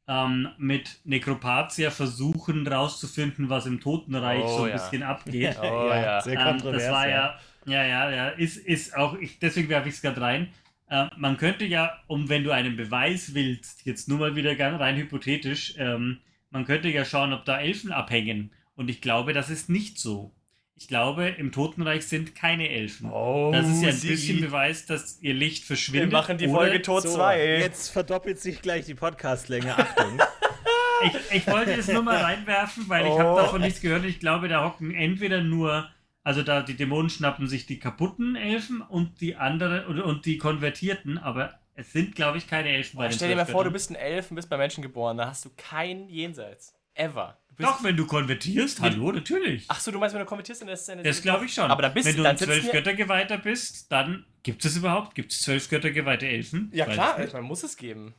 [0.07, 4.75] Ähm, mit Necropatia versuchen rauszufinden, was im Totenreich oh, so ein ja.
[4.75, 5.57] bisschen abgeht.
[5.61, 6.21] Oh, ja.
[6.21, 6.84] Sehr kontrovers.
[6.84, 10.01] Ähm, das war ja, ja, ja, ja, ist, ist auch, ich, deswegen werfe ich es
[10.01, 10.53] gerade rein.
[10.89, 14.80] Äh, man könnte ja, um wenn du einen Beweis willst, jetzt nur mal wieder ganz
[14.80, 16.19] rein hypothetisch, ähm,
[16.49, 18.51] man könnte ja schauen, ob da Elfen abhängen.
[18.76, 20.34] Und ich glaube, das ist nicht so.
[20.76, 23.09] Ich glaube, im Totenreich sind keine Elfen.
[23.09, 26.11] Oh, das ist ja ein bisschen Beweis, dass ihr Licht verschwindet.
[26.11, 27.09] Wir machen die Folge Tod 2.
[27.09, 29.76] So, jetzt verdoppelt sich gleich die Podcastlänge.
[29.76, 30.19] Achtung.
[31.03, 33.14] ich, ich, wollte es nur mal reinwerfen, weil oh.
[33.14, 34.05] ich habe davon nichts gehört.
[34.05, 35.89] Ich glaube, da hocken entweder nur
[36.28, 41.18] also da die Dämonen schnappen sich die kaputten Elfen und die anderen und die konvertierten,
[41.18, 43.90] aber es sind, glaube ich, keine Elfen bei den Stell dir mal vor, du bist
[43.91, 46.74] ein Elf und bist bei Menschen geboren, da hast du kein Jenseits.
[46.95, 47.38] Ever.
[47.58, 49.68] Doch, wenn du konvertierst, hallo, natürlich.
[49.70, 51.04] Ach so, du meinst, wenn du konvertierst, dann ist es eine.
[51.04, 51.72] Das glaube ich schon.
[51.72, 55.16] Aber dann bist wenn du dann zwölf Göttergeweihter bist, dann gibt es überhaupt?
[55.16, 56.70] Gibt es zwölf Göttergeweihte Elfen?
[56.74, 58.16] Ja, klar, man muss es geben.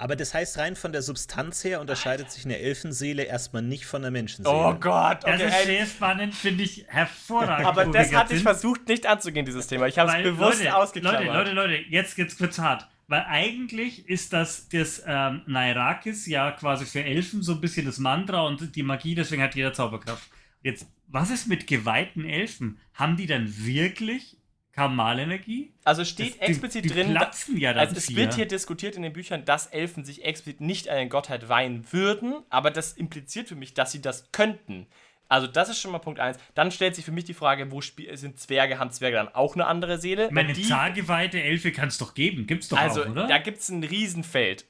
[0.00, 4.00] Aber das heißt, rein von der Substanz her unterscheidet sich eine Elfenseele erstmal nicht von
[4.00, 4.56] einer Menschenseele.
[4.56, 5.36] Oh Gott, okay.
[5.38, 7.66] Das ist sehr spannend, finde ich hervorragend.
[7.66, 9.88] Aber das hatte ich versucht, nicht anzugehen, dieses Thema.
[9.88, 11.26] Ich habe es bewusst Leute, ausgeklammert.
[11.26, 12.88] Leute, Leute, Leute, jetzt geht's kurz hart.
[13.08, 17.98] Weil eigentlich ist das, das ähm, Nairakis ja quasi für Elfen so ein bisschen das
[17.98, 20.30] Mantra und die Magie, deswegen hat jeder Zauberkraft.
[20.62, 22.78] Jetzt, was ist mit geweihten Elfen?
[22.94, 24.38] Haben die dann wirklich
[24.80, 25.72] Kamalenergie?
[25.84, 29.02] Also steht das, explizit die, die drin, platzen ja also es wird hier diskutiert in
[29.02, 33.48] den Büchern, dass Elfen sich explizit nicht an eine Gottheit weihen würden, aber das impliziert
[33.48, 34.86] für mich, dass sie das könnten.
[35.28, 36.38] Also das ist schon mal Punkt 1.
[36.54, 39.66] Dann stellt sich für mich die Frage, wo sind Zwerge, haben Zwerge dann auch eine
[39.66, 40.28] andere Seele?
[40.32, 43.26] Meine zahlgeweihte Elfe kann es doch geben, gibt es doch also, auch, oder?
[43.26, 44.64] da gibt es ein Riesenfeld.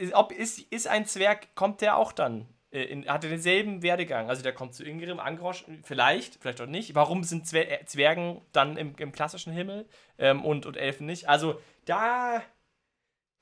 [0.00, 2.48] Äh, ob, ist, ist ein Zwerg, kommt der auch dann
[2.82, 4.28] in, hatte denselben Werdegang.
[4.28, 6.94] Also der kommt zu Ingrim, Angrosch, vielleicht, vielleicht auch nicht.
[6.94, 9.86] Warum sind Zwer äh, Zwergen dann im, im klassischen Himmel
[10.18, 11.28] ähm, und, und Elfen nicht?
[11.28, 12.42] Also da,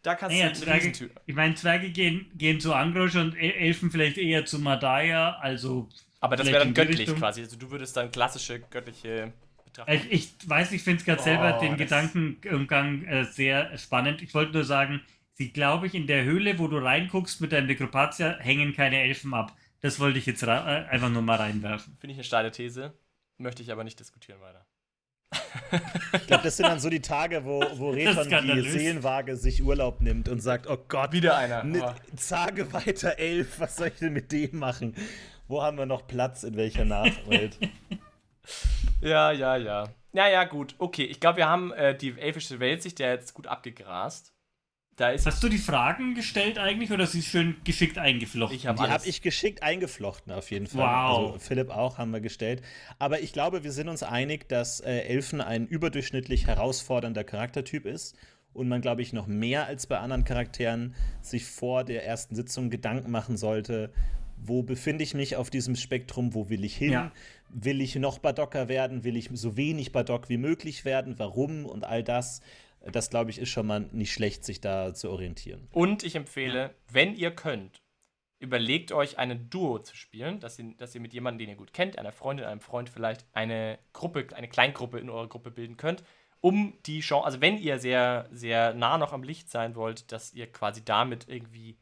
[0.02, 4.18] da kannst naja, du Zwerge, Ich meine, Zwerge gehen, gehen zu Angrosch und Elfen vielleicht
[4.18, 5.88] eher zu Madaya, also.
[6.20, 7.18] Aber das wäre dann göttlich Richtung.
[7.18, 7.40] quasi.
[7.40, 9.32] Also du würdest dann klassische göttliche
[9.64, 9.92] betrachten.
[9.92, 14.22] Ich, ich weiß, ich finde es gerade oh, selber den Gedankenumgang äh, sehr spannend.
[14.22, 15.00] Ich wollte nur sagen,
[15.34, 19.34] sie, glaube ich, in der Höhle, wo du reinguckst mit deinem Nekropatia, hängen keine Elfen
[19.34, 19.56] ab.
[19.80, 21.96] Das wollte ich jetzt äh, einfach nur mal reinwerfen.
[21.98, 22.94] Finde ich eine steile These.
[23.38, 24.66] Möchte ich aber nicht diskutieren weiter.
[26.14, 30.00] Ich glaube, das sind dann so die Tage, wo, wo Reton die Seelenwaage sich Urlaub
[30.00, 31.64] nimmt und sagt, oh Gott, wieder einer.
[31.64, 34.94] Ne, sage weiter elf, was soll ich denn mit dem machen?
[35.48, 37.58] Wo haben wir noch Platz in welcher Nachwelt?
[39.00, 39.88] ja, ja, ja.
[40.12, 40.74] Ja, ja, gut.
[40.78, 44.32] Okay, ich glaube, wir haben äh, die elfische Weltsicht ja jetzt gut abgegrast.
[44.98, 48.56] Hast du die Fragen gestellt eigentlich oder sie schön geschickt eingeflochten?
[48.56, 50.80] Ich hab die habe ich geschickt eingeflochten auf jeden Fall.
[50.80, 51.32] Wow.
[51.32, 52.62] Also Philipp auch haben wir gestellt.
[52.98, 58.16] Aber ich glaube, wir sind uns einig, dass äh, Elfen ein überdurchschnittlich herausfordernder Charaktertyp ist
[58.52, 62.70] und man, glaube ich, noch mehr als bei anderen Charakteren sich vor der ersten Sitzung
[62.70, 63.92] Gedanken machen sollte,
[64.36, 66.92] wo befinde ich mich auf diesem Spektrum, wo will ich hin?
[66.92, 67.12] Ja.
[67.48, 69.04] Will ich noch Badocker werden?
[69.04, 71.18] Will ich so wenig Badock wie möglich werden?
[71.18, 71.64] Warum?
[71.64, 72.40] Und all das.
[72.90, 75.68] Das, glaube ich, ist schon mal nicht schlecht, sich da zu orientieren.
[75.72, 77.82] Und ich empfehle, wenn ihr könnt,
[78.38, 81.72] überlegt euch, ein Duo zu spielen, dass ihr, dass ihr mit jemandem, den ihr gut
[81.72, 86.02] kennt, einer Freundin, einem Freund vielleicht, eine Gruppe, eine Kleingruppe in eurer Gruppe bilden könnt,
[86.40, 90.34] um die Chance, also wenn ihr sehr, sehr nah noch am Licht sein wollt, dass
[90.34, 91.78] ihr quasi damit irgendwie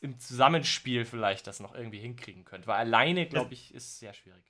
[0.00, 2.66] im Zusammenspiel vielleicht das noch irgendwie hinkriegen könnt.
[2.66, 4.49] Weil alleine, glaube ich, ist sehr schwierig.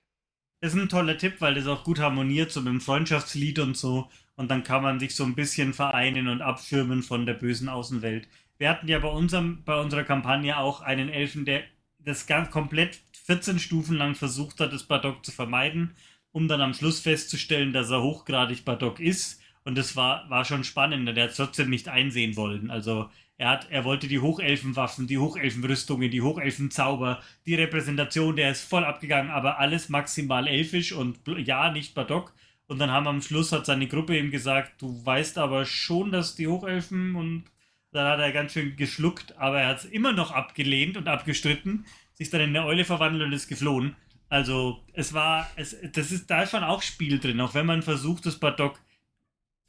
[0.62, 4.10] Ist ein toller Tipp, weil das auch gut harmoniert, so mit dem Freundschaftslied und so.
[4.36, 8.28] Und dann kann man sich so ein bisschen vereinen und abschirmen von der bösen Außenwelt.
[8.58, 11.62] Wir hatten ja bei, unserem, bei unserer Kampagne auch einen Elfen, der
[11.98, 15.94] das ganz komplett 14 Stufen lang versucht hat, das Badok zu vermeiden,
[16.32, 19.40] um dann am Schluss festzustellen, dass er hochgradig Badok ist.
[19.64, 21.08] Und das war, war schon spannend.
[21.08, 22.70] Der hat es trotzdem nicht einsehen wollen.
[22.70, 23.08] Also
[23.40, 28.84] er, hat, er wollte die Hochelfenwaffen, die Hochelfenrüstungen, die Hochelfenzauber, die Repräsentation, der ist voll
[28.84, 32.34] abgegangen, aber alles maximal elfisch und ja, nicht Badok.
[32.66, 36.36] Und dann haben am Schluss hat seine Gruppe ihm gesagt, du weißt aber schon, dass
[36.36, 37.44] die Hochelfen und
[37.92, 41.86] dann hat er ganz schön geschluckt, aber er hat es immer noch abgelehnt und abgestritten,
[42.12, 43.96] sich dann in eine Eule verwandelt und ist geflohen.
[44.28, 47.80] Also es war, es, das ist da ist schon auch Spiel drin, auch wenn man
[47.80, 48.78] versucht, das Badok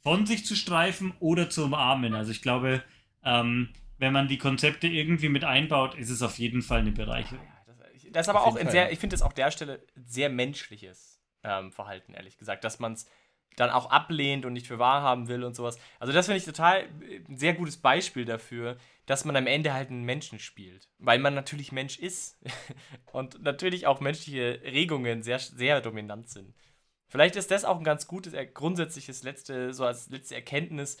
[0.02, 2.14] von sich zu streifen oder zu umarmen.
[2.14, 2.82] Also ich glaube,
[3.24, 7.46] ähm, wenn man die Konzepte irgendwie mit einbaut, ist es auf jeden Fall eine Bereicherung.
[7.66, 7.76] Das,
[8.10, 11.72] das ist aber auch ein sehr, ich finde es auch der Stelle sehr menschliches ähm,
[11.72, 13.06] Verhalten, ehrlich gesagt, dass man es
[13.56, 15.78] dann auch ablehnt und nicht für wahr haben will und sowas.
[16.00, 16.88] Also das finde ich total
[17.28, 18.76] ein sehr gutes Beispiel dafür,
[19.06, 22.38] dass man am Ende halt einen Menschen spielt, weil man natürlich Mensch ist
[23.12, 26.54] und natürlich auch menschliche Regungen sehr, sehr dominant sind.
[27.08, 30.96] Vielleicht ist das auch ein ganz gutes, grundsätzliches letzte, so als letzte Erkenntnis.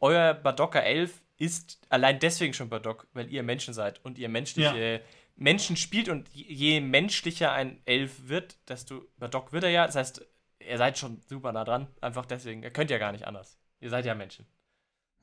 [0.00, 4.92] Euer Badocker 11 ist allein deswegen schon Badok, weil ihr Menschen seid und ihr menschliche
[4.94, 5.00] ja.
[5.36, 9.86] Menschen spielt und je menschlicher ein Elf wird, desto Badok wird er ja.
[9.86, 10.26] Das heißt,
[10.66, 11.88] ihr seid schon super nah dran.
[12.00, 12.62] Einfach deswegen.
[12.62, 13.58] Ihr könnt ja gar nicht anders.
[13.80, 14.46] Ihr seid ja Menschen.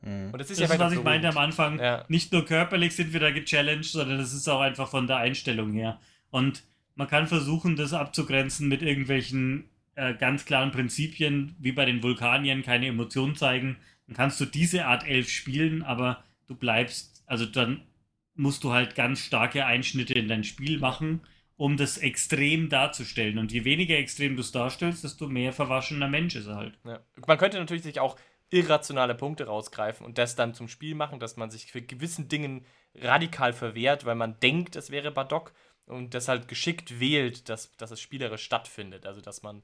[0.02, 0.30] Mhm.
[0.32, 1.80] Und das ist das ja ist, was ich meinte am Anfang.
[1.80, 2.06] Ja.
[2.10, 5.74] Nicht nur körperlich sind wir da gechallenged, sondern das ist auch einfach von der Einstellung
[5.74, 6.00] her.
[6.30, 6.64] Und
[6.96, 12.62] man kann versuchen, das abzugrenzen mit irgendwelchen äh, ganz klaren Prinzipien, wie bei den Vulkaniern,
[12.62, 13.78] keine Emotionen zeigen
[14.08, 17.88] dann kannst du diese Art Elf spielen, aber du bleibst, also dann
[18.36, 21.22] musst du halt ganz starke Einschnitte in dein Spiel machen,
[21.56, 23.38] um das extrem darzustellen.
[23.38, 26.78] Und je weniger extrem du es darstellst, desto mehr verwaschener Mensch ist er halt.
[26.84, 27.00] Ja.
[27.28, 28.18] Man könnte natürlich sich auch
[28.50, 32.66] irrationale Punkte rausgreifen und das dann zum Spiel machen, dass man sich für gewissen Dingen
[32.96, 35.54] radikal verwehrt, weil man denkt, es wäre Badok
[35.86, 39.06] und das halt geschickt wählt, dass, dass es spielerisch stattfindet.
[39.06, 39.64] Also dass man.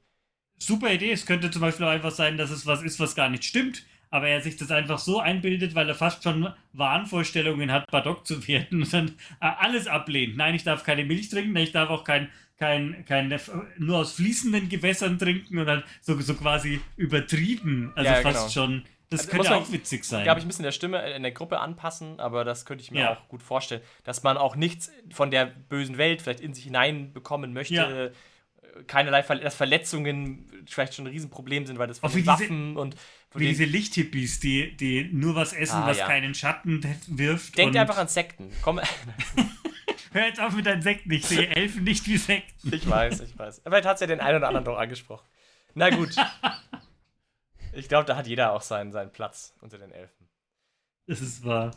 [0.58, 1.12] Super Idee.
[1.12, 3.84] Es könnte zum Beispiel auch einfach sein, dass es was ist, was gar nicht stimmt
[4.10, 8.46] aber er sich das einfach so einbildet, weil er fast schon Wahnvorstellungen hat, Badok zu
[8.46, 9.08] werden und dann
[9.40, 10.36] äh, alles ablehnt.
[10.36, 12.28] Nein, ich darf keine Milch trinken, ich darf auch kein,
[12.58, 13.38] kein, kein
[13.78, 17.92] nur aus fließenden Gewässern trinken und halt so, so quasi übertrieben.
[17.94, 18.66] Also ja, fast genau.
[18.66, 18.84] schon.
[19.10, 20.22] Das also könnte auch witzig sein.
[20.22, 23.12] Glaube ich, bisschen der Stimme in der Gruppe anpassen, aber das könnte ich mir ja.
[23.12, 27.52] auch gut vorstellen, dass man auch nichts von der bösen Welt vielleicht in sich hineinbekommen
[27.52, 27.74] möchte.
[27.74, 28.10] Ja
[28.86, 32.96] keinerlei Ver dass Verletzungen vielleicht schon ein Riesenproblem sind, weil das von Waffen und
[33.34, 36.06] wie diese Lichthippies, die, die nur was essen, ah, was ja.
[36.06, 37.56] keinen Schatten wirft.
[37.56, 38.50] Denkt einfach an Sekten.
[38.62, 38.80] Komm.
[40.12, 41.12] Hör jetzt auf mit deinen Sekten.
[41.12, 42.74] Ich sehe Elfen nicht wie Sekten.
[42.74, 43.62] Ich weiß, ich weiß.
[43.64, 45.26] Vielleicht hat es ja den einen oder anderen doch angesprochen.
[45.74, 46.14] Na gut.
[47.72, 50.28] Ich glaube, da hat jeder auch seinen, seinen Platz unter den Elfen.
[51.06, 51.70] Das ist wahr.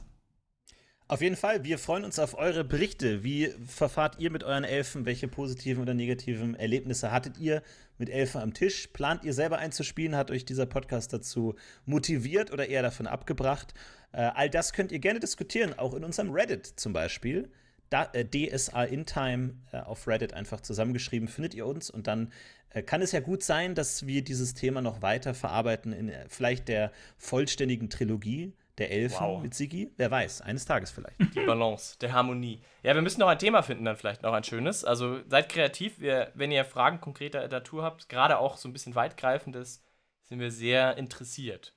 [1.09, 3.25] Auf jeden Fall, wir freuen uns auf eure Berichte.
[3.25, 5.05] Wie verfahrt ihr mit euren Elfen?
[5.05, 7.61] Welche positiven oder negativen Erlebnisse hattet ihr
[7.97, 8.87] mit Elfen am Tisch?
[8.87, 10.15] Plant ihr selber einzuspielen?
[10.15, 11.55] Hat euch dieser Podcast dazu
[11.85, 13.73] motiviert oder eher davon abgebracht?
[14.13, 17.51] Äh, all das könnt ihr gerne diskutieren, auch in unserem Reddit zum Beispiel.
[17.89, 22.31] Da, äh, DSA in Time äh, auf Reddit einfach zusammengeschrieben, findet ihr uns und dann
[22.69, 26.25] äh, kann es ja gut sein, dass wir dieses Thema noch weiter verarbeiten in äh,
[26.29, 29.41] vielleicht der vollständigen Trilogie der Elfen wow.
[29.41, 29.91] mit Sigi.
[29.97, 31.19] Wer weiß, eines Tages vielleicht.
[31.19, 32.61] Die Balance, der Harmonie.
[32.81, 34.83] Ja, wir müssen noch ein Thema finden, dann vielleicht noch ein schönes.
[34.83, 38.95] Also seid kreativ, wir, wenn ihr Fragen konkreter Natur habt, gerade auch so ein bisschen
[38.95, 39.83] weitgreifendes
[40.23, 41.75] sind wir sehr interessiert.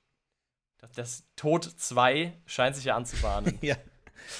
[0.79, 3.57] Das, das Tod 2 scheint sich ja anzubahnen.
[3.61, 3.75] ja.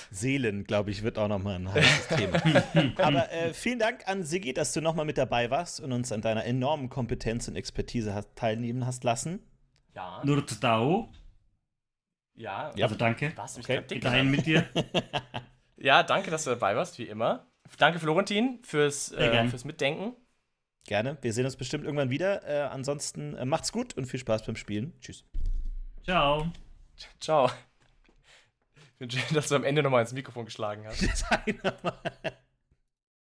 [0.10, 2.42] Seelen, glaube ich, wird auch nochmal ein heißes Thema.
[2.98, 6.22] Aber äh, vielen Dank an Siggi, dass du nochmal mit dabei warst und uns an
[6.22, 9.40] deiner enormen Kompetenz und Expertise hast, teilnehmen hast lassen.
[9.96, 10.22] Ja.
[10.24, 10.38] Nur
[12.38, 12.72] Dao.
[12.76, 13.32] Ja, also danke.
[13.36, 13.82] Was, okay.
[13.82, 14.68] Bis dahin mit dir.
[15.78, 17.48] ja, danke, dass du dabei warst, wie immer.
[17.78, 20.16] Danke, Florentin, fürs, äh, fürs Mitdenken.
[20.86, 21.18] Gerne.
[21.22, 22.48] Wir sehen uns bestimmt irgendwann wieder.
[22.48, 24.98] Äh, ansonsten äh, macht's gut und viel Spaß beim Spielen.
[25.02, 25.26] Tschüss.
[26.04, 26.52] Ciao.
[27.20, 27.52] Ciao.
[28.76, 31.04] Ich wünsche, dass du am Ende nochmal ins Mikrofon geschlagen hast.